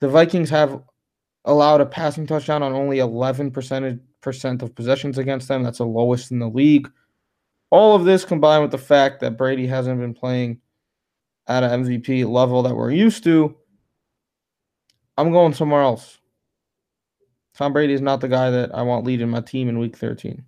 The 0.00 0.08
Vikings 0.08 0.50
have 0.50 0.82
allowed 1.44 1.80
a 1.80 1.86
passing 1.86 2.26
touchdown 2.26 2.62
on 2.62 2.72
only 2.72 2.98
11 2.98 3.50
percentage 3.50 4.00
percent 4.20 4.62
of 4.62 4.74
possessions 4.74 5.18
against 5.18 5.48
them. 5.48 5.62
That's 5.62 5.78
the 5.78 5.86
lowest 5.86 6.32
in 6.32 6.38
the 6.38 6.48
league. 6.48 6.90
All 7.70 7.94
of 7.94 8.04
this 8.04 8.24
combined 8.24 8.62
with 8.62 8.70
the 8.70 8.78
fact 8.78 9.20
that 9.20 9.36
Brady 9.36 9.66
hasn't 9.66 10.00
been 10.00 10.14
playing 10.14 10.60
at 11.46 11.62
an 11.62 11.84
MVP 11.84 12.28
level 12.28 12.62
that 12.62 12.74
we're 12.74 12.90
used 12.90 13.22
to, 13.24 13.54
I'm 15.18 15.30
going 15.30 15.52
somewhere 15.52 15.82
else. 15.82 16.18
Tom 17.56 17.72
Brady 17.72 17.92
is 17.92 18.00
not 18.00 18.20
the 18.20 18.28
guy 18.28 18.50
that 18.50 18.74
I 18.74 18.82
want 18.82 19.04
leading 19.04 19.30
my 19.30 19.40
team 19.40 19.68
in 19.68 19.78
week 19.78 19.96
13. 19.96 20.44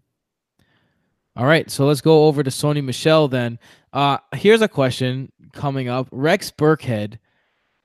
All 1.37 1.47
right, 1.47 1.71
so 1.71 1.87
let's 1.87 2.01
go 2.01 2.27
over 2.27 2.43
to 2.43 2.51
Sony 2.51 2.83
Michel 2.83 3.29
then. 3.29 3.59
Uh, 3.93 4.19
here's 4.35 4.63
a 4.63 4.69
question 4.69 5.31
coming 5.53 5.89
up. 5.89 6.09
Rex 6.11 6.51
Burkhead 6.51 7.19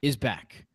is 0.01 0.15
back. 0.15 0.65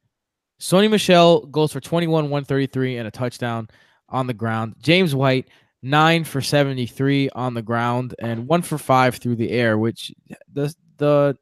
Sony 0.61 0.91
Michel 0.91 1.47
goes 1.47 1.73
for 1.73 1.81
21, 1.81 2.25
133, 2.25 2.99
and 2.99 3.09
a 3.09 3.11
touchdown 3.11 3.69
on 4.09 4.27
the 4.27 4.35
ground. 4.35 4.77
James 4.81 5.15
White, 5.15 5.49
nine 5.83 6.25
for 6.25 6.41
73 6.41 7.31
on 7.31 7.55
the 7.55 7.63
ground 7.63 8.15
and 8.19 8.47
one 8.47 8.63
for 8.63 8.79
five 8.79 9.17
through 9.17 9.37
the 9.37 9.51
air, 9.51 9.79
which 9.79 10.13
the 10.53 10.75
the 10.99 11.37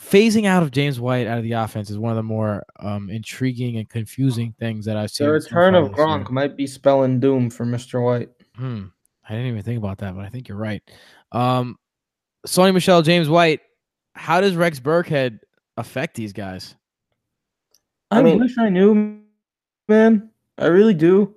phasing 0.00 0.46
out 0.46 0.62
of 0.62 0.70
James 0.70 1.00
White 1.00 1.26
out 1.26 1.38
of 1.38 1.44
the 1.44 1.52
offense 1.52 1.90
is 1.90 1.98
one 1.98 2.10
of 2.10 2.16
the 2.16 2.22
more 2.22 2.64
um, 2.78 3.10
intriguing 3.10 3.76
and 3.76 3.88
confusing 3.88 4.54
things 4.58 4.84
that 4.84 4.96
I've 4.96 5.10
seen. 5.10 5.26
The 5.26 5.32
return 5.32 5.74
of 5.74 5.88
this 5.88 5.96
year. 5.98 6.06
Gronk 6.06 6.30
might 6.30 6.56
be 6.56 6.66
spelling 6.66 7.20
doom 7.20 7.50
for 7.50 7.66
Mr. 7.66 8.04
White. 8.04 8.30
Hmm. 8.56 8.86
I 9.28 9.32
didn't 9.32 9.48
even 9.48 9.62
think 9.62 9.78
about 9.78 9.98
that, 9.98 10.14
but 10.14 10.24
I 10.24 10.28
think 10.28 10.48
you're 10.48 10.56
right. 10.56 10.82
Um, 11.32 11.76
Sony 12.46 12.72
Michel, 12.72 13.02
James 13.02 13.28
White. 13.28 13.60
How 14.14 14.40
does 14.40 14.56
Rex 14.56 14.80
Burkhead 14.80 15.40
affect 15.76 16.14
these 16.14 16.32
guys? 16.32 16.74
I, 18.10 18.20
I 18.20 18.22
mean- 18.22 18.40
wish 18.40 18.56
I 18.58 18.68
knew, 18.68 19.20
man. 19.88 20.30
I 20.56 20.66
really 20.66 20.94
do. 20.94 21.34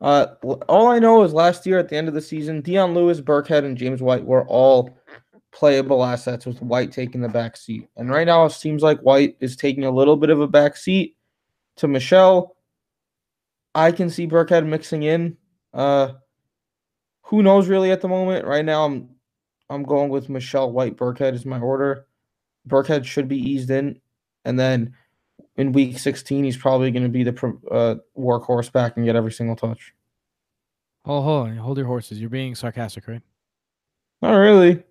Uh, 0.00 0.26
all 0.68 0.88
I 0.88 0.98
know 0.98 1.22
is 1.24 1.34
last 1.34 1.66
year 1.66 1.78
at 1.78 1.88
the 1.90 1.96
end 1.96 2.08
of 2.08 2.14
the 2.14 2.22
season, 2.22 2.62
Dion 2.62 2.94
Lewis, 2.94 3.20
Burkhead, 3.20 3.64
and 3.64 3.76
James 3.76 4.00
White 4.00 4.24
were 4.24 4.46
all 4.46 4.96
playable 5.52 6.04
assets 6.04 6.46
with 6.46 6.62
White 6.62 6.92
taking 6.92 7.20
the 7.20 7.28
back 7.28 7.56
seat. 7.56 7.88
And 7.96 8.10
right 8.10 8.26
now 8.26 8.44
it 8.44 8.52
seems 8.52 8.82
like 8.82 9.00
White 9.00 9.36
is 9.40 9.56
taking 9.56 9.84
a 9.84 9.90
little 9.90 10.16
bit 10.16 10.30
of 10.30 10.40
a 10.40 10.48
back 10.48 10.76
seat 10.76 11.16
to 11.76 11.88
Michel. 11.88 12.56
I 13.74 13.92
can 13.92 14.10
see 14.10 14.26
Burkhead 14.26 14.66
mixing 14.66 15.02
in. 15.02 15.36
Uh, 15.72 16.12
who 17.22 17.42
knows 17.42 17.68
really 17.68 17.92
at 17.92 18.00
the 18.00 18.08
moment? 18.08 18.46
Right 18.46 18.64
now 18.64 18.84
I'm 18.84 19.08
I'm 19.68 19.84
going 19.84 20.10
with 20.10 20.28
Michel 20.28 20.72
White 20.72 20.96
Burkhead 20.96 21.34
is 21.34 21.46
my 21.46 21.60
order. 21.60 22.06
Burkhead 22.68 23.04
should 23.04 23.28
be 23.28 23.38
eased 23.38 23.70
in, 23.70 24.00
and 24.44 24.58
then 24.58 24.94
in 25.56 25.72
week 25.72 25.98
16 25.98 26.44
he's 26.44 26.56
probably 26.56 26.90
going 26.90 27.04
to 27.04 27.08
be 27.08 27.22
the 27.22 27.58
uh, 27.70 27.94
workhorse 28.18 28.70
back 28.72 28.96
and 28.96 29.06
get 29.06 29.16
every 29.16 29.32
single 29.32 29.56
touch. 29.56 29.94
Hold, 31.04 31.24
hold 31.24 31.48
on, 31.48 31.56
hold 31.56 31.78
your 31.78 31.86
horses. 31.86 32.20
You're 32.20 32.30
being 32.30 32.54
sarcastic, 32.54 33.06
right? 33.06 33.22
Not 34.20 34.34
really. 34.34 34.82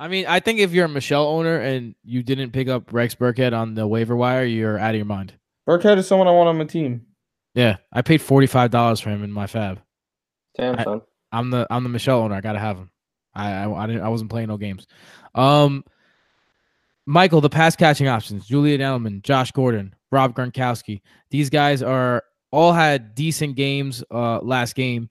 I 0.00 0.08
mean, 0.08 0.24
I 0.26 0.40
think 0.40 0.60
if 0.60 0.72
you're 0.72 0.86
a 0.86 0.88
Michel 0.88 1.26
owner 1.26 1.58
and 1.58 1.94
you 2.02 2.22
didn't 2.22 2.52
pick 2.52 2.68
up 2.68 2.90
Rex 2.90 3.14
Burkhead 3.14 3.52
on 3.52 3.74
the 3.74 3.86
waiver 3.86 4.16
wire, 4.16 4.44
you're 4.44 4.78
out 4.78 4.90
of 4.90 4.96
your 4.96 5.04
mind. 5.04 5.34
Burkhead 5.68 5.98
is 5.98 6.08
someone 6.08 6.26
I 6.26 6.30
want 6.30 6.48
on 6.48 6.56
my 6.56 6.64
team. 6.64 7.04
Yeah, 7.54 7.76
I 7.92 8.00
paid 8.00 8.22
forty 8.22 8.46
five 8.46 8.70
dollars 8.70 8.98
for 8.98 9.10
him 9.10 9.22
in 9.22 9.30
my 9.30 9.46
fab. 9.46 9.80
Damn, 10.56 10.78
I- 10.78 10.84
son. 10.84 11.02
I'm 11.32 11.50
the 11.50 11.66
I'm 11.70 11.82
the 11.82 11.90
Michel 11.90 12.18
owner. 12.20 12.34
I 12.34 12.40
gotta 12.40 12.58
have 12.58 12.78
him. 12.78 12.90
I 13.34 13.52
I, 13.52 13.84
I 13.84 13.86
didn't 13.86 14.02
I 14.02 14.08
wasn't 14.08 14.30
playing 14.30 14.48
no 14.48 14.56
games. 14.56 14.86
Um, 15.34 15.84
Michael, 17.06 17.42
the 17.42 17.50
pass 17.50 17.76
catching 17.76 18.08
options: 18.08 18.46
Julian 18.46 18.80
Edelman, 18.80 19.22
Josh 19.22 19.52
Gordon, 19.52 19.94
Rob 20.10 20.34
Gronkowski. 20.34 21.02
These 21.30 21.50
guys 21.50 21.82
are 21.82 22.24
all 22.50 22.72
had 22.72 23.14
decent 23.14 23.54
games 23.54 24.02
uh 24.10 24.38
last 24.40 24.74
game. 24.74 25.10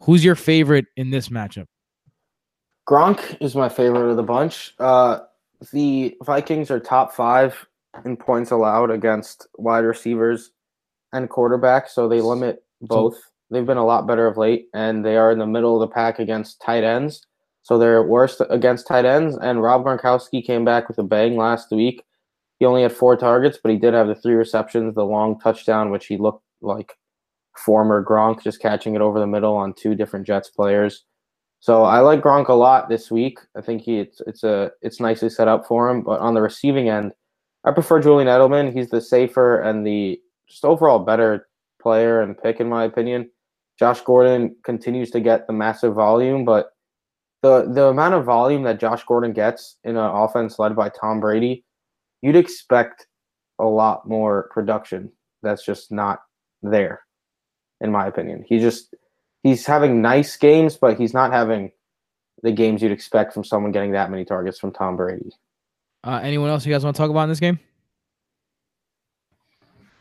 Who's 0.00 0.24
your 0.24 0.34
favorite 0.34 0.86
in 0.96 1.10
this 1.10 1.28
matchup? 1.28 1.66
Gronk 2.88 3.40
is 3.40 3.54
my 3.54 3.68
favorite 3.68 4.10
of 4.10 4.16
the 4.16 4.22
bunch. 4.22 4.74
Uh, 4.78 5.20
the 5.72 6.16
Vikings 6.24 6.70
are 6.70 6.80
top 6.80 7.12
five 7.12 7.66
in 8.04 8.16
points 8.16 8.50
allowed 8.50 8.90
against 8.90 9.46
wide 9.56 9.84
receivers 9.84 10.50
and 11.12 11.30
quarterbacks, 11.30 11.90
so 11.90 12.08
they 12.08 12.20
limit 12.20 12.64
both. 12.80 13.18
They've 13.50 13.66
been 13.66 13.76
a 13.76 13.84
lot 13.84 14.06
better 14.06 14.26
of 14.26 14.36
late, 14.36 14.68
and 14.74 15.04
they 15.04 15.16
are 15.16 15.30
in 15.30 15.38
the 15.38 15.46
middle 15.46 15.80
of 15.80 15.88
the 15.88 15.94
pack 15.94 16.18
against 16.18 16.60
tight 16.60 16.84
ends. 16.84 17.26
So 17.62 17.78
they're 17.78 18.02
worst 18.02 18.40
against 18.50 18.88
tight 18.88 19.04
ends. 19.04 19.36
And 19.36 19.62
Rob 19.62 19.84
Gronkowski 19.84 20.44
came 20.44 20.64
back 20.64 20.88
with 20.88 20.98
a 20.98 21.04
bang 21.04 21.36
last 21.36 21.70
week. 21.70 22.02
He 22.58 22.66
only 22.66 22.82
had 22.82 22.92
four 22.92 23.16
targets, 23.16 23.58
but 23.62 23.70
he 23.70 23.78
did 23.78 23.94
have 23.94 24.08
the 24.08 24.14
three 24.14 24.34
receptions, 24.34 24.94
the 24.94 25.04
long 25.04 25.38
touchdown, 25.38 25.90
which 25.90 26.06
he 26.06 26.16
looked 26.16 26.44
like 26.60 26.96
former 27.56 28.04
Gronk, 28.04 28.42
just 28.42 28.60
catching 28.60 28.94
it 28.94 29.00
over 29.00 29.20
the 29.20 29.26
middle 29.26 29.54
on 29.54 29.74
two 29.74 29.94
different 29.94 30.26
Jets 30.26 30.48
players. 30.48 31.04
So 31.62 31.84
I 31.84 32.00
like 32.00 32.22
Gronk 32.22 32.48
a 32.48 32.54
lot 32.54 32.88
this 32.88 33.08
week. 33.08 33.38
I 33.56 33.60
think 33.60 33.82
he 33.82 34.00
it's 34.00 34.20
it's 34.26 34.42
a 34.42 34.72
it's 34.82 34.98
nicely 34.98 35.30
set 35.30 35.46
up 35.46 35.64
for 35.64 35.88
him. 35.88 36.02
But 36.02 36.18
on 36.18 36.34
the 36.34 36.42
receiving 36.42 36.88
end, 36.88 37.12
I 37.64 37.70
prefer 37.70 38.02
Julian 38.02 38.26
Edelman. 38.26 38.74
He's 38.74 38.90
the 38.90 39.00
safer 39.00 39.60
and 39.60 39.86
the 39.86 40.20
just 40.48 40.64
overall 40.64 40.98
better 40.98 41.46
player 41.80 42.20
and 42.20 42.36
pick 42.36 42.58
in 42.58 42.68
my 42.68 42.82
opinion. 42.82 43.30
Josh 43.78 44.00
Gordon 44.00 44.56
continues 44.64 45.12
to 45.12 45.20
get 45.20 45.46
the 45.46 45.52
massive 45.52 45.94
volume, 45.94 46.44
but 46.44 46.72
the 47.42 47.70
the 47.72 47.86
amount 47.86 48.14
of 48.14 48.24
volume 48.24 48.64
that 48.64 48.80
Josh 48.80 49.04
Gordon 49.04 49.32
gets 49.32 49.76
in 49.84 49.96
an 49.96 50.04
offense 50.04 50.58
led 50.58 50.74
by 50.74 50.88
Tom 50.88 51.20
Brady, 51.20 51.64
you'd 52.22 52.34
expect 52.34 53.06
a 53.60 53.66
lot 53.66 54.08
more 54.08 54.48
production. 54.50 55.12
That's 55.44 55.64
just 55.64 55.92
not 55.92 56.22
there, 56.60 57.02
in 57.80 57.92
my 57.92 58.08
opinion. 58.08 58.44
He 58.48 58.58
just 58.58 58.96
he's 59.42 59.66
having 59.66 60.02
nice 60.02 60.36
games, 60.36 60.76
but 60.76 60.98
he's 60.98 61.14
not 61.14 61.32
having 61.32 61.72
the 62.42 62.52
games 62.52 62.82
you'd 62.82 62.92
expect 62.92 63.32
from 63.32 63.44
someone 63.44 63.72
getting 63.72 63.92
that 63.92 64.10
many 64.10 64.24
targets 64.24 64.58
from 64.58 64.72
Tom 64.72 64.96
Brady. 64.96 65.30
Uh, 66.04 66.20
anyone 66.22 66.50
else 66.50 66.66
you 66.66 66.72
guys 66.72 66.84
want 66.84 66.96
to 66.96 67.00
talk 67.00 67.10
about 67.10 67.24
in 67.24 67.28
this 67.28 67.40
game? 67.40 67.58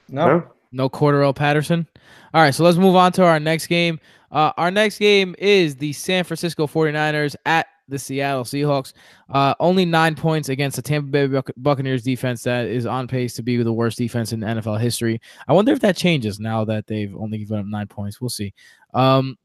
No. 0.09 0.43
No 0.71 0.89
Cordarrelle 0.89 1.35
Patterson. 1.35 1.87
All 2.33 2.41
right, 2.41 2.55
so 2.55 2.63
let's 2.63 2.77
move 2.77 2.95
on 2.95 3.11
to 3.13 3.25
our 3.25 3.39
next 3.39 3.67
game. 3.67 3.99
Uh, 4.31 4.51
our 4.57 4.71
next 4.71 4.97
game 4.97 5.35
is 5.37 5.75
the 5.75 5.91
San 5.93 6.23
Francisco 6.23 6.65
49ers 6.65 7.35
at 7.45 7.67
the 7.91 7.99
Seattle 7.99 8.43
Seahawks. 8.43 8.93
Uh, 9.29 9.53
only 9.59 9.85
nine 9.85 10.15
points 10.15 10.49
against 10.49 10.77
the 10.77 10.81
Tampa 10.81 11.09
Bay 11.09 11.27
Buc- 11.27 11.51
Buccaneers 11.57 12.01
defense 12.01 12.41
that 12.43 12.65
is 12.65 12.85
on 12.85 13.07
pace 13.07 13.35
to 13.35 13.43
be 13.43 13.61
the 13.61 13.71
worst 13.71 13.97
defense 13.97 14.33
in 14.33 14.39
NFL 14.39 14.79
history. 14.79 15.21
I 15.47 15.53
wonder 15.53 15.71
if 15.71 15.81
that 15.81 15.95
changes 15.95 16.39
now 16.39 16.65
that 16.65 16.87
they've 16.87 17.15
only 17.15 17.37
given 17.37 17.59
up 17.59 17.65
nine 17.65 17.87
points. 17.87 18.19
We'll 18.19 18.29
see. 18.29 18.53
Um, 18.93 19.37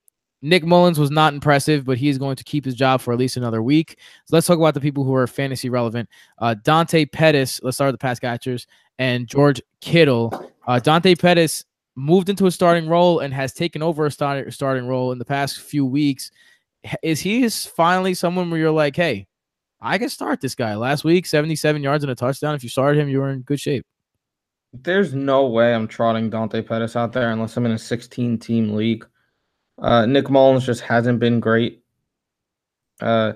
Nick 0.42 0.64
Mullens 0.64 0.98
was 0.98 1.10
not 1.10 1.34
impressive, 1.34 1.84
but 1.84 1.98
he's 1.98 2.18
going 2.18 2.36
to 2.36 2.44
keep 2.44 2.64
his 2.64 2.74
job 2.74 3.00
for 3.00 3.12
at 3.12 3.18
least 3.18 3.36
another 3.36 3.62
week. 3.62 3.98
So 4.26 4.36
let's 4.36 4.46
talk 4.46 4.58
about 4.58 4.74
the 4.74 4.80
people 4.80 5.02
who 5.02 5.14
are 5.14 5.26
fantasy 5.26 5.68
relevant. 5.68 6.08
Uh, 6.38 6.54
Dante 6.62 7.04
Pettis, 7.04 7.60
let's 7.62 7.76
start 7.76 7.88
with 7.88 7.94
the 7.94 8.04
pass 8.04 8.18
catchers, 8.18 8.66
and 8.98 9.26
George 9.26 9.60
Kittle. 9.80 10.50
Uh, 10.66 10.78
Dante 10.78 11.14
Pettis 11.14 11.64
moved 11.96 12.28
into 12.28 12.46
a 12.46 12.50
starting 12.50 12.88
role 12.88 13.20
and 13.20 13.32
has 13.32 13.52
taken 13.54 13.82
over 13.82 14.06
a 14.06 14.10
start, 14.10 14.52
starting 14.52 14.86
role 14.86 15.12
in 15.12 15.18
the 15.18 15.24
past 15.24 15.58
few 15.60 15.84
weeks. 15.84 16.30
Is 17.02 17.20
he 17.20 17.42
is 17.42 17.66
finally 17.66 18.14
someone 18.14 18.50
where 18.50 18.60
you're 18.60 18.70
like, 18.70 18.96
hey, 18.96 19.26
I 19.80 19.98
can 19.98 20.08
start 20.08 20.40
this 20.40 20.54
guy. 20.54 20.74
Last 20.74 21.04
week, 21.04 21.26
77 21.26 21.82
yards 21.82 22.04
and 22.04 22.10
a 22.10 22.14
touchdown. 22.14 22.54
If 22.54 22.62
you 22.62 22.68
started 22.68 23.00
him, 23.00 23.08
you 23.08 23.20
were 23.20 23.30
in 23.30 23.40
good 23.40 23.60
shape. 23.60 23.84
There's 24.72 25.14
no 25.14 25.46
way 25.46 25.74
I'm 25.74 25.88
trotting 25.88 26.30
Dante 26.30 26.62
Pettis 26.62 26.96
out 26.96 27.12
there 27.12 27.30
unless 27.30 27.56
I'm 27.56 27.66
in 27.66 27.72
a 27.72 27.78
16 27.78 28.38
team 28.38 28.74
league. 28.74 29.06
Uh, 29.78 30.06
Nick 30.06 30.30
Mullens 30.30 30.64
just 30.64 30.80
hasn't 30.82 31.18
been 31.18 31.40
great. 31.40 31.82
Uh, 33.00 33.34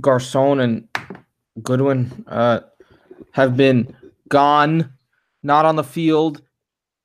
Garcon 0.00 0.60
and 0.60 0.88
Goodwin 1.62 2.24
uh, 2.28 2.60
have 3.32 3.56
been 3.56 3.94
gone, 4.28 4.92
not 5.42 5.64
on 5.64 5.76
the 5.76 5.84
field, 5.84 6.42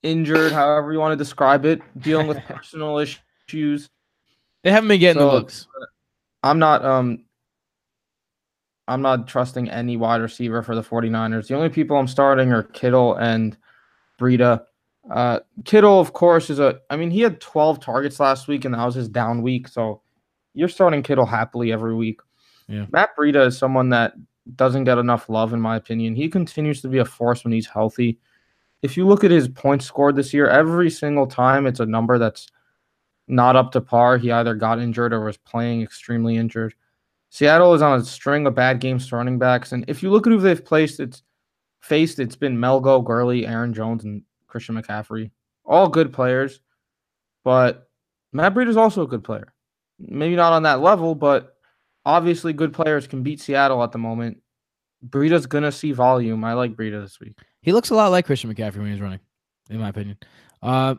injured, 0.01 0.51
however 0.51 0.91
you 0.91 0.99
want 0.99 1.14
to 1.14 1.24
describe 1.24 1.66
it, 1.66 1.82
dealing 1.99 2.28
with 2.28 2.43
personal 2.47 2.97
issues. 2.99 3.89
They 4.64 4.72
haven't 4.72 4.88
been 4.88 4.99
getting 4.99 5.20
the 5.20 5.28
looks. 5.28 5.68
I'm 6.41 6.59
not 6.59 6.84
um 6.84 7.26
I'm 8.88 9.01
not 9.01 9.28
trusting 9.28 9.70
any 9.70 9.95
wide 9.97 10.22
receiver 10.22 10.61
for 10.61 10.76
the 10.76 10.82
49ers. 10.82 11.47
The 11.47 11.55
only 11.55 11.70
people 11.70 11.97
I'm 11.97 12.07
starting 12.07 12.51
are 12.51 12.64
Kittle 12.64 13.16
and 13.16 13.57
Breida. 14.20 14.64
Uh 15.11 15.39
Kittle, 15.66 15.99
of 15.99 16.14
course, 16.14 16.49
is 16.49 16.59
a 16.59 16.80
I 16.89 16.97
mean, 16.97 17.11
he 17.11 17.22
had 17.22 17.41
12 17.41 17.80
targets 17.80 18.20
last 18.20 18.47
week 18.47 18.66
and 18.66 18.74
that 18.74 18.86
was 18.86 18.95
his 18.95 19.09
down 19.09 19.41
week. 19.41 19.68
So 19.68 20.01
you're 20.53 20.70
starting 20.70 21.03
Kittle 21.03 21.26
happily 21.26 21.72
every 21.72 21.95
week. 21.95 22.22
Yeah. 22.68 22.86
Matt 22.91 23.16
Breida 23.18 23.47
is 23.47 23.57
someone 23.57 23.89
that 23.89 24.14
doesn't 24.55 24.84
get 24.84 24.97
enough 24.97 25.30
love, 25.30 25.53
in 25.53 25.61
my 25.61 25.76
opinion. 25.76 26.16
He 26.16 26.30
continues 26.30 26.82
to 26.82 26.88
be 26.88 26.99
a 26.99 27.05
force 27.05 27.43
when 27.43 27.53
he's 27.53 27.68
healthy. 27.68 28.20
If 28.82 28.97
you 28.97 29.07
look 29.07 29.24
at 29.24 29.32
his 29.32 29.47
points 29.47 29.86
scored 29.86 30.16
this 30.16 30.34
year, 30.34 30.49
every 30.49 30.89
single 30.89 31.28
time 31.28 31.66
it's 31.66 31.80
a 31.80 31.86
number 31.86 32.18
that's 32.18 32.47
not 33.28 33.55
up 33.55 33.71
to 33.71 33.82
par. 33.82 34.17
He 34.17 34.32
either 34.32 34.55
got 34.55 34.80
injured 34.80 35.13
or 35.13 35.24
was 35.26 35.38
playing 35.38 35.82
extremely 35.82 36.38
injured. 36.38 36.74
Seattle 37.30 37.74
is 37.74 37.82
on 37.82 37.99
a 37.99 38.03
string 38.03 38.45
of 38.45 38.53
bad 38.53 38.80
games 38.80 39.07
to 39.09 39.15
running 39.15 39.39
backs, 39.39 39.71
and 39.71 39.86
if 39.88 40.03
you 40.03 40.11
look 40.11 40.28
at 40.28 40.32
who 40.34 40.39
they've 40.39 40.63
placed, 40.63 40.99
it's 40.99 41.24
faced. 41.82 42.19
It's 42.19 42.36
been 42.36 42.57
Melgo, 42.57 43.03
Gurley, 43.03 43.47
Aaron 43.47 43.74
Jones, 43.74 44.03
and 44.03 44.21
Christian 44.47 44.76
McCaffrey, 44.76 45.32
all 45.65 45.89
good 45.89 46.13
players. 46.13 46.61
But 47.43 47.89
Matt 48.32 48.53
Breida 48.53 48.69
is 48.69 48.78
also 48.78 49.01
a 49.01 49.07
good 49.07 49.24
player. 49.24 49.53
Maybe 49.99 50.36
not 50.36 50.53
on 50.53 50.63
that 50.63 50.82
level, 50.82 51.15
but 51.15 51.57
obviously 52.05 52.53
good 52.53 52.74
players 52.74 53.07
can 53.07 53.24
beat 53.24 53.41
Seattle 53.41 53.84
at 53.84 53.91
the 53.91 53.97
moment. 53.97 54.41
Breida's 55.07 55.45
gonna 55.45 55.71
see 55.71 55.91
volume. 55.91 56.43
I 56.43 56.53
like 56.53 56.76
Breida 56.76 57.01
this 57.01 57.19
week. 57.19 57.38
He 57.61 57.74
looks 57.74 57.89
a 57.89 57.95
lot 57.95 58.11
like 58.11 58.26
Christian 58.26 58.53
McCaffrey 58.53 58.78
when 58.78 58.91
he's 58.91 59.01
running, 59.01 59.19
in 59.69 59.80
my 59.80 59.89
opinion. 59.89 60.17
Uh, 60.61 60.95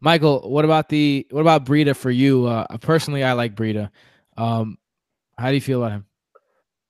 Michael, 0.00 0.50
what 0.50 0.64
about 0.64 0.88
the 0.88 1.26
what 1.30 1.40
about 1.40 1.64
Breida 1.64 1.96
for 1.96 2.10
you? 2.10 2.46
Uh, 2.46 2.76
personally, 2.78 3.24
I 3.24 3.32
like 3.32 3.54
Breida. 3.54 3.90
Um, 4.36 4.78
how 5.38 5.48
do 5.48 5.54
you 5.54 5.60
feel 5.60 5.82
about 5.82 5.92
him? 5.92 6.06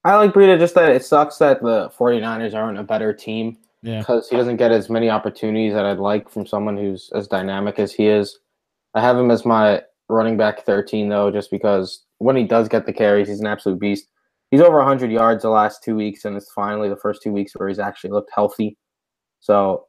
I 0.05 0.15
like 0.17 0.33
Breida 0.33 0.59
just 0.59 0.75
that 0.77 0.91
it 0.91 1.05
sucks 1.05 1.39
that 1.39 1.63
the 1.63 1.91
49ers 1.99 2.55
aren't 2.55 2.79
a 2.79 2.85
better 2.85 3.13
team 3.13 3.59
Yeah, 3.83 3.99
because 3.99 4.29
he 4.29 4.37
doesn't 4.37 4.57
get 4.57 4.71
as 4.71 4.89
many 4.89 5.11
opportunities 5.11 5.73
that 5.75 5.85
I'd 5.85 5.99
like 5.99 6.31
from 6.31 6.47
someone 6.47 6.77
who's 6.77 7.11
as 7.15 7.27
dynamic 7.27 7.79
as 7.81 7.93
he 7.93 8.07
is. 8.07 8.39
I 8.95 9.01
have 9.01 9.17
him 9.19 9.31
as 9.31 9.45
my 9.45 9.83
running 10.09 10.37
back 10.37 10.65
13 10.65 11.09
though, 11.09 11.31
just 11.31 11.51
because 11.51 12.05
when 12.19 12.37
he 12.37 12.45
does 12.45 12.69
get 12.69 12.87
the 12.87 12.93
carries, 12.93 13.29
he's 13.29 13.41
an 13.41 13.47
absolute 13.47 13.81
beast. 13.81 14.07
He's 14.51 14.61
over 14.61 14.79
100 14.79 15.11
yards 15.11 15.43
the 15.43 15.51
last 15.51 15.83
two 15.83 15.97
weeks, 15.97 16.25
and 16.25 16.37
it's 16.37 16.53
finally 16.53 16.89
the 16.89 16.97
first 16.97 17.21
two 17.21 17.33
weeks 17.33 17.53
where 17.57 17.69
he's 17.69 17.81
actually 17.81 18.11
looked 18.11 18.31
healthy. 18.33 18.77
So, 19.41 19.87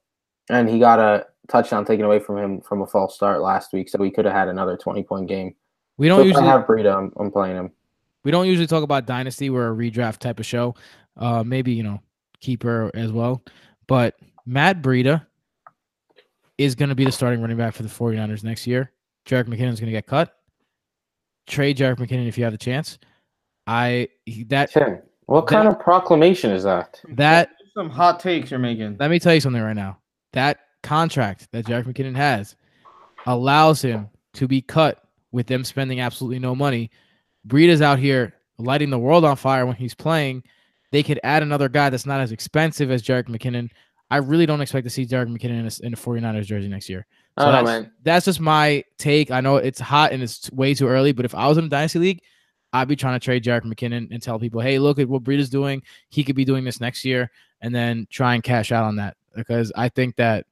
and 0.49 0.67
he 0.67 0.79
got 0.79 0.99
a 0.99 1.27
touchdown 1.47 1.85
taken 1.85 2.05
away 2.05 2.19
from 2.19 2.37
him 2.37 2.61
from 2.61 2.81
a 2.81 2.87
false 2.87 3.15
start 3.15 3.41
last 3.41 3.73
week, 3.73 3.89
so 3.89 3.97
we 3.99 4.11
could 4.11 4.25
have 4.25 4.33
had 4.33 4.47
another 4.47 4.77
20 4.77 5.03
point 5.03 5.27
game. 5.27 5.55
We 5.97 6.07
don't 6.07 6.21
if 6.21 6.27
usually 6.27 6.47
I 6.47 6.51
have 6.51 6.65
Breida, 6.67 6.95
I'm, 6.95 7.11
I'm 7.17 7.31
playing 7.31 7.55
him. 7.55 7.71
we 8.23 8.31
don't 8.31 8.45
usually 8.47 8.67
talk 8.67 8.83
about 8.83 9.05
dynasty. 9.05 9.49
We're 9.49 9.71
a 9.71 9.75
redraft 9.75 10.17
type 10.19 10.39
of 10.39 10.45
show. 10.45 10.75
Uh, 11.15 11.43
maybe 11.43 11.71
you 11.73 11.83
know 11.83 12.01
keeper 12.39 12.91
as 12.93 13.11
well. 13.11 13.43
But 13.87 14.15
Matt 14.45 14.81
Breida 14.81 15.25
is 16.57 16.75
going 16.75 16.89
to 16.89 16.95
be 16.95 17.05
the 17.05 17.11
starting 17.11 17.41
running 17.41 17.57
back 17.57 17.73
for 17.73 17.83
the 17.83 17.89
49ers 17.89 18.43
next 18.43 18.67
year. 18.67 18.91
Jerick 19.27 19.51
is 19.51 19.57
going 19.57 19.75
to 19.87 19.91
get 19.91 20.07
cut. 20.07 20.33
Trade 21.47 21.77
Jerick 21.77 21.97
McKinnon 21.97 22.27
if 22.27 22.37
you 22.37 22.43
have 22.43 22.53
the 22.53 22.57
chance. 22.57 22.97
I 23.65 24.09
he- 24.25 24.43
that 24.45 24.71
Tim, 24.71 24.99
what 25.25 25.47
That- 25.47 25.53
kind 25.53 25.67
of 25.67 25.79
proclamation 25.79 26.51
is 26.51 26.63
that? 26.63 27.01
that 27.09 27.49
Some 27.73 27.89
hot 27.89 28.19
takes 28.19 28.49
you're 28.51 28.59
making. 28.59 28.97
let 28.99 29.09
me 29.11 29.19
tell 29.19 29.33
you 29.33 29.41
something 29.41 29.61
right 29.61 29.75
now. 29.75 29.99
That 30.33 30.59
contract 30.83 31.47
that 31.51 31.65
Jerick 31.65 31.85
McKinnon 31.85 32.15
has 32.15 32.55
allows 33.25 33.81
him 33.81 34.09
to 34.33 34.47
be 34.47 34.61
cut 34.61 35.03
with 35.31 35.47
them 35.47 35.63
spending 35.63 35.99
absolutely 35.99 36.39
no 36.39 36.55
money. 36.55 36.89
Breida's 37.47 37.81
out 37.81 37.99
here 37.99 38.33
lighting 38.57 38.89
the 38.89 38.99
world 38.99 39.25
on 39.25 39.35
fire 39.35 39.65
when 39.65 39.75
he's 39.75 39.93
playing. 39.93 40.43
They 40.91 41.03
could 41.03 41.19
add 41.23 41.43
another 41.43 41.69
guy 41.69 41.89
that's 41.89 42.05
not 42.05 42.21
as 42.21 42.31
expensive 42.31 42.91
as 42.91 43.03
Jerick 43.03 43.27
McKinnon. 43.27 43.69
I 44.09 44.17
really 44.17 44.45
don't 44.45 44.61
expect 44.61 44.85
to 44.85 44.89
see 44.89 45.05
Jerick 45.05 45.27
McKinnon 45.27 45.59
in 45.59 45.65
a, 45.65 45.87
in 45.87 45.93
a 45.93 45.97
49ers 45.97 46.45
jersey 46.45 46.69
next 46.69 46.89
year. 46.89 47.05
So 47.37 47.45
don't 47.45 47.65
that's, 47.65 47.65
man. 47.65 47.91
that's 48.03 48.25
just 48.25 48.39
my 48.39 48.83
take. 48.97 49.31
I 49.31 49.41
know 49.41 49.57
it's 49.57 49.79
hot 49.79 50.11
and 50.11 50.23
it's 50.23 50.49
way 50.51 50.73
too 50.73 50.87
early, 50.87 51.11
but 51.11 51.25
if 51.25 51.35
I 51.35 51.47
was 51.47 51.57
in 51.57 51.65
a 51.65 51.69
dynasty 51.69 51.99
league, 51.99 52.21
I'd 52.73 52.87
be 52.87 52.95
trying 52.95 53.19
to 53.19 53.23
trade 53.23 53.43
Jerick 53.43 53.63
McKinnon 53.63 54.07
and 54.11 54.21
tell 54.21 54.39
people, 54.39 54.61
hey, 54.61 54.79
look 54.79 54.99
at 54.99 55.09
what 55.09 55.23
Breida's 55.23 55.49
doing. 55.49 55.83
He 56.09 56.23
could 56.23 56.35
be 56.35 56.45
doing 56.45 56.63
this 56.63 56.81
next 56.81 57.05
year, 57.05 57.29
and 57.61 57.73
then 57.73 58.07
try 58.09 58.33
and 58.33 58.43
cash 58.43 58.71
out 58.71 58.83
on 58.83 58.97
that 58.97 59.15
because 59.35 59.71
I 59.75 59.89
think 59.89 60.15
that 60.17 60.45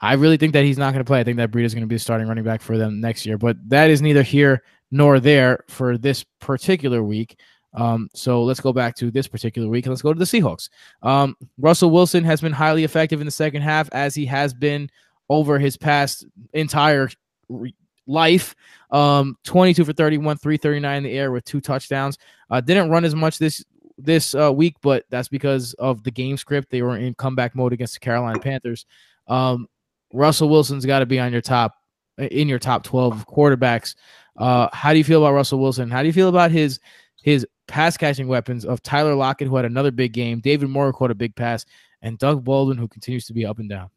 I 0.00 0.14
really 0.14 0.36
think 0.36 0.54
that 0.54 0.64
he's 0.64 0.78
not 0.78 0.92
going 0.92 1.04
to 1.04 1.08
play. 1.08 1.20
I 1.20 1.24
think 1.24 1.36
that 1.36 1.50
Breida's 1.50 1.74
going 1.74 1.82
to 1.82 1.88
be 1.88 1.96
the 1.96 2.00
starting 2.00 2.26
running 2.26 2.44
back 2.44 2.62
for 2.62 2.78
them 2.78 3.00
next 3.00 3.26
year, 3.26 3.36
but 3.36 3.56
that 3.68 3.90
is 3.90 4.00
neither 4.00 4.22
here 4.22 4.62
nor 4.90 5.20
there 5.20 5.64
for 5.68 5.98
this 5.98 6.24
particular 6.40 7.02
week. 7.02 7.38
Um, 7.74 8.08
so 8.14 8.42
let's 8.42 8.60
go 8.60 8.72
back 8.72 8.96
to 8.96 9.10
this 9.10 9.28
particular 9.28 9.68
week 9.68 9.86
and 9.86 9.92
let's 9.92 10.02
go 10.02 10.12
to 10.12 10.18
the 10.18 10.24
Seahawks. 10.24 10.70
Um, 11.02 11.36
Russell 11.58 11.90
Wilson 11.90 12.24
has 12.24 12.40
been 12.40 12.52
highly 12.52 12.84
effective 12.84 13.20
in 13.20 13.26
the 13.26 13.30
second 13.30 13.62
half 13.62 13.88
as 13.92 14.14
he 14.14 14.26
has 14.26 14.52
been 14.52 14.90
over 15.28 15.58
his 15.58 15.76
past 15.76 16.26
entire 16.52 17.08
re- 17.48 17.74
life. 18.06 18.56
Um, 18.90 19.36
22 19.44 19.84
for 19.84 19.92
31, 19.92 20.38
339 20.38 20.96
in 20.96 21.02
the 21.04 21.16
air 21.16 21.30
with 21.30 21.44
two 21.44 21.60
touchdowns. 21.60 22.18
Uh, 22.50 22.60
didn't 22.60 22.90
run 22.90 23.04
as 23.04 23.14
much 23.14 23.38
this 23.38 23.64
this 23.96 24.34
uh, 24.34 24.50
week, 24.52 24.76
but 24.80 25.04
that's 25.10 25.28
because 25.28 25.74
of 25.74 26.02
the 26.02 26.10
game 26.10 26.36
script. 26.38 26.70
They 26.70 26.82
were 26.82 26.96
in 26.96 27.14
comeback 27.14 27.54
mode 27.54 27.74
against 27.74 27.94
the 27.94 28.00
Carolina 28.00 28.38
Panthers. 28.40 28.86
Um, 29.28 29.68
Russell 30.12 30.48
Wilson's 30.48 30.86
got 30.86 31.00
to 31.00 31.06
be 31.06 31.18
on 31.18 31.32
your 31.32 31.40
top 31.40 31.74
in 32.18 32.48
your 32.48 32.58
top 32.58 32.84
12 32.84 33.26
quarterbacks. 33.26 33.94
Uh, 34.36 34.68
how 34.72 34.92
do 34.92 34.98
you 34.98 35.04
feel 35.04 35.24
about 35.24 35.34
Russell 35.34 35.58
Wilson? 35.58 35.90
How 35.90 36.02
do 36.02 36.06
you 36.06 36.12
feel 36.12 36.28
about 36.28 36.50
his 36.50 36.80
his 37.22 37.46
pass 37.68 37.96
catching 37.96 38.28
weapons 38.28 38.64
of 38.64 38.82
Tyler 38.82 39.14
Lockett, 39.14 39.48
who 39.48 39.56
had 39.56 39.64
another 39.64 39.90
big 39.90 40.12
game, 40.12 40.40
David 40.40 40.68
Moore 40.68 40.86
who 40.86 40.92
caught 40.92 41.10
a 41.10 41.14
big 41.14 41.34
pass, 41.36 41.64
and 42.02 42.18
Doug 42.18 42.44
Baldwin, 42.44 42.78
who 42.78 42.88
continues 42.88 43.26
to 43.26 43.32
be 43.32 43.44
up 43.44 43.58
and 43.58 43.68
down. 43.68 43.90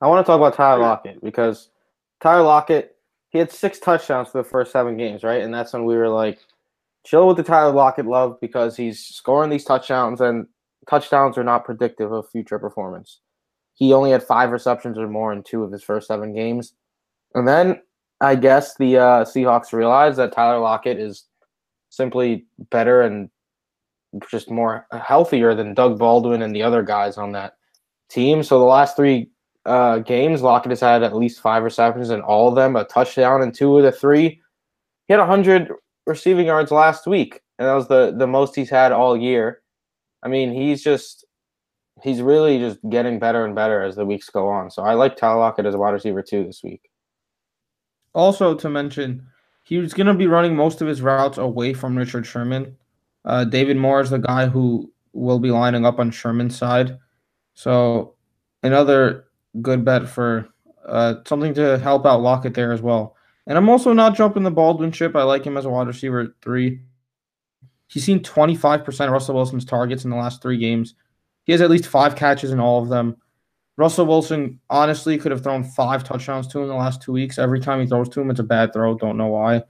I 0.00 0.06
want 0.06 0.24
to 0.24 0.30
talk 0.30 0.38
about 0.38 0.54
Tyler 0.54 0.80
Lockett 0.80 1.22
because 1.22 1.70
Tyler 2.20 2.42
Lockett, 2.42 2.96
he 3.30 3.38
had 3.38 3.50
six 3.50 3.78
touchdowns 3.78 4.28
for 4.28 4.38
the 4.38 4.48
first 4.48 4.72
seven 4.72 4.96
games, 4.96 5.24
right? 5.24 5.42
And 5.42 5.52
that's 5.52 5.72
when 5.72 5.84
we 5.84 5.96
were 5.96 6.08
like, 6.08 6.38
chill 7.04 7.26
with 7.26 7.36
the 7.36 7.42
Tyler 7.42 7.72
Lockett 7.72 8.06
love 8.06 8.38
because 8.40 8.76
he's 8.76 9.04
scoring 9.04 9.50
these 9.50 9.64
touchdowns, 9.64 10.20
and 10.20 10.46
touchdowns 10.88 11.38
are 11.38 11.44
not 11.44 11.64
predictive 11.64 12.12
of 12.12 12.28
future 12.30 12.58
performance. 12.58 13.20
He 13.78 13.92
only 13.92 14.10
had 14.10 14.24
five 14.24 14.50
receptions 14.50 14.98
or 14.98 15.06
more 15.06 15.32
in 15.32 15.44
two 15.44 15.62
of 15.62 15.70
his 15.70 15.84
first 15.84 16.08
seven 16.08 16.34
games. 16.34 16.74
And 17.34 17.46
then 17.46 17.80
I 18.20 18.34
guess 18.34 18.76
the 18.76 18.98
uh, 18.98 19.24
Seahawks 19.24 19.72
realized 19.72 20.18
that 20.18 20.32
Tyler 20.32 20.58
Lockett 20.58 20.98
is 20.98 21.26
simply 21.88 22.46
better 22.70 23.02
and 23.02 23.30
just 24.28 24.50
more 24.50 24.84
healthier 24.90 25.54
than 25.54 25.74
Doug 25.74 25.96
Baldwin 25.96 26.42
and 26.42 26.54
the 26.54 26.62
other 26.62 26.82
guys 26.82 27.18
on 27.18 27.30
that 27.32 27.54
team. 28.10 28.42
So 28.42 28.58
the 28.58 28.64
last 28.64 28.96
three 28.96 29.30
uh, 29.64 29.98
games, 29.98 30.42
Lockett 30.42 30.72
has 30.72 30.80
had 30.80 31.04
at 31.04 31.14
least 31.14 31.40
five 31.40 31.62
receptions 31.62 32.10
in 32.10 32.20
all 32.20 32.48
of 32.48 32.56
them, 32.56 32.74
a 32.74 32.84
touchdown 32.84 33.42
in 33.42 33.52
two 33.52 33.76
of 33.76 33.84
the 33.84 33.92
three. 33.92 34.40
He 35.06 35.12
had 35.12 35.20
100 35.20 35.70
receiving 36.04 36.46
yards 36.46 36.72
last 36.72 37.06
week, 37.06 37.42
and 37.60 37.68
that 37.68 37.74
was 37.74 37.86
the, 37.86 38.12
the 38.16 38.26
most 38.26 38.56
he's 38.56 38.70
had 38.70 38.90
all 38.90 39.16
year. 39.16 39.62
I 40.24 40.28
mean, 40.28 40.52
he's 40.52 40.82
just 40.82 41.24
he's 42.02 42.22
really 42.22 42.58
just 42.58 42.78
getting 42.88 43.18
better 43.18 43.44
and 43.44 43.54
better 43.54 43.82
as 43.82 43.96
the 43.96 44.04
weeks 44.04 44.30
go 44.30 44.48
on. 44.48 44.70
So 44.70 44.82
I 44.82 44.94
like 44.94 45.16
Tyler 45.16 45.38
Lockett 45.38 45.66
as 45.66 45.74
a 45.74 45.78
wide 45.78 45.90
receiver 45.90 46.22
too 46.22 46.44
this 46.44 46.62
week. 46.62 46.90
Also 48.14 48.54
to 48.54 48.68
mention, 48.68 49.26
he 49.64 49.78
was 49.78 49.94
going 49.94 50.06
to 50.06 50.14
be 50.14 50.26
running 50.26 50.56
most 50.56 50.80
of 50.80 50.88
his 50.88 51.02
routes 51.02 51.38
away 51.38 51.74
from 51.74 51.96
Richard 51.96 52.26
Sherman. 52.26 52.76
Uh, 53.24 53.44
David 53.44 53.76
Moore 53.76 54.00
is 54.00 54.10
the 54.10 54.18
guy 54.18 54.46
who 54.46 54.90
will 55.12 55.38
be 55.38 55.50
lining 55.50 55.84
up 55.84 55.98
on 55.98 56.10
Sherman's 56.10 56.56
side. 56.56 56.98
So 57.54 58.14
another 58.62 59.26
good 59.60 59.84
bet 59.84 60.08
for 60.08 60.48
uh, 60.86 61.16
something 61.26 61.54
to 61.54 61.78
help 61.78 62.06
out 62.06 62.22
Lockett 62.22 62.54
there 62.54 62.72
as 62.72 62.80
well. 62.80 63.16
And 63.46 63.56
I'm 63.56 63.68
also 63.68 63.92
not 63.92 64.14
jumping 64.14 64.42
the 64.42 64.50
Baldwin 64.50 64.92
ship. 64.92 65.16
I 65.16 65.22
like 65.22 65.44
him 65.44 65.56
as 65.56 65.64
a 65.64 65.70
wide 65.70 65.86
receiver 65.86 66.20
at 66.20 66.30
three. 66.42 66.80
He's 67.88 68.04
seen 68.04 68.20
25% 68.20 69.06
of 69.06 69.12
Russell 69.12 69.34
Wilson's 69.34 69.64
targets 69.64 70.04
in 70.04 70.10
the 70.10 70.16
last 70.16 70.42
three 70.42 70.58
games. 70.58 70.94
He 71.48 71.52
has 71.52 71.62
at 71.62 71.70
least 71.70 71.86
five 71.86 72.14
catches 72.14 72.50
in 72.52 72.60
all 72.60 72.82
of 72.82 72.90
them. 72.90 73.16
Russell 73.78 74.04
Wilson 74.04 74.60
honestly 74.68 75.16
could 75.16 75.32
have 75.32 75.42
thrown 75.42 75.64
five 75.64 76.04
touchdowns 76.04 76.46
to 76.48 76.58
him 76.58 76.64
in 76.64 76.68
the 76.68 76.74
last 76.74 77.00
two 77.00 77.10
weeks. 77.10 77.38
Every 77.38 77.58
time 77.58 77.80
he 77.80 77.86
throws 77.86 78.10
to 78.10 78.20
him, 78.20 78.28
it's 78.30 78.38
a 78.38 78.42
bad 78.44 78.74
throw. 78.74 78.94
Don't 78.98 79.16
know 79.16 79.28
why. 79.28 79.62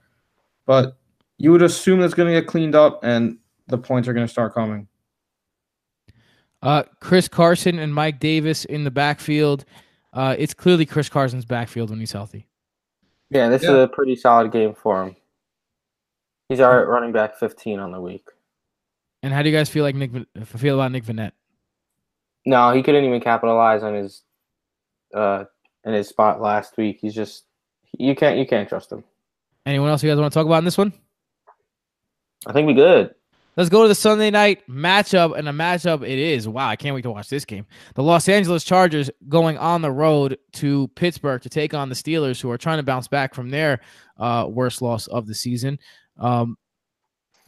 But 0.65 0.97
you 1.37 1.53
would 1.53 1.61
assume 1.61 2.01
that's 2.01 2.13
going 2.13 2.27
to 2.33 2.37
get 2.37 2.49
cleaned 2.49 2.75
up 2.75 2.99
and 3.05 3.37
the 3.67 3.77
points 3.77 4.09
are 4.09 4.13
going 4.13 4.27
to 4.27 4.31
start 4.31 4.53
coming. 4.53 4.89
Uh, 6.61 6.83
Chris 6.99 7.29
Carson 7.29 7.79
and 7.79 7.95
Mike 7.95 8.19
Davis 8.19 8.65
in 8.65 8.83
the 8.83 8.91
backfield. 8.91 9.63
Uh, 10.11 10.35
it's 10.37 10.53
clearly 10.53 10.85
Chris 10.85 11.07
Carson's 11.07 11.45
backfield 11.45 11.91
when 11.91 11.99
he's 12.01 12.11
healthy. 12.11 12.45
Yeah, 13.29 13.47
this 13.47 13.63
Yeah. 13.63 13.69
is 13.69 13.75
a 13.85 13.87
pretty 13.87 14.17
solid 14.17 14.51
game 14.51 14.73
for 14.73 15.01
him. 15.01 15.15
He's 16.49 16.59
our 16.59 16.85
running 16.85 17.13
back 17.13 17.37
15 17.37 17.79
on 17.79 17.93
the 17.93 18.01
week. 18.01 18.27
And 19.23 19.31
how 19.31 19.43
do 19.43 19.49
you 19.49 19.55
guys 19.55 19.69
feel 19.69 19.83
like 19.85 19.95
Nick 19.95 20.11
feel 20.57 20.75
about 20.75 20.91
Nick 20.91 21.05
Vannett? 21.05 21.31
No, 22.49 22.71
he 22.71 22.81
couldn't 22.81 23.05
even 23.05 23.21
capitalize 23.21 23.83
on 23.83 23.93
his 23.93 24.23
uh 25.13 25.43
in 25.85 25.93
his 25.93 26.07
spot 26.09 26.41
last 26.41 26.75
week. 26.77 26.97
He's 26.99 27.13
just 27.13 27.43
you 27.95 28.15
can't 28.15 28.39
you 28.39 28.47
can't 28.47 28.67
trust 28.67 28.91
him. 28.91 29.03
Anyone 29.67 29.89
else 29.89 30.01
you 30.01 30.09
guys 30.09 30.17
want 30.17 30.33
to 30.33 30.39
talk 30.39 30.47
about 30.47 30.57
in 30.57 30.65
this 30.65 30.77
one? 30.77 30.91
I 32.47 32.53
think 32.53 32.65
we 32.65 32.73
good. 32.73 33.13
Let's 33.55 33.69
go 33.69 33.83
to 33.83 33.87
the 33.87 33.93
Sunday 33.93 34.31
night 34.31 34.67
matchup, 34.67 35.37
and 35.37 35.47
a 35.47 35.51
matchup 35.51 36.01
it 36.01 36.17
is. 36.17 36.47
Wow, 36.47 36.67
I 36.67 36.75
can't 36.75 36.95
wait 36.95 37.03
to 37.03 37.11
watch 37.11 37.29
this 37.29 37.45
game. 37.45 37.67
The 37.93 38.01
Los 38.01 38.27
Angeles 38.27 38.63
Chargers 38.63 39.11
going 39.27 39.59
on 39.59 39.83
the 39.83 39.91
road 39.91 40.39
to 40.53 40.87
Pittsburgh 40.95 41.43
to 41.43 41.49
take 41.49 41.75
on 41.75 41.89
the 41.89 41.95
Steelers, 41.95 42.41
who 42.41 42.49
are 42.49 42.57
trying 42.57 42.77
to 42.77 42.83
bounce 42.83 43.07
back 43.07 43.35
from 43.35 43.51
their 43.51 43.81
uh, 44.17 44.47
worst 44.49 44.81
loss 44.81 45.05
of 45.05 45.27
the 45.27 45.35
season. 45.35 45.77
Um, 46.17 46.57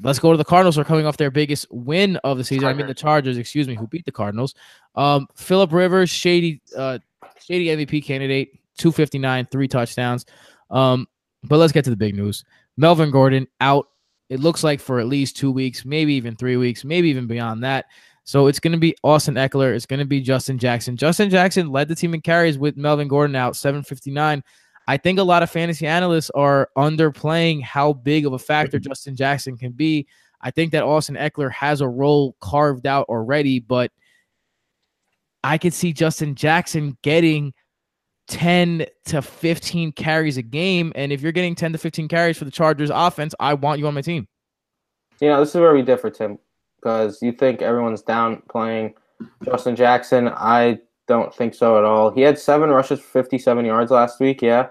let's 0.02 0.20
go 0.20 0.32
to 0.32 0.38
the 0.38 0.45
Cardinals, 0.45 0.76
who 0.76 0.82
are 0.82 0.86
coming 0.86 1.06
off 1.06 1.18
their 1.18 1.32
biggest 1.32 1.68
win 1.72 2.18
of 2.18 2.38
the 2.38 2.43
season. 2.43 2.68
I 2.68 2.74
mean, 2.74 2.88
the 2.88 2.93
Chargers, 2.93 3.38
excuse 3.38 3.68
me, 3.68 3.76
who 3.76 3.88
beat 3.88 4.06
the 4.06 4.12
Cardinals. 4.12 4.56
Um, 4.95 5.28
Philip 5.36 5.72
Rivers, 5.72 6.10
shady, 6.10 6.62
uh, 6.78 6.99
shady 7.39 7.68
MVP 7.68 8.04
candidate, 8.04 8.60
two 8.78 8.91
fifty 8.91 9.20
nine, 9.20 9.47
three 9.52 9.68
touchdowns. 9.68 10.26
Um, 10.70 11.08
but 11.43 11.58
let's 11.58 11.74
get 11.74 11.84
to 11.86 11.89
the 11.89 11.95
big 11.95 12.16
news. 12.16 12.43
Melvin 12.78 13.12
Gordon 13.12 13.47
out 13.60 13.88
it 14.32 14.39
looks 14.39 14.64
like 14.64 14.80
for 14.80 15.02
at 15.02 15.08
least 15.08 15.36
two 15.36 15.52
weeks, 15.52 15.84
maybe 15.84 16.14
even 16.14 16.38
three 16.38 16.56
weeks, 16.56 16.86
maybe 16.86 17.10
even 17.10 17.28
beyond 17.28 17.66
that. 17.66 17.88
So 18.24 18.47
it's 18.47 18.62
going 18.62 18.72
to 18.72 18.80
be 18.80 18.95
Austin 19.04 19.36
Ekeler. 19.36 19.76
It's 19.76 19.86
going 19.86 19.99
to 19.99 20.06
be 20.06 20.22
Justin 20.22 20.58
Jackson. 20.58 20.95
Justin 20.95 21.30
Jackson 21.30 21.70
led 21.70 21.89
the 21.89 21.95
team 21.95 22.14
in 22.14 22.22
carries 22.22 22.58
with 22.58 22.78
Melvin 22.78 23.10
Gordon 23.10 23.36
out 23.36 23.58
759. 23.58 24.41
I 24.88 24.98
think 24.98 25.20
a 25.20 25.24
lot 25.24 25.44
of 25.44 25.50
fantasy 25.50 25.88
analysts 25.88 26.30
are 26.32 26.70
underplaying 26.78 27.64
how 27.64 27.94
big 27.94 28.26
of 28.26 28.34
a 28.34 28.40
factor 28.40 28.78
mm-hmm. 28.78 28.90
Justin 28.90 29.16
Jackson 29.16 29.58
can 29.58 29.72
be. 29.72 30.08
I 30.42 30.52
think 30.52 30.72
that 30.72 30.84
Austin 30.84 31.16
Ekeler 31.16 31.52
has 31.52 31.82
a 31.82 31.88
role 31.88 32.36
carved 32.42 32.88
out 32.88 33.08
already, 33.08 33.60
but 33.60 33.92
I 35.44 35.58
could 35.58 35.74
see 35.74 35.94
Justin 35.94 36.36
Jackson 36.36 36.98
getting 37.04 37.54
10 38.28 38.86
to 39.06 39.22
15 39.22 39.92
carries 39.94 40.38
a 40.38 40.42
game. 40.42 40.92
And 40.96 41.12
if 41.12 41.22
you're 41.22 41.32
getting 41.32 41.56
10 41.56 41.74
to 41.74 41.78
15 41.78 42.08
carries 42.08 42.38
for 42.38 42.46
the 42.46 42.52
Chargers 42.52 42.90
offense, 42.94 43.36
I 43.40 43.54
want 43.54 43.80
you 43.80 43.88
on 43.88 43.94
my 43.94 44.02
team. 44.02 44.28
You 45.20 45.30
know, 45.30 45.40
this 45.40 45.50
is 45.50 45.62
where 45.62 45.74
we 45.74 45.84
differ, 45.84 46.10
Tim, 46.10 46.40
because 46.78 47.22
you 47.22 47.32
think 47.32 47.62
everyone's 47.62 48.02
down 48.02 48.42
playing 48.50 48.96
Justin 49.46 49.76
Jackson. 49.76 50.30
I 50.30 50.80
don't 51.12 51.36
think 51.36 51.53
so 51.53 51.78
at 51.78 51.84
all. 51.84 52.09
He 52.09 52.22
had 52.22 52.39
seven 52.39 52.70
rushes 52.70 53.01
for 53.01 53.22
57 53.22 53.66
yards 53.66 53.91
last 53.91 54.22
week. 54.22 54.41
Yeah, 54.41 54.70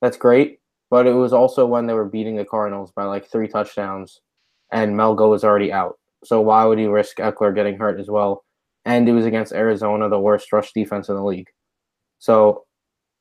that's 0.00 0.16
great. 0.16 0.60
But 0.88 1.08
it 1.08 1.14
was 1.14 1.32
also 1.32 1.66
when 1.66 1.86
they 1.86 1.94
were 1.94 2.04
beating 2.04 2.36
the 2.36 2.44
Cardinals 2.44 2.92
by 2.92 3.04
like 3.04 3.26
three 3.26 3.48
touchdowns, 3.48 4.20
and 4.70 4.94
Melgo 4.94 5.28
was 5.28 5.42
already 5.42 5.72
out. 5.72 5.98
So 6.22 6.40
why 6.40 6.64
would 6.64 6.78
he 6.78 6.86
risk 6.86 7.16
Ekeler 7.16 7.52
getting 7.52 7.76
hurt 7.76 7.98
as 7.98 8.08
well? 8.08 8.44
And 8.84 9.08
it 9.08 9.12
was 9.12 9.26
against 9.26 9.52
Arizona, 9.52 10.08
the 10.08 10.20
worst 10.20 10.52
rush 10.52 10.72
defense 10.72 11.08
in 11.08 11.16
the 11.16 11.24
league. 11.24 11.48
So 12.20 12.66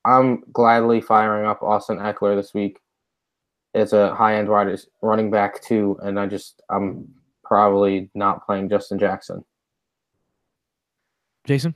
I'm 0.05 0.43
gladly 0.53 1.01
firing 1.01 1.47
up 1.47 1.63
Austin 1.63 1.97
Ekeler 1.97 2.35
this 2.35 2.53
week. 2.53 2.77
it's 3.73 3.93
a 3.93 4.13
high 4.13 4.35
end 4.35 4.49
running 5.01 5.31
back 5.31 5.61
too, 5.63 5.97
and 6.03 6.19
I 6.19 6.27
just 6.27 6.61
I'm 6.69 7.07
probably 7.43 8.11
not 8.13 8.45
playing 8.45 8.69
Justin 8.69 8.99
Jackson. 8.99 9.43
Jason? 11.47 11.73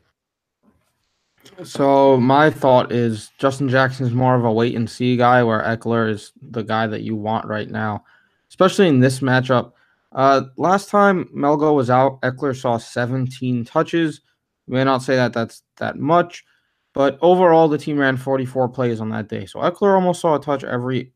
So 1.64 2.18
my 2.18 2.50
thought 2.50 2.92
is 2.92 3.32
Justin 3.38 3.70
Jackson 3.70 4.06
is 4.06 4.14
more 4.14 4.36
of 4.36 4.46
a 4.46 4.52
wait 4.52 4.76
and 4.76 4.90
see 4.90 5.18
guy, 5.18 5.44
where 5.44 5.62
Ekeler 5.62 6.10
is 6.10 6.32
the 6.42 6.64
guy 6.64 6.88
that 6.88 7.02
you 7.02 7.16
want 7.16 7.46
right 7.46 7.70
now, 7.70 8.04
especially 8.50 8.88
in 8.88 9.00
this 9.00 9.20
matchup. 9.20 9.74
Uh, 10.12 10.44
last 10.58 10.90
time 10.90 11.26
Melgo 11.36 11.76
was 11.76 11.90
out, 11.90 12.22
Ekeler 12.22 12.60
saw 12.60 12.78
17 12.78 13.66
touches. 13.66 14.22
You 14.68 14.76
may 14.76 14.84
not 14.84 15.04
say 15.04 15.16
that 15.16 15.34
that's 15.34 15.64
that 15.78 15.98
much, 15.98 16.46
but 16.94 17.18
overall 17.22 17.68
the 17.68 17.78
team 17.78 17.98
ran 17.98 18.18
44 18.18 18.70
plays 18.70 19.02
on 19.02 19.10
that 19.10 19.28
day. 19.28 19.46
So 19.46 19.60
Ekeler 19.60 19.96
almost 19.96 20.22
saw 20.22 20.36
a 20.36 20.42
touch 20.42 20.64
every 20.64 21.14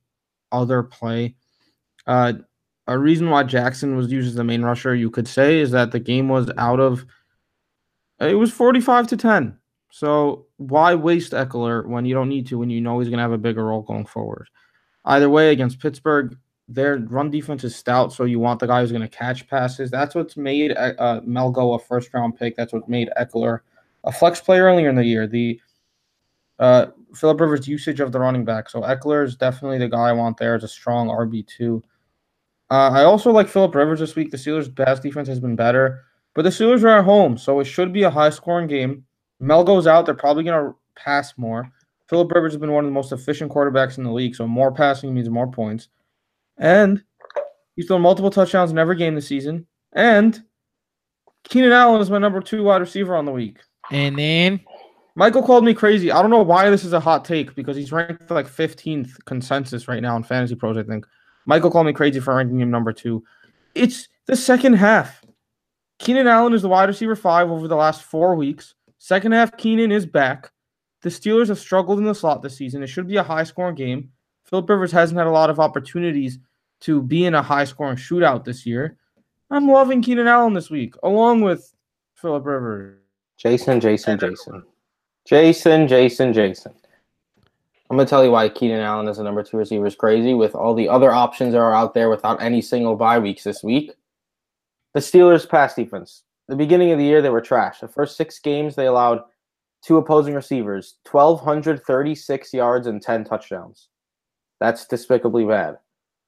other 0.51 0.84
play. 0.84 1.36
Uh, 2.05 2.34
a 2.88 2.97
reason 2.97 3.30
why 3.30 3.43
Jackson 3.43 3.97
was 3.97 4.11
used 4.11 4.30
as 4.30 4.36
the 4.36 4.43
main 4.43 4.63
rusher, 4.63 4.95
you 4.95 5.09
could 5.09 5.28
say, 5.28 5.59
is 5.59 5.71
that 5.71 5.91
the 5.91 5.99
game 5.99 6.30
was 6.30 6.49
out 6.57 6.80
of. 6.80 7.05
It 8.19 8.36
was 8.36 8.51
45 8.51 9.07
to 9.07 9.17
10. 9.17 9.57
So 9.90 10.46
why 10.58 10.96
waste 10.96 11.32
Ekeler 11.32 11.86
when 11.86 12.06
you 12.06 12.14
don't 12.14 12.30
need 12.30 12.48
to, 12.48 12.58
when 12.60 12.70
you 12.70 12.82
know 12.82 13.00
he's 13.00 13.10
going 13.10 13.18
to 13.18 13.24
have 13.24 13.32
a 13.32 13.38
bigger 13.38 13.66
role 13.66 13.82
going 13.82 14.06
forward? 14.06 14.50
Either 15.06 15.30
way, 15.30 15.52
against 15.52 15.80
Pittsburgh, 15.80 16.38
their 16.68 16.98
run 16.98 17.32
defense 17.32 17.64
is 17.64 17.76
stout, 17.76 18.12
so 18.12 18.26
you 18.26 18.40
want 18.40 18.60
the 18.60 18.68
guy 18.68 18.82
who's 18.82 18.92
going 18.92 19.02
to 19.02 19.08
catch 19.08 19.48
passes. 19.48 19.90
That's 19.90 20.16
what's 20.16 20.36
made 20.36 20.74
uh, 20.76 21.22
Melgo 21.22 21.76
a 21.76 21.80
first 21.80 22.14
round 22.14 22.38
pick. 22.38 22.56
That's 22.58 22.74
what 22.74 22.90
made 22.90 23.10
Ekeler 23.20 23.62
a 24.04 24.12
flex 24.12 24.42
player 24.42 24.66
earlier 24.66 24.90
in 24.90 24.96
the 24.96 25.06
year. 25.06 25.28
The 25.28 25.60
uh, 26.60 26.88
Philip 27.16 27.40
Rivers' 27.40 27.68
usage 27.68 28.00
of 28.00 28.12
the 28.12 28.20
running 28.20 28.46
back. 28.46 28.70
So 28.70 28.82
Ekeler 28.82 29.24
is 29.24 29.36
definitely 29.36 29.78
the 29.78 29.88
guy 29.88 30.10
I 30.10 30.14
want 30.14 30.38
there 30.38 30.56
as 30.56 30.64
a 30.64 30.68
strong 30.68 31.08
RB 31.08 31.48
two. 31.48 31.84
Uh, 32.70 32.90
I 32.90 33.04
also 33.04 33.32
like 33.32 33.48
Philip 33.48 33.74
Rivers 33.74 34.00
this 34.00 34.16
week. 34.16 34.32
The 34.32 34.38
Steelers' 34.38 34.74
pass 34.76 35.00
defense 35.00 35.28
has 35.30 35.40
been 35.40 35.56
better, 35.56 36.04
but 36.36 36.42
the 36.42 36.50
Steelers 36.50 36.84
are 36.84 37.00
at 37.00 37.06
home, 37.06 37.38
so 37.38 37.60
it 37.62 37.66
should 37.66 37.94
be 37.94 38.04
a 38.04 38.10
high 38.10 38.30
scoring 38.30 38.68
game. 38.68 39.06
Mel 39.40 39.64
goes 39.64 39.88
out; 39.88 40.06
they're 40.06 40.16
probably 40.16 40.44
going 40.44 40.66
to 40.66 40.76
pass 40.96 41.34
more. 41.38 41.72
Philip 42.10 42.32
Rivers 42.32 42.54
has 42.54 42.60
been 42.60 42.72
one 42.72 42.86
of 42.86 42.90
the 42.90 42.94
most 42.94 43.12
efficient 43.12 43.52
quarterbacks 43.52 43.98
in 43.98 44.04
the 44.04 44.12
league, 44.12 44.36
so 44.36 44.48
more 44.48 44.72
passing 44.72 45.14
means 45.14 45.30
more 45.30 45.52
points. 45.52 45.90
And 46.58 47.04
he's 47.76 47.88
thrown 47.88 48.02
multiple 48.02 48.32
touchdowns 48.32 48.72
in 48.72 48.78
every 48.78 48.96
game 48.96 49.16
this 49.16 49.28
season. 49.28 49.68
And 49.94 50.42
Keenan 51.44 51.72
Allen 51.72 52.02
is 52.02 52.10
my 52.10 52.18
number 52.18 52.42
two 52.42 52.64
wide 52.64 52.82
receiver 52.82 53.16
on 53.16 53.26
the 53.26 53.32
week. 53.32 53.60
And 53.92 54.18
then 54.18 54.62
Michael 55.16 55.44
called 55.44 55.66
me 55.66 55.74
crazy. 55.74 56.12
I 56.12 56.22
don't 56.22 56.32
know 56.32 56.44
why 56.44 56.70
this 56.70 56.84
is 56.84 56.94
a 56.94 57.00
hot 57.00 57.26
take 57.26 57.56
because 57.56 57.76
he's 57.76 57.92
ranked 57.92 58.30
like 58.32 58.48
15th 58.48 59.26
consensus 59.26 59.88
right 59.88 60.02
now 60.02 60.16
in 60.16 60.24
Fantasy 60.24 60.56
Pros, 60.56 60.78
I 60.78 60.84
think. 60.84 61.06
Michael 61.46 61.72
called 61.72 61.88
me 61.88 61.94
crazy 61.94 62.20
for 62.20 62.36
ranking 62.36 62.60
him 62.60 62.70
number 62.70 62.94
two. 62.94 63.24
It's 63.74 64.08
the 64.26 64.36
second 64.36 64.74
half. 64.74 65.24
Keenan 66.00 66.28
Allen 66.28 66.54
is 66.54 66.62
the 66.62 66.70
wide 66.70 66.90
receiver 66.90 67.16
five 67.16 67.50
over 67.50 67.68
the 67.68 67.76
last 67.76 68.04
four 68.04 68.36
weeks. 68.36 68.76
Second 68.98 69.32
half, 69.32 69.56
Keenan 69.58 69.91
is 69.91 70.06
back. 70.06 70.52
The 71.02 71.10
Steelers 71.10 71.50
have 71.50 71.60
struggled 71.60 72.00
in 72.00 72.06
the 72.06 72.16
slot 72.16 72.41
this 72.41 72.58
season. 72.58 72.82
It 72.82 72.88
should 72.88 73.08
be 73.08 73.18
a 73.18 73.24
high 73.24 73.43
scoring 73.43 73.76
game. 73.76 74.12
Philip 74.45 74.70
Rivers 74.70 74.91
hasn't 74.91 75.18
had 75.18 75.28
a 75.28 75.32
lot 75.32 75.50
of 75.50 75.60
opportunities 75.60 76.39
to 76.82 77.02
be 77.02 77.26
in 77.26 77.36
a 77.36 77.41
high 77.41 77.66
scoring 77.66 77.98
shootout 77.98 78.43
this 78.43 78.66
year. 78.66 78.98
I'm 79.50 79.68
loving 79.70 80.02
Keenan 80.02 80.28
Allen 80.28 80.54
this 80.54 80.70
week, 80.70 80.95
along 81.04 81.41
with 81.41 81.74
Philip 82.16 82.45
Rivers. 82.45 83.00
Jason, 83.38 83.80
Jason, 83.80 84.18
Jason. 84.18 84.64
Jason, 85.26 85.88
Jason, 85.88 86.34
Jason. 86.34 86.74
I'm 87.89 87.95
going 87.95 88.06
to 88.06 88.10
tell 88.10 88.26
you 88.26 88.32
why 88.32 88.50
Keenan 88.50 88.82
Allen 88.82 89.08
as 89.08 89.20
a 89.20 89.24
number 89.24 89.43
two 89.43 89.58
receiver 89.58 89.86
is 89.86 89.95
crazy 89.95 90.34
with 90.34 90.56
all 90.56 90.74
the 90.74 90.89
other 90.89 91.12
options 91.12 91.54
that 91.54 91.60
are 91.60 91.74
out 91.74 91.93
there 91.93 92.10
without 92.10 92.41
any 92.41 92.62
single 92.62 92.95
bye 92.95 93.20
weeks 93.20 93.43
this 93.43 93.64
week. 93.64 93.93
The 94.93 95.00
Steelers' 95.00 95.48
pass 95.48 95.76
defense. 95.76 96.24
The 96.48 96.56
beginning 96.56 96.91
of 96.91 96.98
the 96.98 97.06
year, 97.06 97.22
they 97.22 97.30
were 97.30 97.41
trash. 97.41 97.80
The 97.80 97.88
first 97.88 98.16
six 98.16 98.39
games, 98.39 98.76
they 98.76 98.86
allowed 98.86 99.22
two 99.86 99.98
opposing 99.98 100.34
receivers 100.34 100.95
1,236 101.12 102.54
yards 102.54 102.88
and 102.88 103.02
10 103.02 103.26
touchdowns. 103.26 103.89
That's 104.60 104.86
despicably 104.86 105.45
bad. 105.45 105.78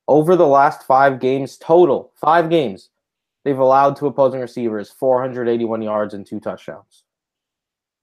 Over 0.08 0.36
the 0.36 0.48
last 0.48 0.84
five 0.84 1.20
games 1.20 1.58
total, 1.58 2.12
five 2.20 2.50
games, 2.50 2.90
they've 3.44 3.58
allowed 3.58 3.96
two 3.96 4.08
opposing 4.08 4.42
receivers 4.42 4.90
481 4.92 5.82
yards 5.82 6.14
and 6.14 6.26
two 6.26 6.40
touchdowns. 6.40 7.04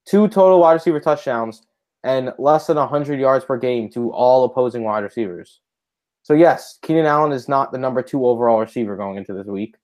Two 0.07 0.29
total 0.29 0.61
wide 0.61 0.75
receiver 0.75 1.01
touchdowns 1.01 1.62
and 2.05 2.33
less 2.39 2.69
than 2.69 2.77
100 2.77 3.19
yards 3.19 3.45
per 3.45 3.59
game 3.59 3.91
to 3.91 4.12
all 4.12 4.45
opposing 4.45 4.85
wide 4.85 5.03
receivers. 5.03 5.61
So, 6.23 6.35
yes, 6.35 6.79
Keenan 6.83 7.07
Allen 7.07 7.33
is 7.33 7.49
not 7.49 7.73
the 7.73 7.79
number 7.79 8.03
two 8.03 8.27
overall 8.27 8.61
receiver 8.61 8.97
going 8.97 9.17
into 9.17 9.33
this 9.33 9.47
week. 9.47 9.77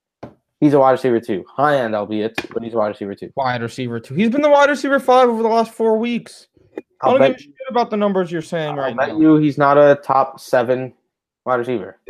He's 0.63 0.75
a 0.75 0.79
wide 0.79 0.93
receiver 0.93 1.19
too, 1.19 1.45
High 1.49 1.79
end, 1.79 1.93
albeit, 1.97 2.37
but 2.55 2.63
he's 2.63 2.73
a 2.73 2.77
wide 2.77 2.91
receiver 2.91 3.17
too. 3.17 3.33
Wide 3.35 3.63
receiver 3.63 3.99
too. 3.99 4.15
He's 4.15 4.31
been 4.31 4.43
the 4.43 4.49
wide 4.49 4.71
receiver 4.71 5.01
five 5.01 5.29
over 5.29 5.43
the 5.43 5.49
last 5.49 5.73
four 5.73 5.99
weeks. 5.99 6.47
I 7.01 7.11
don't 7.11 7.21
give 7.21 7.35
a 7.35 7.39
shit 7.41 7.53
about 7.69 7.91
the 7.91 7.97
numbers 7.97 8.31
you're 8.31 8.43
saying 8.43 8.71
I'll 8.71 8.77
right 8.77 8.97
bet 8.97 9.09
now. 9.09 9.19
you 9.21 9.37
he's 9.39 9.59
not 9.59 9.77
a 9.77 10.01
top 10.05 10.39
seven 10.39 10.95
wide 11.45 11.57
receiver. 11.57 12.01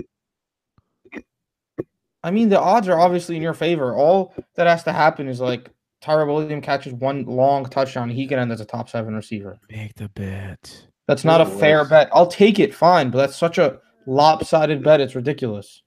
I 2.23 2.31
mean, 2.31 2.51
the 2.51 2.61
odds 2.61 2.89
are 2.89 3.01
obviously 3.01 3.37
in 3.37 3.43
your 3.43 3.55
favor. 3.55 3.95
All 3.95 4.35
that 4.57 4.67
has 4.67 4.83
to 4.85 4.93
happen 4.93 5.29
is 5.29 5.41
like 5.41 5.71
Tyrell 6.03 6.35
Williams 6.35 6.63
catches 6.63 6.93
one 6.93 7.25
long 7.25 7.65
touchdown, 7.65 8.11
he 8.11 8.27
can 8.27 8.39
end 8.39 8.53
as 8.53 8.61
a 8.61 8.67
top 8.67 8.91
seven 8.91 9.15
receiver. 9.15 9.59
make 9.71 9.95
the 9.95 10.11
bet. 10.11 10.89
That's 11.09 11.25
not 11.25 11.41
a 11.41 11.47
fair 11.47 11.87
bet. 11.87 12.11
I'll 12.13 12.27
take 12.27 12.59
it, 12.59 12.75
fine, 12.75 13.09
but 13.11 13.17
that's 13.17 13.37
such 13.37 13.57
a 13.57 13.79
lopsided 14.07 14.83
bet. 14.83 15.01
It's 15.01 15.15
ridiculous. 15.15 15.83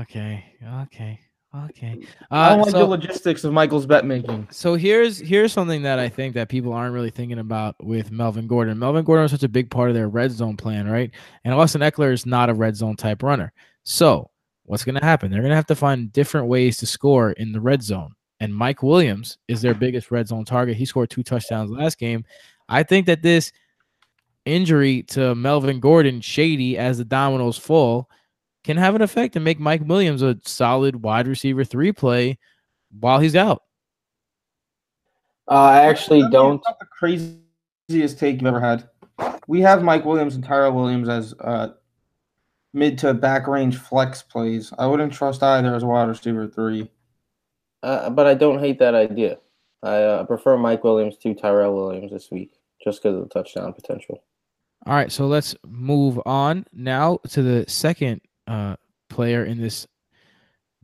Okay. 0.00 0.44
Okay. 0.82 1.18
Okay. 1.52 1.98
I 2.30 2.46
Uh, 2.46 2.48
don't 2.50 2.60
like 2.62 2.70
so, 2.70 2.78
the 2.78 2.84
logistics 2.86 3.42
of 3.42 3.52
Michael's 3.52 3.84
bet 3.86 4.04
making. 4.06 4.46
so 4.52 4.74
here's 4.76 5.18
here's 5.18 5.52
something 5.52 5.82
that 5.82 5.98
I 5.98 6.08
think 6.08 6.34
that 6.34 6.48
people 6.48 6.72
aren't 6.72 6.94
really 6.94 7.10
thinking 7.10 7.40
about 7.40 7.74
with 7.82 8.12
Melvin 8.12 8.46
Gordon. 8.46 8.78
Melvin 8.78 9.04
Gordon 9.04 9.22
was 9.24 9.32
such 9.32 9.42
a 9.42 9.48
big 9.48 9.68
part 9.68 9.88
of 9.88 9.94
their 9.96 10.08
red 10.08 10.30
zone 10.30 10.56
plan, 10.56 10.88
right? 10.88 11.10
And 11.44 11.52
Austin 11.52 11.80
Ekeler 11.80 12.12
is 12.12 12.24
not 12.24 12.50
a 12.50 12.54
red 12.54 12.76
zone 12.76 12.94
type 12.94 13.24
runner. 13.24 13.52
So 13.82 14.30
what's 14.64 14.84
going 14.84 14.94
to 14.94 15.04
happen? 15.04 15.30
They're 15.32 15.40
going 15.40 15.50
to 15.50 15.56
have 15.56 15.66
to 15.66 15.74
find 15.74 16.12
different 16.12 16.46
ways 16.46 16.76
to 16.78 16.86
score 16.86 17.32
in 17.32 17.50
the 17.50 17.60
red 17.60 17.82
zone. 17.82 18.14
And 18.38 18.54
Mike 18.54 18.82
Williams 18.84 19.36
is 19.48 19.60
their 19.60 19.74
biggest 19.74 20.12
red 20.12 20.28
zone 20.28 20.44
target. 20.44 20.76
He 20.76 20.84
scored 20.84 21.10
two 21.10 21.24
touchdowns 21.24 21.70
last 21.72 21.98
game. 21.98 22.24
I 22.68 22.84
think 22.84 23.06
that 23.06 23.22
this 23.22 23.50
injury 24.46 25.02
to 25.08 25.34
Melvin 25.34 25.80
Gordon, 25.80 26.20
shady 26.20 26.78
as 26.78 26.98
the 26.98 27.04
dominoes 27.04 27.58
fall, 27.58 28.08
can 28.64 28.76
have 28.76 28.94
an 28.94 29.02
effect 29.02 29.36
and 29.36 29.44
make 29.44 29.58
Mike 29.58 29.82
Williams 29.84 30.22
a 30.22 30.38
solid 30.44 31.02
wide 31.02 31.26
receiver 31.26 31.64
three 31.64 31.92
play 31.92 32.38
while 32.98 33.18
he's 33.18 33.36
out. 33.36 33.62
Uh, 35.48 35.54
I 35.54 35.86
actually 35.86 36.22
That's 36.22 36.32
don't. 36.32 36.62
not 36.64 36.78
the 36.78 36.86
craziest 36.86 38.18
take 38.18 38.36
you've 38.36 38.46
ever 38.46 38.60
had. 38.60 38.88
We 39.48 39.60
have 39.60 39.82
Mike 39.82 40.04
Williams 40.04 40.34
and 40.34 40.44
Tyrell 40.44 40.72
Williams 40.72 41.08
as 41.08 41.34
uh, 41.40 41.70
mid 42.72 42.98
to 42.98 43.14
back 43.14 43.46
range 43.46 43.76
flex 43.76 44.22
plays. 44.22 44.72
I 44.78 44.86
wouldn't 44.86 45.12
trust 45.12 45.42
either 45.42 45.74
as 45.74 45.82
a 45.82 45.86
wide 45.86 46.08
receiver 46.08 46.46
three. 46.46 46.90
Uh, 47.82 48.10
but 48.10 48.26
I 48.26 48.34
don't 48.34 48.60
hate 48.60 48.78
that 48.78 48.94
idea. 48.94 49.38
I 49.82 49.96
uh, 50.02 50.24
prefer 50.24 50.56
Mike 50.56 50.84
Williams 50.84 51.16
to 51.18 51.34
Tyrell 51.34 51.74
Williams 51.74 52.12
this 52.12 52.30
week 52.30 52.52
just 52.82 53.02
because 53.02 53.16
of 53.16 53.22
the 53.22 53.28
touchdown 53.28 53.72
potential. 53.72 54.22
All 54.86 54.94
right, 54.94 55.10
so 55.10 55.26
let's 55.26 55.54
move 55.66 56.20
on 56.24 56.66
now 56.72 57.18
to 57.30 57.42
the 57.42 57.64
second 57.68 58.20
uh, 58.50 58.76
player 59.08 59.44
in 59.44 59.60
this 59.60 59.86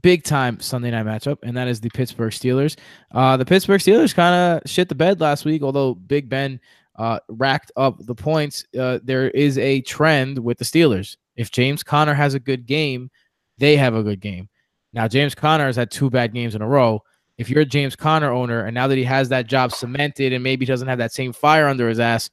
big 0.02 0.22
time 0.22 0.60
Sunday 0.60 0.92
night 0.92 1.04
matchup, 1.04 1.38
and 1.42 1.56
that 1.56 1.68
is 1.68 1.80
the 1.80 1.90
Pittsburgh 1.90 2.32
Steelers. 2.32 2.76
Uh, 3.12 3.36
the 3.36 3.44
Pittsburgh 3.44 3.80
Steelers 3.80 4.14
kind 4.14 4.34
of 4.62 4.70
shit 4.70 4.88
the 4.88 4.94
bed 4.94 5.20
last 5.20 5.44
week, 5.44 5.62
although 5.62 5.94
Big 5.94 6.28
Ben 6.28 6.60
uh, 6.94 7.18
racked 7.28 7.72
up 7.76 7.96
the 7.98 8.14
points. 8.14 8.64
Uh, 8.78 9.00
there 9.02 9.30
is 9.30 9.58
a 9.58 9.80
trend 9.82 10.38
with 10.38 10.58
the 10.58 10.64
Steelers. 10.64 11.16
If 11.34 11.50
James 11.50 11.82
Conner 11.82 12.14
has 12.14 12.34
a 12.34 12.40
good 12.40 12.66
game, 12.66 13.10
they 13.58 13.76
have 13.76 13.94
a 13.94 14.02
good 14.02 14.20
game. 14.20 14.48
Now, 14.92 15.08
James 15.08 15.34
Conner 15.34 15.66
has 15.66 15.76
had 15.76 15.90
two 15.90 16.08
bad 16.08 16.32
games 16.32 16.54
in 16.54 16.62
a 16.62 16.68
row. 16.68 17.02
If 17.36 17.50
you're 17.50 17.62
a 17.62 17.66
James 17.66 17.96
Conner 17.96 18.30
owner, 18.30 18.64
and 18.64 18.74
now 18.74 18.86
that 18.86 18.96
he 18.96 19.04
has 19.04 19.28
that 19.28 19.46
job 19.46 19.72
cemented 19.72 20.32
and 20.32 20.42
maybe 20.42 20.64
doesn't 20.64 20.88
have 20.88 20.98
that 20.98 21.12
same 21.12 21.32
fire 21.32 21.66
under 21.66 21.88
his 21.88 22.00
ass, 22.00 22.30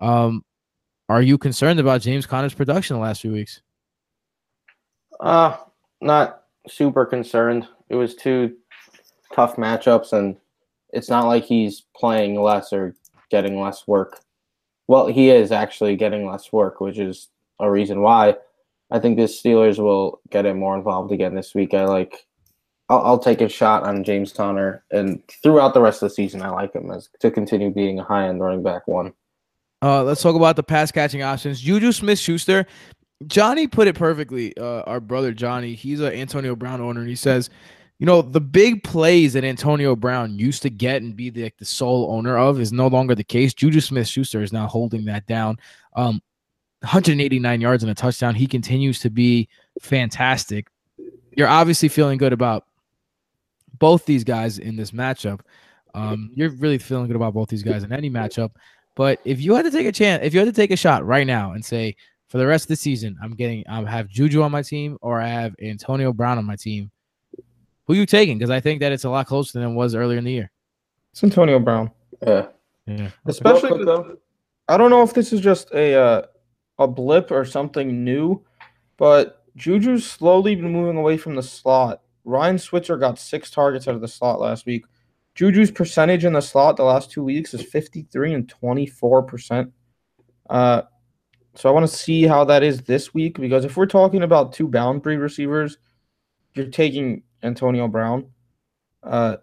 um, 0.00 0.42
are 1.08 1.22
you 1.22 1.36
concerned 1.38 1.78
about 1.78 2.00
James 2.00 2.24
Conner's 2.24 2.54
production 2.54 2.96
the 2.96 3.02
last 3.02 3.20
few 3.20 3.32
weeks? 3.32 3.60
Uh, 5.20 5.56
not 6.00 6.42
super 6.68 7.06
concerned. 7.06 7.66
It 7.88 7.94
was 7.94 8.14
two 8.14 8.56
tough 9.32 9.56
matchups, 9.56 10.12
and 10.12 10.36
it's 10.92 11.10
not 11.10 11.26
like 11.26 11.44
he's 11.44 11.84
playing 11.96 12.40
less 12.40 12.72
or 12.72 12.94
getting 13.30 13.60
less 13.60 13.86
work. 13.86 14.20
Well, 14.88 15.06
he 15.08 15.30
is 15.30 15.52
actually 15.52 15.96
getting 15.96 16.26
less 16.26 16.52
work, 16.52 16.80
which 16.80 16.98
is 16.98 17.28
a 17.58 17.70
reason 17.70 18.02
why 18.02 18.36
I 18.90 18.98
think 18.98 19.16
the 19.16 19.24
Steelers 19.24 19.78
will 19.78 20.20
get 20.30 20.46
him 20.46 20.58
more 20.58 20.76
involved 20.76 21.12
again 21.12 21.34
this 21.34 21.54
week. 21.54 21.74
I 21.74 21.84
like. 21.84 22.26
I'll, 22.88 23.02
I'll 23.02 23.18
take 23.18 23.40
a 23.40 23.48
shot 23.48 23.82
on 23.82 24.04
James 24.04 24.32
Conner, 24.32 24.84
and 24.92 25.20
throughout 25.42 25.74
the 25.74 25.80
rest 25.80 26.02
of 26.02 26.08
the 26.08 26.14
season, 26.14 26.40
I 26.42 26.50
like 26.50 26.72
him 26.72 26.90
as 26.92 27.08
to 27.18 27.32
continue 27.32 27.70
being 27.70 27.98
a 27.98 28.04
high 28.04 28.28
end 28.28 28.40
running 28.40 28.62
back 28.62 28.86
one. 28.86 29.12
Uh, 29.82 30.02
let's 30.04 30.22
talk 30.22 30.36
about 30.36 30.56
the 30.56 30.62
pass 30.62 30.92
catching 30.92 31.22
options. 31.22 31.60
Juju 31.60 31.92
Smith 31.92 32.18
Schuster 32.18 32.66
Johnny 33.26 33.66
put 33.66 33.88
it 33.88 33.94
perfectly. 33.94 34.56
Uh, 34.56 34.82
our 34.82 35.00
brother 35.00 35.32
Johnny, 35.32 35.74
he's 35.74 36.00
an 36.00 36.12
Antonio 36.12 36.54
Brown 36.54 36.80
owner, 36.80 37.00
and 37.00 37.08
he 37.08 37.16
says, 37.16 37.50
you 37.98 38.04
know, 38.04 38.20
the 38.20 38.40
big 38.40 38.84
plays 38.84 39.32
that 39.32 39.44
Antonio 39.44 39.96
Brown 39.96 40.38
used 40.38 40.62
to 40.62 40.70
get 40.70 41.00
and 41.00 41.16
be 41.16 41.30
the, 41.30 41.44
like, 41.44 41.56
the 41.56 41.64
sole 41.64 42.10
owner 42.12 42.36
of 42.36 42.60
is 42.60 42.72
no 42.72 42.88
longer 42.88 43.14
the 43.14 43.24
case. 43.24 43.54
Juju 43.54 43.80
Smith 43.80 44.06
Schuster 44.06 44.42
is 44.42 44.52
now 44.52 44.66
holding 44.66 45.06
that 45.06 45.26
down. 45.26 45.56
Um, 45.94 46.20
189 46.80 47.60
yards 47.60 47.82
and 47.82 47.90
a 47.90 47.94
touchdown. 47.94 48.34
He 48.34 48.46
continues 48.46 49.00
to 49.00 49.10
be 49.10 49.48
fantastic. 49.80 50.68
You're 51.36 51.48
obviously 51.48 51.88
feeling 51.88 52.18
good 52.18 52.34
about 52.34 52.66
both 53.78 54.04
these 54.04 54.24
guys 54.24 54.58
in 54.58 54.76
this 54.76 54.90
matchup. 54.90 55.40
Um, 55.94 56.30
you're 56.34 56.50
really 56.50 56.78
feeling 56.78 57.06
good 57.06 57.16
about 57.16 57.32
both 57.32 57.48
these 57.48 57.62
guys 57.62 57.82
in 57.82 57.92
any 57.92 58.10
matchup. 58.10 58.50
But 58.94 59.20
if 59.24 59.40
you 59.40 59.54
had 59.54 59.64
to 59.64 59.70
take 59.70 59.86
a 59.86 59.92
chance, 59.92 60.22
if 60.22 60.34
you 60.34 60.40
had 60.40 60.46
to 60.46 60.52
take 60.52 60.70
a 60.70 60.76
shot 60.76 61.04
right 61.06 61.26
now 61.26 61.52
and 61.52 61.64
say, 61.64 61.96
for 62.28 62.38
the 62.38 62.46
rest 62.46 62.64
of 62.64 62.68
the 62.68 62.76
season, 62.76 63.16
I'm 63.22 63.34
getting, 63.34 63.64
I 63.68 63.88
have 63.88 64.08
Juju 64.08 64.42
on 64.42 64.50
my 64.50 64.62
team 64.62 64.98
or 65.00 65.20
I 65.20 65.28
have 65.28 65.54
Antonio 65.62 66.12
Brown 66.12 66.38
on 66.38 66.44
my 66.44 66.56
team. 66.56 66.90
Who 67.86 67.94
you 67.94 68.06
taking? 68.06 68.38
Because 68.38 68.50
I 68.50 68.60
think 68.60 68.80
that 68.80 68.92
it's 68.92 69.04
a 69.04 69.10
lot 69.10 69.26
closer 69.26 69.58
than 69.58 69.70
it 69.70 69.74
was 69.74 69.94
earlier 69.94 70.18
in 70.18 70.24
the 70.24 70.32
year. 70.32 70.50
It's 71.12 71.22
Antonio 71.22 71.58
Brown. 71.60 71.90
Yeah. 72.26 72.48
Yeah. 72.86 73.10
Especially 73.26 73.70
quick, 73.70 73.86
though. 73.86 74.16
I 74.68 74.76
don't 74.76 74.90
know 74.90 75.02
if 75.02 75.14
this 75.14 75.32
is 75.32 75.40
just 75.40 75.72
a 75.72 75.94
uh, 75.94 76.22
a 76.78 76.88
blip 76.88 77.30
or 77.30 77.44
something 77.44 78.04
new, 78.04 78.44
but 78.96 79.44
Juju's 79.56 80.08
slowly 80.08 80.56
been 80.56 80.72
moving 80.72 80.96
away 80.96 81.16
from 81.16 81.36
the 81.36 81.42
slot. 81.42 82.02
Ryan 82.24 82.58
Switzer 82.58 82.96
got 82.96 83.18
six 83.18 83.50
targets 83.50 83.86
out 83.86 83.94
of 83.94 84.00
the 84.00 84.08
slot 84.08 84.40
last 84.40 84.66
week. 84.66 84.84
Juju's 85.36 85.70
percentage 85.70 86.24
in 86.24 86.32
the 86.32 86.40
slot 86.40 86.76
the 86.76 86.82
last 86.82 87.10
two 87.10 87.22
weeks 87.22 87.54
is 87.54 87.62
53 87.62 88.34
and 88.34 88.48
24 88.48 89.22
percent. 89.22 89.72
Uh, 90.50 90.82
so 91.56 91.68
I 91.68 91.72
want 91.72 91.88
to 91.88 91.96
see 91.96 92.24
how 92.24 92.44
that 92.44 92.62
is 92.62 92.82
this 92.82 93.14
week 93.14 93.38
because 93.38 93.64
if 93.64 93.76
we're 93.76 93.86
talking 93.86 94.22
about 94.22 94.52
two 94.52 94.68
boundary 94.68 95.16
receivers, 95.16 95.78
you're 96.54 96.66
taking 96.66 97.22
Antonio 97.42 97.88
Brown. 97.88 98.26
Uh, 99.02 99.36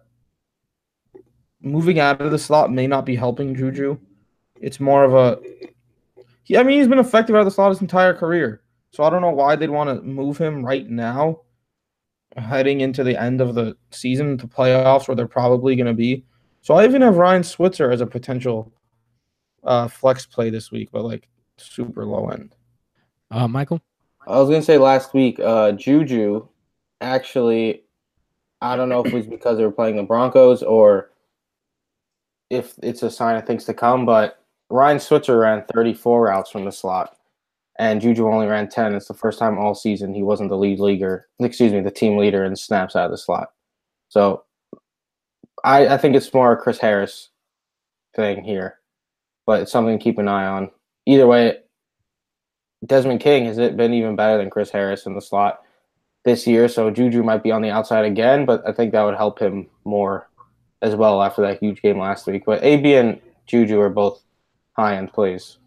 moving 1.60 1.98
out 1.98 2.20
of 2.20 2.30
the 2.30 2.38
slot 2.38 2.70
may 2.70 2.86
not 2.86 3.04
be 3.04 3.16
helping 3.16 3.54
Juju. 3.54 3.98
It's 4.60 4.78
more 4.78 5.04
of 5.04 5.14
a. 5.14 5.40
He, 6.44 6.56
I 6.56 6.62
mean, 6.62 6.78
he's 6.78 6.88
been 6.88 6.98
effective 6.98 7.34
out 7.34 7.40
of 7.40 7.46
the 7.46 7.50
slot 7.50 7.70
his 7.70 7.80
entire 7.80 8.14
career. 8.14 8.62
So 8.90 9.02
I 9.02 9.10
don't 9.10 9.22
know 9.22 9.30
why 9.30 9.56
they'd 9.56 9.70
want 9.70 9.90
to 9.90 10.06
move 10.06 10.38
him 10.38 10.64
right 10.64 10.88
now, 10.88 11.40
heading 12.36 12.82
into 12.82 13.02
the 13.02 13.20
end 13.20 13.40
of 13.40 13.54
the 13.54 13.76
season, 13.90 14.38
to 14.38 14.46
playoffs 14.46 15.08
where 15.08 15.16
they're 15.16 15.26
probably 15.26 15.74
going 15.74 15.86
to 15.86 15.94
be. 15.94 16.24
So 16.60 16.74
I 16.74 16.84
even 16.84 17.02
have 17.02 17.16
Ryan 17.16 17.42
Switzer 17.42 17.90
as 17.90 18.00
a 18.00 18.06
potential 18.06 18.72
uh, 19.64 19.88
flex 19.88 20.26
play 20.26 20.50
this 20.50 20.70
week, 20.70 20.90
but 20.92 21.04
like 21.04 21.28
super 21.56 22.04
low 22.04 22.28
end. 22.28 22.54
Uh, 23.30 23.48
Michael? 23.48 23.80
I 24.26 24.38
was 24.38 24.48
gonna 24.48 24.62
say 24.62 24.78
last 24.78 25.14
week, 25.14 25.38
uh, 25.40 25.72
Juju 25.72 26.46
actually, 27.00 27.84
I 28.60 28.76
don't 28.76 28.88
know 28.88 29.00
if 29.00 29.12
it 29.12 29.14
was 29.14 29.26
because 29.26 29.58
they 29.58 29.64
were 29.64 29.72
playing 29.72 29.96
the 29.96 30.02
Broncos 30.02 30.62
or 30.62 31.10
if 32.50 32.74
it's 32.82 33.02
a 33.02 33.10
sign 33.10 33.36
of 33.36 33.46
things 33.46 33.64
to 33.64 33.74
come, 33.74 34.06
but 34.06 34.42
Ryan 34.70 34.98
Switzer 34.98 35.38
ran 35.38 35.64
34 35.72 36.24
routes 36.24 36.50
from 36.50 36.64
the 36.64 36.72
slot, 36.72 37.16
and 37.78 38.00
Juju 38.00 38.26
only 38.26 38.46
ran 38.46 38.68
10. 38.68 38.94
It's 38.94 39.08
the 39.08 39.14
first 39.14 39.38
time 39.38 39.58
all 39.58 39.74
season 39.74 40.14
he 40.14 40.22
wasn't 40.22 40.50
the 40.50 40.56
lead 40.56 40.80
leaguer, 40.80 41.28
excuse 41.40 41.72
me, 41.72 41.80
the 41.80 41.90
team 41.90 42.16
leader 42.16 42.44
in 42.44 42.56
snaps 42.56 42.96
out 42.96 43.06
of 43.06 43.10
the 43.10 43.18
slot. 43.18 43.52
So 44.08 44.44
I, 45.64 45.88
I 45.88 45.96
think 45.98 46.14
it's 46.16 46.32
more 46.32 46.52
a 46.52 46.56
Chris 46.56 46.78
Harris 46.78 47.30
thing 48.14 48.44
here, 48.44 48.78
but 49.46 49.62
it's 49.62 49.72
something 49.72 49.98
to 49.98 50.02
keep 50.02 50.18
an 50.18 50.28
eye 50.28 50.46
on. 50.46 50.70
Either 51.06 51.26
way, 51.26 51.58
Desmond 52.84 53.20
King 53.20 53.46
has 53.46 53.58
it 53.58 53.76
been 53.76 53.92
even 53.94 54.16
better 54.16 54.38
than 54.38 54.50
Chris 54.50 54.70
Harris 54.70 55.06
in 55.06 55.14
the 55.14 55.20
slot 55.20 55.62
this 56.24 56.46
year, 56.46 56.68
so 56.68 56.90
Juju 56.90 57.22
might 57.22 57.42
be 57.42 57.50
on 57.50 57.62
the 57.62 57.70
outside 57.70 58.04
again, 58.04 58.46
but 58.46 58.66
I 58.66 58.72
think 58.72 58.92
that 58.92 59.02
would 59.02 59.16
help 59.16 59.38
him 59.38 59.68
more 59.84 60.28
as 60.82 60.94
well 60.94 61.22
after 61.22 61.42
that 61.42 61.60
huge 61.60 61.82
game 61.82 61.98
last 61.98 62.26
week. 62.26 62.44
But 62.46 62.62
AB 62.62 62.94
and 62.94 63.20
Juju 63.46 63.78
are 63.80 63.90
both 63.90 64.22
high 64.72 64.96
end 64.96 65.12
plays. 65.12 65.58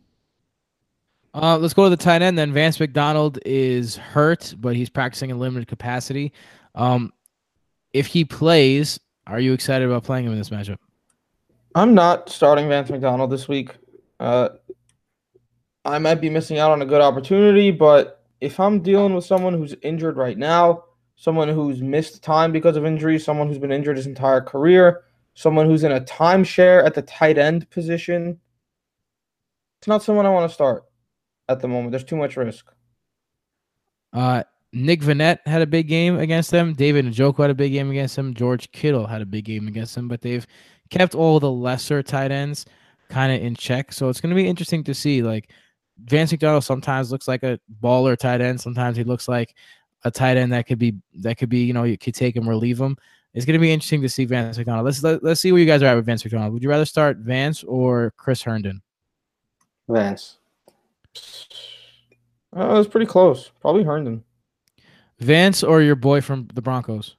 Uh, 1.33 1.57
let's 1.57 1.73
go 1.73 1.83
to 1.83 1.89
the 1.89 1.97
tight 1.97 2.21
end 2.21 2.38
then. 2.38 2.51
Vance 2.51 2.79
McDonald 2.79 3.38
is 3.45 3.95
hurt, 3.95 4.55
but 4.59 4.75
he's 4.75 4.89
practicing 4.89 5.29
in 5.29 5.38
limited 5.38 5.67
capacity. 5.67 6.33
Um, 6.73 7.13
if 7.93 8.07
he 8.07 8.25
plays, 8.25 8.99
are 9.27 9.39
you 9.39 9.53
excited 9.53 9.88
about 9.88 10.03
playing 10.03 10.25
him 10.25 10.31
in 10.31 10.38
this 10.38 10.49
matchup? 10.49 10.77
I'm 11.75 11.93
not 11.93 12.29
starting 12.29 12.67
Vance 12.69 12.89
McDonald 12.89 13.29
this 13.29 13.47
week. 13.47 13.75
Uh, 14.19 14.49
I 15.88 15.99
might 15.99 16.15
be 16.15 16.29
missing 16.29 16.59
out 16.59 16.71
on 16.71 16.81
a 16.81 16.85
good 16.85 17.01
opportunity, 17.01 17.71
but 17.71 18.21
if 18.41 18.59
I'm 18.59 18.81
dealing 18.81 19.15
with 19.15 19.25
someone 19.25 19.53
who's 19.53 19.73
injured 19.81 20.17
right 20.17 20.38
now, 20.38 20.83
someone 21.15 21.47
who's 21.47 21.81
missed 21.81 22.21
time 22.21 22.51
because 22.51 22.75
of 22.75 22.85
injury, 22.85 23.17
someone 23.17 23.47
who's 23.47 23.57
been 23.57 23.71
injured 23.71 23.95
his 23.95 24.05
entire 24.05 24.41
career, 24.41 25.05
someone 25.33 25.65
who's 25.65 25.83
in 25.83 25.93
a 25.93 26.01
timeshare 26.01 26.85
at 26.85 26.93
the 26.93 27.01
tight 27.03 27.38
end 27.38 27.69
position, 27.69 28.38
it's 29.79 29.88
not 29.88 30.03
someone 30.03 30.25
I 30.25 30.29
want 30.29 30.49
to 30.49 30.53
start 30.53 30.83
at 31.47 31.61
the 31.61 31.67
moment. 31.67 31.91
There's 31.91 32.03
too 32.03 32.17
much 32.17 32.35
risk. 32.35 32.71
Uh, 34.11 34.43
Nick 34.73 35.01
Vannett 35.01 35.39
had 35.45 35.61
a 35.61 35.67
big 35.67 35.88
game 35.88 36.19
against 36.19 36.51
them. 36.51 36.73
David 36.73 37.05
Njoku 37.05 37.38
had 37.38 37.49
a 37.49 37.55
big 37.55 37.71
game 37.71 37.89
against 37.89 38.15
them. 38.15 38.33
George 38.33 38.69
Kittle 38.71 39.07
had 39.07 39.21
a 39.21 39.25
big 39.25 39.45
game 39.45 39.67
against 39.67 39.95
them, 39.95 40.09
but 40.09 40.21
they've 40.21 40.45
kept 40.89 41.15
all 41.15 41.39
the 41.39 41.51
lesser 41.51 42.03
tight 42.03 42.31
ends 42.31 42.65
kind 43.09 43.31
of 43.31 43.41
in 43.41 43.55
check. 43.55 43.93
So 43.93 44.09
it's 44.09 44.19
going 44.19 44.31
to 44.31 44.35
be 44.35 44.47
interesting 44.47 44.83
to 44.83 44.93
see. 44.93 45.23
Like 45.23 45.49
Vance 46.05 46.31
McDonald 46.31 46.63
sometimes 46.63 47.11
looks 47.11 47.27
like 47.27 47.43
a 47.43 47.59
baller 47.81 48.17
tight 48.17 48.41
end. 48.41 48.61
Sometimes 48.61 48.97
he 48.97 49.03
looks 49.03 49.27
like 49.27 49.55
a 50.03 50.11
tight 50.11 50.37
end 50.37 50.53
that 50.53 50.67
could 50.67 50.79
be 50.79 50.95
that 51.15 51.37
could 51.37 51.49
be 51.49 51.63
you 51.63 51.73
know 51.73 51.83
you 51.83 51.97
could 51.97 52.15
take 52.15 52.35
him 52.35 52.47
or 52.47 52.55
leave 52.55 52.79
him. 52.79 52.97
It's 53.33 53.45
going 53.45 53.53
to 53.53 53.59
be 53.59 53.71
interesting 53.71 54.01
to 54.01 54.09
see 54.09 54.25
Vance 54.25 54.57
McDonald. 54.57 54.85
Let's 54.85 55.03
let, 55.03 55.23
let's 55.23 55.41
see 55.41 55.51
where 55.51 55.61
you 55.61 55.67
guys 55.67 55.83
are 55.83 55.87
at 55.87 55.95
with 55.95 56.05
Vance 56.05 56.23
McDonald. 56.23 56.53
Would 56.53 56.63
you 56.63 56.69
rather 56.69 56.85
start 56.85 57.17
Vance 57.17 57.63
or 57.63 58.13
Chris 58.17 58.41
Herndon? 58.41 58.81
Vance. 59.87 60.37
Uh, 62.55 62.69
it 62.69 62.77
was 62.77 62.87
pretty 62.87 63.05
close. 63.05 63.51
Probably 63.61 63.83
Herndon. 63.83 64.23
Vance 65.19 65.63
or 65.63 65.81
your 65.81 65.95
boy 65.95 66.21
from 66.21 66.47
the 66.53 66.61
Broncos? 66.61 67.15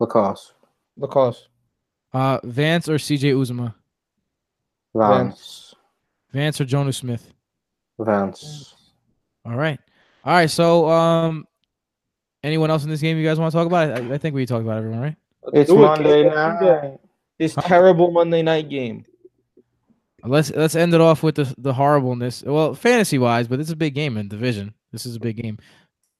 LaCosse. 0.00 0.52
LaCosse. 0.98 1.48
Uh, 2.12 2.38
Vance 2.44 2.88
or 2.88 2.96
CJ 2.96 3.34
Uzomah? 3.34 3.74
Vance. 4.94 5.74
Vance 6.32 6.60
or 6.60 6.64
Jonnu 6.64 6.94
Smith? 6.94 7.32
Vance. 7.98 8.74
All 9.44 9.56
right, 9.56 9.78
all 10.24 10.32
right. 10.34 10.50
So, 10.50 10.88
um, 10.88 11.46
anyone 12.42 12.70
else 12.70 12.84
in 12.84 12.90
this 12.90 13.00
game 13.00 13.16
you 13.16 13.24
guys 13.24 13.38
want 13.38 13.52
to 13.52 13.56
talk 13.56 13.66
about? 13.66 13.90
I, 13.90 14.14
I 14.14 14.18
think 14.18 14.34
we 14.34 14.44
talked 14.46 14.64
about 14.64 14.78
everyone, 14.78 15.00
right? 15.00 15.16
It's 15.52 15.70
Do 15.70 15.78
it, 15.78 15.82
Monday 15.82 16.24
Kate. 16.24 16.34
night. 16.34 16.98
This 17.38 17.54
terrible 17.54 18.10
Monday 18.10 18.42
night 18.42 18.68
game. 18.68 19.04
Let's 20.24 20.50
let's 20.50 20.74
end 20.74 20.92
it 20.94 21.00
off 21.00 21.22
with 21.22 21.36
the 21.36 21.54
the 21.58 21.72
horribleness. 21.72 22.42
Well, 22.44 22.74
fantasy 22.74 23.18
wise, 23.18 23.46
but 23.46 23.60
it's 23.60 23.70
a 23.70 23.76
big 23.76 23.94
game 23.94 24.16
in 24.16 24.28
division. 24.28 24.74
This 24.90 25.06
is 25.06 25.16
a 25.16 25.20
big 25.20 25.36
game. 25.40 25.58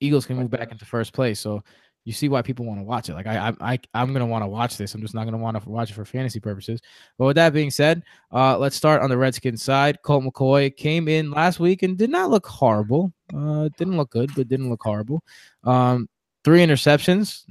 Eagles 0.00 0.26
can 0.26 0.36
move 0.36 0.50
back 0.50 0.70
into 0.70 0.84
first 0.84 1.12
place, 1.12 1.40
so 1.40 1.64
you 2.06 2.12
see 2.12 2.28
why 2.28 2.40
people 2.40 2.64
want 2.64 2.78
to 2.78 2.84
watch 2.84 3.08
it. 3.08 3.14
Like 3.14 3.26
I 3.26 3.48
I, 3.48 3.72
I 3.72 3.78
I'm 3.92 4.12
gonna 4.12 4.24
want 4.24 4.44
to 4.44 4.48
watch 4.48 4.76
this. 4.76 4.94
I'm 4.94 5.02
just 5.02 5.12
not 5.12 5.24
gonna 5.24 5.36
want 5.36 5.60
to 5.60 5.68
watch 5.68 5.90
it 5.90 5.94
for 5.94 6.04
fantasy 6.04 6.38
purposes. 6.38 6.80
But 7.18 7.26
with 7.26 7.36
that 7.36 7.52
being 7.52 7.70
said, 7.70 8.02
uh, 8.32 8.56
let's 8.56 8.76
start 8.76 9.02
on 9.02 9.10
the 9.10 9.18
Redskins 9.18 9.62
side. 9.62 10.00
Colt 10.02 10.24
McCoy 10.24 10.74
came 10.74 11.08
in 11.08 11.32
last 11.32 11.58
week 11.58 11.82
and 11.82 11.98
did 11.98 12.10
not 12.10 12.30
look 12.30 12.46
horrible. 12.46 13.12
Uh, 13.36 13.68
didn't 13.76 13.96
look 13.96 14.10
good, 14.10 14.30
but 14.36 14.46
didn't 14.46 14.70
look 14.70 14.82
horrible. 14.82 15.20
Um, 15.64 16.08
three 16.44 16.60
interceptions. 16.60 17.42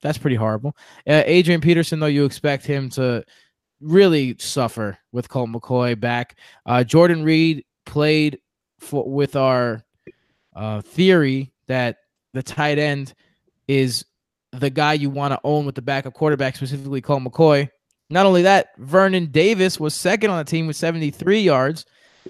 That's 0.00 0.16
pretty 0.16 0.36
horrible. 0.36 0.76
Uh, 1.04 1.24
Adrian 1.26 1.60
Peterson, 1.60 1.98
though, 1.98 2.06
you 2.06 2.24
expect 2.24 2.64
him 2.64 2.88
to 2.90 3.24
really 3.80 4.36
suffer 4.38 4.96
with 5.10 5.28
Colt 5.28 5.50
McCoy 5.50 5.98
back. 5.98 6.38
Uh, 6.64 6.84
Jordan 6.84 7.24
Reed 7.24 7.64
played 7.84 8.38
for 8.78 9.10
with 9.10 9.34
our 9.34 9.82
uh, 10.54 10.82
theory 10.82 11.52
that 11.66 11.96
the 12.32 12.44
tight 12.44 12.78
end 12.78 13.12
is 13.68 14.04
the 14.52 14.70
guy 14.70 14.94
you 14.94 15.10
want 15.10 15.32
to 15.32 15.40
own 15.44 15.66
with 15.66 15.74
the 15.74 15.82
backup 15.82 16.14
quarterback, 16.14 16.56
specifically 16.56 17.00
Colt 17.00 17.22
McCoy. 17.22 17.68
Not 18.10 18.26
only 18.26 18.42
that, 18.42 18.68
Vernon 18.78 19.26
Davis 19.26 19.78
was 19.78 19.94
second 19.94 20.30
on 20.30 20.38
the 20.38 20.44
team 20.44 20.66
with 20.66 20.76
73 20.76 21.40
yards. 21.40 21.84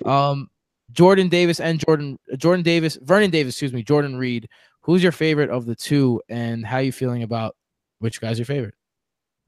Um, 0.05 0.51
Jordan 0.91 1.28
Davis 1.28 1.61
and 1.61 1.78
Jordan 1.78 2.18
Jordan 2.36 2.64
Davis, 2.64 2.99
Vernon 3.03 3.30
Davis, 3.30 3.55
excuse 3.55 3.72
me, 3.72 3.82
Jordan 3.82 4.16
Reed. 4.16 4.49
Who's 4.82 5.03
your 5.03 5.12
favorite 5.12 5.51
of 5.51 5.66
the 5.66 5.76
two, 5.76 6.20
and 6.28 6.64
how 6.64 6.78
you 6.78 6.93
feeling 6.93 7.22
about 7.22 7.55
which 7.99 8.20
guy's 8.20 8.39
your 8.39 8.47
favorite? 8.47 8.74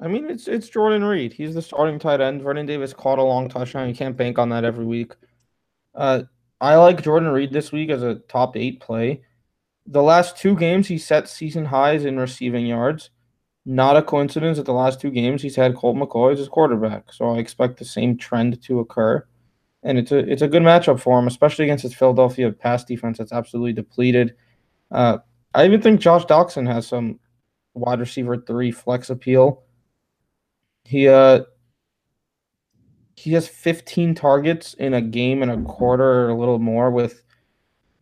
I 0.00 0.08
mean, 0.08 0.28
it's 0.28 0.48
it's 0.48 0.68
Jordan 0.68 1.02
Reed. 1.02 1.32
He's 1.32 1.54
the 1.54 1.62
starting 1.62 1.98
tight 1.98 2.20
end. 2.20 2.42
Vernon 2.42 2.66
Davis 2.66 2.92
caught 2.92 3.18
a 3.18 3.22
long 3.22 3.48
touchdown. 3.48 3.88
You 3.88 3.94
can't 3.94 4.16
bank 4.16 4.38
on 4.38 4.50
that 4.50 4.64
every 4.64 4.84
week. 4.84 5.14
Uh, 5.94 6.22
I 6.60 6.76
like 6.76 7.02
Jordan 7.02 7.30
Reed 7.30 7.52
this 7.52 7.72
week 7.72 7.90
as 7.90 8.02
a 8.02 8.16
top 8.16 8.56
eight 8.56 8.80
play. 8.80 9.22
The 9.86 10.02
last 10.02 10.36
two 10.36 10.56
games, 10.56 10.88
he 10.88 10.98
set 10.98 11.28
season 11.28 11.64
highs 11.66 12.04
in 12.04 12.18
receiving 12.18 12.66
yards. 12.66 13.10
Not 13.66 13.96
a 13.96 14.02
coincidence 14.02 14.56
that 14.58 14.66
the 14.66 14.72
last 14.72 15.00
two 15.00 15.10
games 15.10 15.42
he's 15.42 15.56
had 15.56 15.76
Colt 15.76 15.96
McCoy 15.96 16.32
as 16.32 16.38
his 16.38 16.48
quarterback. 16.48 17.12
So 17.12 17.30
I 17.30 17.38
expect 17.38 17.78
the 17.78 17.84
same 17.84 18.16
trend 18.16 18.62
to 18.62 18.80
occur. 18.80 19.26
and 19.82 19.98
it's 19.98 20.12
a 20.12 20.18
it's 20.18 20.42
a 20.42 20.48
good 20.48 20.62
matchup 20.62 21.00
for 21.00 21.18
him, 21.18 21.26
especially 21.26 21.64
against 21.66 21.82
his 21.82 21.94
Philadelphia 21.94 22.52
pass 22.52 22.84
defense 22.84 23.18
that's 23.18 23.32
absolutely 23.32 23.72
depleted. 23.72 24.34
Uh, 24.90 25.18
I 25.54 25.64
even 25.66 25.80
think 25.82 26.00
Josh 26.00 26.24
Doctson 26.26 26.66
has 26.72 26.86
some 26.86 27.18
wide 27.74 28.00
receiver 28.00 28.36
three 28.38 28.70
flex 28.72 29.10
appeal. 29.10 29.62
He 30.84 31.08
uh 31.08 31.44
he 33.16 33.32
has 33.32 33.46
15 33.48 34.14
targets 34.14 34.74
in 34.74 34.94
a 34.94 35.02
game 35.02 35.42
and 35.42 35.50
a 35.52 35.62
quarter 35.62 36.04
or 36.04 36.28
a 36.30 36.34
little 36.38 36.58
more 36.58 36.90
with 36.90 37.22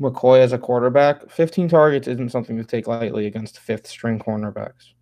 McCoy 0.00 0.38
as 0.40 0.52
a 0.52 0.58
quarterback. 0.58 1.28
15 1.30 1.68
targets 1.68 2.08
isn't 2.08 2.30
something 2.30 2.56
to 2.56 2.64
take 2.64 2.86
lightly 2.86 3.26
against 3.26 3.58
fifth 3.58 3.86
string 3.86 4.18
cornerbacks. 4.18 4.92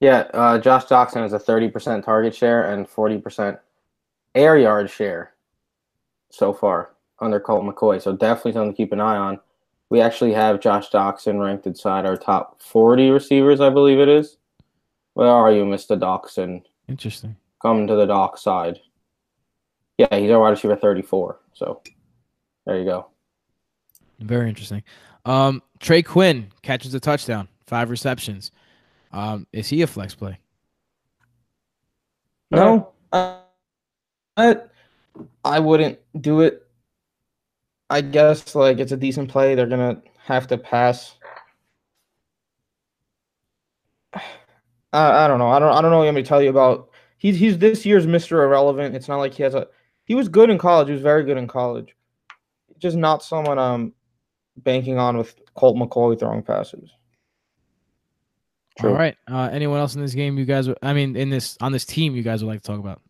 Yeah, 0.00 0.28
uh, 0.32 0.58
Josh 0.58 0.86
Doctson 0.86 1.22
has 1.22 1.32
a 1.32 1.38
30% 1.38 2.04
target 2.04 2.34
share 2.34 2.72
and 2.72 2.88
40% 2.88 3.58
air 4.34 4.56
yard 4.56 4.90
share 4.90 5.34
so 6.30 6.52
far 6.52 6.92
under 7.20 7.38
Colt 7.38 7.64
McCoy. 7.64 8.00
So 8.00 8.16
definitely 8.16 8.52
something 8.52 8.72
to 8.72 8.76
keep 8.76 8.92
an 8.92 9.00
eye 9.00 9.16
on. 9.16 9.40
We 9.90 10.00
actually 10.00 10.32
have 10.32 10.60
Josh 10.60 10.90
Doctson 10.90 11.44
ranked 11.44 11.66
inside 11.66 12.06
our 12.06 12.16
top 12.16 12.62
40 12.62 13.10
receivers, 13.10 13.60
I 13.60 13.70
believe 13.70 13.98
it 13.98 14.08
is. 14.08 14.38
Where 15.14 15.28
are 15.28 15.52
you, 15.52 15.64
Mr. 15.64 15.98
Doctson? 15.98 16.62
Interesting. 16.88 17.36
Come 17.60 17.86
to 17.86 17.96
the 17.96 18.06
dock 18.06 18.38
side. 18.38 18.78
Yeah, 19.98 20.16
he's 20.16 20.30
our 20.30 20.40
wide 20.40 20.50
receiver 20.50 20.76
34. 20.76 21.40
So 21.52 21.82
there 22.64 22.78
you 22.78 22.84
go. 22.84 23.08
Very 24.20 24.48
interesting. 24.48 24.82
Um, 25.24 25.62
Trey 25.80 26.02
Quinn 26.02 26.50
catches 26.62 26.94
a 26.94 27.00
touchdown, 27.00 27.48
five 27.66 27.90
receptions. 27.90 28.52
Um, 29.12 29.46
is 29.52 29.68
he 29.68 29.82
a 29.82 29.86
flex 29.86 30.14
play? 30.14 30.38
No, 32.50 32.90
uh, 33.12 33.38
I, 34.36 34.56
I 35.44 35.58
wouldn't 35.60 35.98
do 36.20 36.40
it. 36.40 36.66
I 37.88 38.00
guess 38.00 38.54
like 38.54 38.78
it's 38.78 38.92
a 38.92 38.96
decent 38.96 39.30
play. 39.30 39.54
They're 39.54 39.66
gonna 39.66 40.02
have 40.24 40.46
to 40.48 40.58
pass. 40.58 41.14
I, 44.92 45.24
I 45.24 45.28
don't 45.28 45.38
know. 45.38 45.50
I 45.50 45.58
don't. 45.58 45.72
I 45.72 45.80
don't 45.80 45.90
know. 45.90 45.98
What 45.98 46.08
I'm 46.08 46.14
gonna 46.14 46.24
tell 46.24 46.42
you 46.42 46.50
about. 46.50 46.90
He's 47.18 47.38
he's 47.38 47.58
this 47.58 47.84
year's 47.84 48.06
Mr. 48.06 48.42
Irrelevant. 48.42 48.94
It's 48.94 49.08
not 49.08 49.18
like 49.18 49.34
he 49.34 49.42
has 49.42 49.54
a. 49.54 49.68
He 50.04 50.14
was 50.14 50.28
good 50.28 50.50
in 50.50 50.58
college. 50.58 50.88
He 50.88 50.92
was 50.92 51.02
very 51.02 51.24
good 51.24 51.36
in 51.36 51.46
college. 51.46 51.94
Just 52.78 52.96
not 52.96 53.22
someone 53.22 53.58
I'm 53.58 53.92
banking 54.64 54.98
on 54.98 55.16
with 55.16 55.34
Colt 55.54 55.76
McCoy 55.76 56.18
throwing 56.18 56.42
passes. 56.42 56.90
True. 58.78 58.90
All 58.90 58.96
right. 58.96 59.16
Uh, 59.30 59.48
anyone 59.52 59.80
else 59.80 59.94
in 59.94 60.00
this 60.00 60.14
game? 60.14 60.38
You 60.38 60.44
guys? 60.44 60.68
I 60.82 60.92
mean, 60.92 61.16
in 61.16 61.30
this 61.30 61.56
on 61.60 61.72
this 61.72 61.84
team, 61.84 62.14
you 62.14 62.22
guys 62.22 62.42
would 62.42 62.48
like 62.48 62.62
to 62.62 62.66
talk 62.66 62.78
about? 62.78 63.00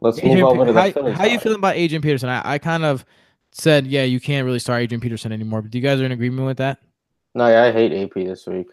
Let's 0.00 0.18
Adrian 0.18 0.40
move 0.40 0.48
over 0.50 0.60
Pe- 0.60 0.66
to 0.66 0.72
the 0.72 0.80
how, 0.80 0.90
Philly 0.90 1.12
how 1.12 1.24
you 1.24 1.38
feeling 1.38 1.58
about 1.58 1.76
Adrian 1.76 2.02
Peterson? 2.02 2.28
I, 2.28 2.42
I 2.44 2.58
kind 2.58 2.84
of 2.84 3.04
said, 3.52 3.86
yeah, 3.86 4.02
you 4.02 4.20
can't 4.20 4.44
really 4.44 4.58
start 4.58 4.82
Adrian 4.82 5.00
Peterson 5.00 5.32
anymore. 5.32 5.62
But 5.62 5.70
do 5.70 5.78
you 5.78 5.82
guys 5.82 6.00
are 6.00 6.04
in 6.04 6.12
agreement 6.12 6.46
with 6.46 6.58
that? 6.58 6.78
No, 7.34 7.48
yeah, 7.48 7.64
I 7.64 7.72
hate 7.72 7.92
AP 7.92 8.14
this 8.14 8.46
week. 8.46 8.68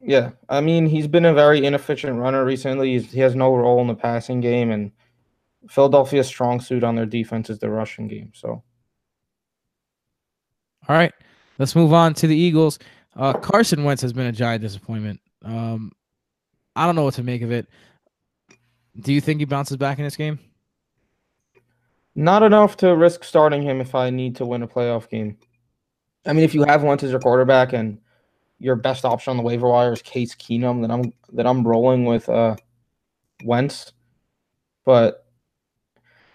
Yeah, 0.00 0.30
I 0.48 0.62
mean 0.62 0.86
he's 0.86 1.06
been 1.06 1.26
a 1.26 1.34
very 1.34 1.64
inefficient 1.64 2.18
runner 2.18 2.44
recently. 2.44 2.92
He's, 2.92 3.12
he 3.12 3.20
has 3.20 3.34
no 3.34 3.54
role 3.54 3.80
in 3.82 3.86
the 3.86 3.94
passing 3.94 4.40
game, 4.40 4.70
and 4.70 4.92
Philadelphia's 5.68 6.26
strong 6.26 6.60
suit 6.60 6.84
on 6.84 6.94
their 6.94 7.04
defense 7.04 7.50
is 7.50 7.58
the 7.58 7.68
rushing 7.68 8.08
game. 8.08 8.32
So 8.34 8.62
All 10.90 10.96
right, 10.96 11.12
let's 11.58 11.76
move 11.76 11.92
on 11.92 12.14
to 12.14 12.26
the 12.26 12.36
Eagles. 12.36 12.80
Uh, 13.14 13.32
Carson 13.32 13.84
Wentz 13.84 14.02
has 14.02 14.12
been 14.12 14.26
a 14.26 14.32
giant 14.32 14.60
disappointment. 14.60 15.20
Um, 15.44 15.92
I 16.74 16.84
don't 16.84 16.96
know 16.96 17.04
what 17.04 17.14
to 17.14 17.22
make 17.22 17.42
of 17.42 17.52
it. 17.52 17.68
Do 18.98 19.12
you 19.12 19.20
think 19.20 19.38
he 19.38 19.44
bounces 19.44 19.76
back 19.76 19.98
in 19.98 20.04
this 20.04 20.16
game? 20.16 20.38
not 22.14 22.42
enough 22.42 22.76
to 22.78 22.96
risk 22.96 23.24
starting 23.24 23.62
him 23.62 23.80
if 23.80 23.94
I 23.94 24.10
need 24.10 24.36
to 24.36 24.46
win 24.46 24.62
a 24.62 24.68
playoff 24.68 25.08
game. 25.08 25.38
I 26.26 26.32
mean, 26.32 26.44
if 26.44 26.54
you 26.54 26.64
have 26.64 26.82
Wentz 26.82 27.02
as 27.02 27.10
your 27.10 27.20
quarterback 27.20 27.72
and 27.72 27.98
your 28.58 28.76
best 28.76 29.04
option 29.04 29.30
on 29.30 29.36
the 29.36 29.42
waiver 29.42 29.68
wire 29.68 29.92
is 29.92 30.02
Case 30.02 30.34
Keenum, 30.34 30.82
then 30.82 30.90
I'm 30.90 31.12
then 31.32 31.46
I'm 31.46 31.66
rolling 31.66 32.04
with 32.04 32.28
uh 32.28 32.56
Wentz. 33.44 33.92
But 34.84 35.26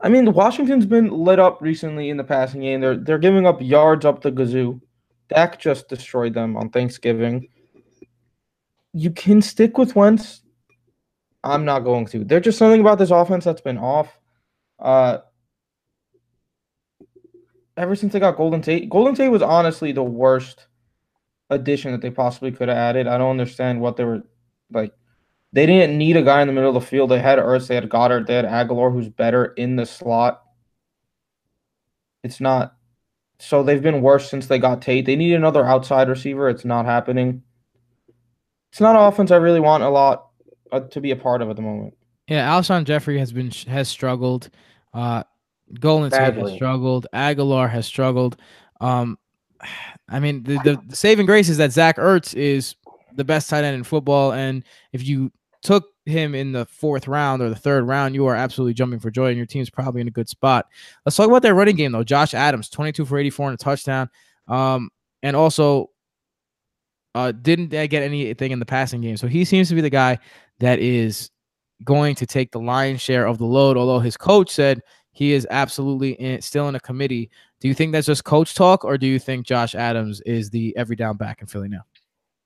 I 0.06 0.08
mean, 0.08 0.32
Washington's 0.34 0.86
been 0.86 1.10
lit 1.10 1.40
up 1.40 1.64
recently 1.64 2.12
in 2.12 2.18
the 2.18 2.24
passing 2.24 2.62
game. 2.62 2.80
They're 2.80 2.96
they're 2.96 3.18
giving 3.18 3.48
up 3.48 3.60
yards 3.60 4.06
up 4.06 4.22
the 4.22 4.32
gazoo. 4.32 4.80
Dak 5.30 5.60
just 5.60 5.90
destroyed 5.90 6.36
them 6.36 6.56
on 6.56 6.70
Thanksgiving. 6.70 7.48
You 8.94 9.10
can 9.10 9.42
stick 9.42 9.80
with 9.80 9.96
Wentz. 9.96 10.44
I'm 11.44 11.66
not 11.66 11.80
going 11.80 12.06
to. 12.08 12.24
There's 12.24 12.44
just 12.44 12.60
something 12.60 12.82
about 12.82 13.00
this 13.00 13.10
offense 13.10 13.46
that's 13.46 13.62
been 13.62 13.80
off. 13.80 14.20
Uh, 14.78 15.18
ever 17.76 17.96
since 17.96 18.14
they 18.14 18.20
got 18.20 18.38
Golden 18.38 18.62
Tate, 18.62 18.92
Golden 18.92 19.16
Tate 19.16 19.32
was 19.32 19.42
honestly 19.42 19.92
the 19.92 20.04
worst 20.04 20.68
addition 21.50 21.92
that 21.94 22.02
they 22.02 22.12
possibly 22.12 22.52
could 22.52 22.70
have 22.70 22.78
added. 22.78 23.08
I 23.08 23.18
don't 23.18 23.32
understand 23.32 23.82
what 23.82 23.98
they 23.98 24.04
were 24.04 24.22
like. 24.72 24.94
They 25.56 25.66
didn't 25.66 25.98
need 25.98 26.18
a 26.18 26.22
guy 26.22 26.42
in 26.42 26.48
the 26.48 26.54
middle 26.54 26.76
of 26.76 26.84
the 26.84 26.86
field. 26.86 27.10
They 27.10 27.22
had 27.22 27.40
Ertz, 27.40 27.68
they 27.68 27.76
had 27.76 27.88
Goedert, 27.88 28.28
they 28.28 28.36
had 28.36 28.44
Agholor, 28.44 28.92
who's 28.92 29.08
better 29.08 29.46
in 29.46 29.78
the 29.78 29.86
slot. 29.86 30.44
It's 32.26 32.42
not. 32.42 32.76
So 33.40 33.64
they've 33.64 33.82
been 33.82 34.02
worse 34.02 34.30
since 34.30 34.48
they 34.48 34.60
got 34.60 34.82
Tate. 34.82 35.06
They 35.06 35.16
need 35.16 35.34
another 35.34 35.66
outside 35.66 36.10
receiver. 36.10 36.50
It's 36.50 36.66
not 36.66 36.86
happening. 36.86 37.42
It's 38.70 38.82
not 38.82 38.98
an 38.98 39.04
offense 39.04 39.32
I 39.32 39.38
really 39.38 39.62
want 39.62 39.82
a 39.82 39.88
lot 39.88 40.28
uh, 40.74 40.82
to 40.82 41.00
be 41.00 41.12
a 41.12 41.16
part 41.16 41.42
of 41.42 41.50
at 41.50 41.56
the 41.56 41.62
moment. 41.62 41.96
Yeah, 42.28 42.50
Alshon 42.50 42.84
Jeffery 42.84 43.18
has 43.18 43.32
been 43.32 43.50
has 43.68 43.88
struggled. 43.88 44.50
Uh, 44.94 45.24
Golden 45.80 46.12
Tate 46.12 46.36
has 46.36 46.52
struggled. 46.52 47.08
Agholor 47.14 47.70
has 47.70 47.86
struggled. 47.86 48.36
Um, 48.82 49.18
I 50.10 50.20
mean, 50.20 50.44
the, 50.44 50.60
the, 50.66 50.82
the 50.86 50.96
saving 50.98 51.28
grace 51.28 51.48
is 51.48 51.56
that 51.58 51.72
Zach 51.72 51.96
Ertz 51.96 52.34
is 52.34 52.76
the 53.14 53.24
best 53.24 53.50
tight 53.50 53.64
end 53.64 53.78
in 53.78 53.86
football, 53.86 54.34
and 54.34 54.62
if 54.92 55.08
you 55.08 55.32
took 55.66 55.90
him 56.06 56.34
in 56.36 56.54
the 56.54 56.66
fourth 56.68 57.08
round 57.08 57.42
or 57.42 57.50
the 57.50 57.56
third 57.56 57.86
round, 57.86 58.16
you 58.16 58.26
are 58.28 58.36
absolutely 58.36 58.74
jumping 58.74 59.00
for 59.00 59.12
joy, 59.12 59.28
and 59.28 59.38
your 59.38 59.46
team's 59.46 59.70
probably 59.70 60.00
in 60.00 60.08
a 60.08 60.12
good 60.12 60.30
spot. 60.30 60.68
Let's 61.04 61.18
talk 61.18 61.28
about 61.28 61.42
their 61.42 61.56
running 61.56 61.76
game 61.76 61.92
though. 61.92 62.04
Josh 62.04 62.34
Adams, 62.34 62.70
twenty-two 62.70 63.06
for 63.06 63.18
eighty-four 63.18 63.50
and 63.50 63.60
a 63.60 63.64
touchdown, 63.64 64.10
um, 64.48 64.90
and 65.24 65.36
also 65.36 65.90
uh, 67.16 67.34
didn't 67.34 67.70
get 67.70 67.94
anything 67.94 68.52
in 68.52 68.60
the 68.60 68.66
passing 68.66 69.02
game. 69.02 69.18
So 69.18 69.28
he 69.28 69.44
seems 69.44 69.68
to 69.70 69.76
be 69.76 69.82
the 69.82 69.90
guy 69.90 70.20
that 70.60 70.80
is 70.80 71.32
going 71.84 72.16
to 72.16 72.26
take 72.26 72.52
the 72.52 72.60
lion's 72.60 73.02
share 73.02 73.28
of 73.28 73.38
the 73.38 73.46
load. 73.46 73.76
Although 73.76 74.00
his 74.00 74.16
coach 74.16 74.50
said 74.50 74.82
he 75.12 75.34
is 75.34 75.48
absolutely 75.50 76.12
in, 76.14 76.42
still 76.42 76.70
in 76.70 76.76
a 76.76 76.80
committee. 76.80 77.30
Do 77.60 77.68
you 77.68 77.74
think 77.74 77.92
that's 77.92 78.06
just 78.06 78.26
coach 78.26 78.54
talk, 78.54 78.86
or 78.86 78.98
do 78.98 79.08
you 79.08 79.18
think 79.18 79.46
Josh 79.48 79.74
Adams 79.74 80.22
is 80.22 80.50
the 80.52 80.76
every 80.78 80.96
down 80.96 81.18
back 81.18 81.42
in 81.42 81.48
Philly 81.48 81.70
now? 81.70 81.82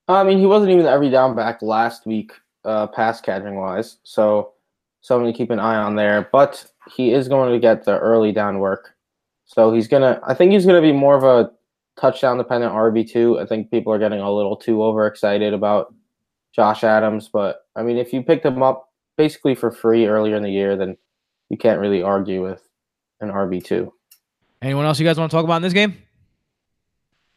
I 0.08 0.24
mean, 0.24 0.38
he 0.38 0.46
wasn't 0.46 0.72
even 0.72 0.86
every 0.86 1.10
down 1.10 1.36
back 1.36 1.62
last 1.62 2.06
week, 2.06 2.32
uh, 2.64 2.86
pass 2.88 3.20
catching 3.20 3.56
wise. 3.56 3.98
So 4.02 4.52
something 5.00 5.32
to 5.32 5.36
keep 5.36 5.50
an 5.50 5.60
eye 5.60 5.76
on 5.76 5.96
there. 5.96 6.28
But 6.32 6.64
he 6.94 7.12
is 7.12 7.28
going 7.28 7.52
to 7.52 7.58
get 7.58 7.84
the 7.84 7.98
early 7.98 8.32
down 8.32 8.58
work. 8.58 8.94
So 9.46 9.72
he's 9.72 9.88
gonna. 9.88 10.20
I 10.24 10.34
think 10.34 10.52
he's 10.52 10.64
gonna 10.64 10.80
be 10.80 10.92
more 10.92 11.16
of 11.16 11.24
a 11.24 11.50
touchdown 12.00 12.38
dependent 12.38 12.72
RB 12.72 13.10
two. 13.10 13.40
I 13.40 13.46
think 13.46 13.70
people 13.70 13.92
are 13.92 13.98
getting 13.98 14.20
a 14.20 14.32
little 14.32 14.56
too 14.56 14.82
overexcited 14.82 15.52
about 15.52 15.92
Josh 16.52 16.84
Adams. 16.84 17.28
But 17.32 17.66
I 17.74 17.82
mean, 17.82 17.98
if 17.98 18.12
you 18.12 18.22
picked 18.22 18.46
him 18.46 18.62
up 18.62 18.90
basically 19.16 19.56
for 19.56 19.72
free 19.72 20.06
earlier 20.06 20.36
in 20.36 20.44
the 20.44 20.50
year, 20.50 20.76
then 20.76 20.96
you 21.48 21.56
can't 21.56 21.80
really 21.80 22.00
argue 22.00 22.42
with 22.42 22.62
an 23.20 23.30
RB 23.30 23.62
two. 23.62 23.92
Anyone 24.62 24.84
else 24.84 25.00
you 25.00 25.06
guys 25.06 25.18
want 25.18 25.30
to 25.30 25.36
talk 25.36 25.44
about 25.44 25.56
in 25.56 25.62
this 25.62 25.72
game? 25.72 25.96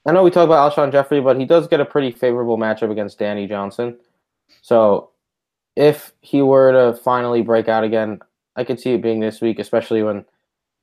I 0.05 0.11
know 0.11 0.21
we 0.21 0.31
talk 0.31 0.45
about 0.45 0.71
Alshon 0.71 0.91
Jeffery, 0.91 1.21
but 1.21 1.39
he 1.39 1.45
does 1.45 1.67
get 1.67 1.79
a 1.79 1.85
pretty 1.85 2.11
favorable 2.11 2.57
matchup 2.57 2.91
against 2.91 3.17
Danny 3.17 3.47
Johnson. 3.47 3.97
So 4.61 5.11
if 5.75 6.13
he 6.21 6.41
were 6.41 6.71
to 6.71 6.97
finally 6.99 7.41
break 7.41 7.67
out 7.67 7.83
again, 7.83 8.19
I 8.55 8.63
could 8.63 8.79
see 8.79 8.93
it 8.93 9.01
being 9.01 9.19
this 9.19 9.41
week, 9.41 9.59
especially 9.59 10.03
when 10.03 10.25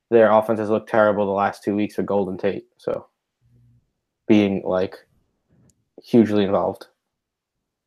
their 0.09 0.31
offense 0.31 0.59
has 0.59 0.69
looked 0.69 0.89
terrible 0.89 1.25
the 1.25 1.31
last 1.31 1.63
two 1.63 1.75
weeks 1.75 1.97
with 1.97 2.05
Golden 2.05 2.37
Tate. 2.37 2.65
So 2.77 3.07
being 4.27 4.61
like 4.65 4.95
hugely 6.03 6.43
involved. 6.43 6.87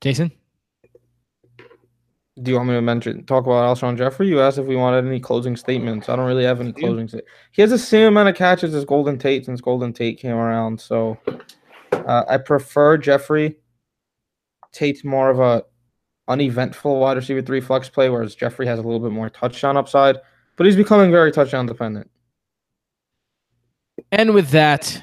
Jason? 0.00 0.30
Do 2.42 2.50
you 2.50 2.56
want 2.56 2.68
me 2.68 2.74
to 2.74 2.82
mention 2.82 3.24
talk 3.26 3.44
about 3.44 3.76
Alshon 3.76 3.96
Jeffery? 3.96 4.26
You 4.26 4.40
asked 4.40 4.58
if 4.58 4.66
we 4.66 4.74
wanted 4.74 5.06
any 5.06 5.20
closing 5.20 5.56
statements. 5.56 6.08
I 6.08 6.16
don't 6.16 6.26
really 6.26 6.44
have 6.44 6.60
any 6.60 6.72
closing 6.72 7.06
statements. 7.06 7.30
He 7.52 7.62
has 7.62 7.70
the 7.70 7.78
same 7.78 8.08
amount 8.08 8.28
of 8.28 8.34
catches 8.34 8.74
as 8.74 8.84
Golden 8.84 9.18
Tate 9.18 9.44
since 9.44 9.60
Golden 9.60 9.92
Tate 9.92 10.18
came 10.18 10.34
around. 10.34 10.80
So 10.80 11.16
uh, 11.92 12.24
I 12.28 12.38
prefer 12.38 12.96
Jeffery. 12.96 13.56
Tate's 14.72 15.04
more 15.04 15.30
of 15.30 15.38
a 15.38 15.62
uneventful 16.28 17.00
wide 17.00 17.16
receiver 17.16 17.42
three 17.42 17.60
flex 17.60 17.88
play, 17.88 18.08
whereas 18.08 18.34
Jeffery 18.34 18.66
has 18.66 18.78
a 18.78 18.82
little 18.82 19.00
bit 19.00 19.12
more 19.12 19.28
touchdown 19.30 19.76
upside. 19.76 20.16
But 20.56 20.66
he's 20.66 20.76
becoming 20.76 21.10
very 21.10 21.32
touchdown 21.32 21.66
dependent. 21.66 22.10
And 24.12 24.34
with 24.34 24.50
that, 24.50 25.02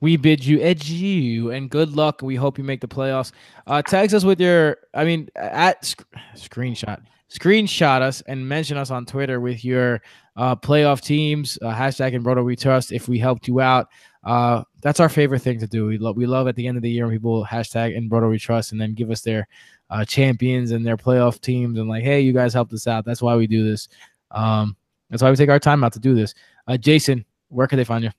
we 0.00 0.16
bid 0.16 0.44
you 0.44 0.62
adieu 0.62 1.50
and 1.50 1.70
good 1.70 1.96
luck. 1.96 2.20
We 2.22 2.36
hope 2.36 2.58
you 2.58 2.64
make 2.64 2.80
the 2.80 2.88
playoffs. 2.88 3.32
Uh, 3.66 3.82
text 3.82 4.14
us 4.14 4.24
with 4.24 4.40
your, 4.40 4.78
I 4.92 5.04
mean, 5.04 5.28
at 5.36 5.84
sc- 5.84 6.04
screenshot, 6.34 7.00
screenshot 7.32 8.02
us 8.02 8.20
and 8.22 8.46
mention 8.46 8.76
us 8.76 8.90
on 8.90 9.06
Twitter 9.06 9.40
with 9.40 9.64
your 9.64 10.02
uh, 10.36 10.56
playoff 10.56 11.00
teams. 11.00 11.58
Uh, 11.62 11.72
hashtag 11.74 12.14
and 12.14 12.24
Broto 12.24 12.44
We 12.44 12.56
Trust 12.56 12.92
if 12.92 13.08
we 13.08 13.18
helped 13.18 13.48
you 13.48 13.60
out. 13.60 13.88
Uh, 14.24 14.64
that's 14.84 15.00
our 15.00 15.08
favorite 15.08 15.40
thing 15.40 15.58
to 15.58 15.66
do. 15.66 15.86
We 15.86 15.96
love 15.96 16.14
we 16.14 16.26
love 16.26 16.46
at 16.46 16.56
the 16.56 16.68
end 16.68 16.76
of 16.76 16.82
the 16.82 16.90
year 16.90 17.06
when 17.06 17.14
people 17.14 17.44
hashtag 17.44 17.96
and 17.96 18.10
Broto 18.10 18.28
We 18.28 18.38
Trust 18.38 18.70
and 18.70 18.80
then 18.80 18.92
give 18.92 19.10
us 19.10 19.22
their 19.22 19.48
uh, 19.88 20.04
champions 20.04 20.72
and 20.72 20.86
their 20.86 20.98
playoff 20.98 21.40
teams 21.40 21.78
and 21.78 21.88
like, 21.88 22.04
hey, 22.04 22.20
you 22.20 22.34
guys 22.34 22.52
helped 22.52 22.72
us 22.74 22.86
out. 22.86 23.06
That's 23.06 23.22
why 23.22 23.34
we 23.34 23.46
do 23.46 23.68
this. 23.68 23.88
Um, 24.30 24.76
that's 25.08 25.22
why 25.22 25.30
we 25.30 25.36
take 25.36 25.48
our 25.48 25.58
time 25.58 25.82
out 25.82 25.94
to 25.94 25.98
do 25.98 26.14
this. 26.14 26.34
Uh, 26.68 26.76
Jason, 26.76 27.24
where 27.48 27.66
can 27.66 27.78
they 27.78 27.84
find 27.84 28.04
you? 28.04 28.10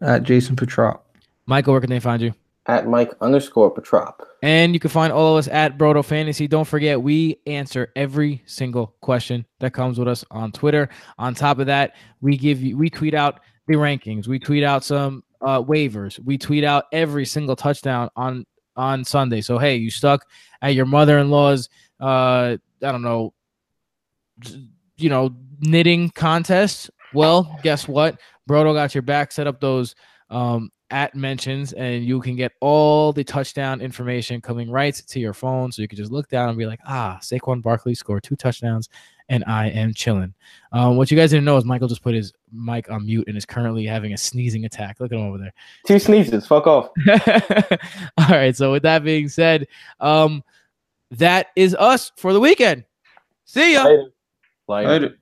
At 0.00 0.22
Jason 0.22 0.54
Petrop. 0.54 1.04
Michael, 1.46 1.72
where 1.72 1.80
can 1.80 1.90
they 1.90 2.00
find 2.00 2.22
you? 2.22 2.32
At 2.66 2.86
Mike 2.86 3.12
underscore 3.20 3.72
Petrop. 3.72 4.22
And 4.42 4.74
you 4.74 4.80
can 4.80 4.90
find 4.90 5.12
all 5.12 5.36
of 5.36 5.38
us 5.38 5.48
at 5.48 5.76
Broto 5.76 6.04
Fantasy. 6.04 6.46
Don't 6.46 6.66
forget, 6.66 7.02
we 7.02 7.40
answer 7.46 7.92
every 7.96 8.42
single 8.46 8.94
question 9.00 9.44
that 9.58 9.72
comes 9.72 9.98
with 9.98 10.06
us 10.06 10.24
on 10.30 10.52
Twitter. 10.52 10.88
On 11.18 11.34
top 11.34 11.58
of 11.58 11.66
that, 11.66 11.96
we 12.20 12.36
give 12.36 12.62
you 12.62 12.76
we 12.76 12.90
tweet 12.90 13.14
out 13.14 13.40
the 13.66 13.74
rankings. 13.74 14.28
We 14.28 14.38
tweet 14.38 14.62
out 14.62 14.84
some 14.84 15.24
uh, 15.46 15.62
waivers. 15.62 16.18
We 16.18 16.36
tweet 16.36 16.64
out 16.64 16.86
every 16.92 17.24
single 17.24 17.54
touchdown 17.56 18.10
on 18.16 18.44
on 18.74 19.04
Sunday. 19.04 19.40
So 19.40 19.58
hey, 19.58 19.76
you 19.76 19.90
stuck 19.90 20.26
at 20.60 20.74
your 20.74 20.84
mother-in-law's 20.84 21.70
uh 22.00 22.56
I 22.82 22.92
don't 22.92 23.00
know 23.00 23.32
you 24.96 25.08
know 25.08 25.34
knitting 25.60 26.10
contest. 26.10 26.90
Well, 27.14 27.58
guess 27.62 27.88
what? 27.88 28.20
Brodo 28.50 28.74
got 28.74 28.94
your 28.94 29.02
back. 29.02 29.32
Set 29.32 29.46
up 29.46 29.60
those 29.60 29.94
um 30.30 30.70
at 30.90 31.14
mentions 31.14 31.72
and 31.72 32.04
you 32.04 32.20
can 32.20 32.36
get 32.36 32.52
all 32.60 33.12
the 33.12 33.24
touchdown 33.24 33.80
information 33.80 34.40
coming 34.40 34.70
right 34.70 34.94
to 34.94 35.20
your 35.20 35.32
phone. 35.32 35.70
So 35.70 35.80
you 35.80 35.88
can 35.88 35.96
just 35.96 36.12
look 36.12 36.28
down 36.28 36.48
and 36.48 36.58
be 36.58 36.66
like, 36.66 36.80
ah, 36.86 37.18
Saquon 37.22 37.62
Barkley 37.62 37.94
scored 37.94 38.24
two 38.24 38.36
touchdowns 38.36 38.88
and 39.28 39.44
I 39.46 39.68
am 39.68 39.92
chilling. 39.92 40.34
Um, 40.72 40.96
what 40.96 41.10
you 41.10 41.16
guys 41.16 41.30
didn't 41.30 41.44
know 41.44 41.56
is 41.56 41.64
Michael 41.64 41.88
just 41.88 42.02
put 42.02 42.14
his 42.14 42.32
mic 42.52 42.90
on 42.90 43.06
mute 43.06 43.26
and 43.28 43.36
is 43.36 43.44
currently 43.44 43.86
having 43.86 44.12
a 44.12 44.16
sneezing 44.16 44.64
attack. 44.64 45.00
Look 45.00 45.12
at 45.12 45.18
him 45.18 45.26
over 45.26 45.38
there. 45.38 45.52
Two 45.86 45.98
sneezes. 45.98 46.46
Fuck 46.46 46.66
off. 46.66 46.90
all 48.18 48.28
right. 48.28 48.54
So 48.54 48.72
with 48.72 48.82
that 48.82 49.04
being 49.04 49.28
said, 49.28 49.66
um, 50.00 50.44
that 51.12 51.48
is 51.56 51.74
us 51.74 52.12
for 52.16 52.32
the 52.32 52.40
weekend. 52.40 52.84
See 53.44 53.74
ya. 53.74 53.84
Later. 53.84 54.12
Later. 54.68 54.88
Later. 54.88 55.18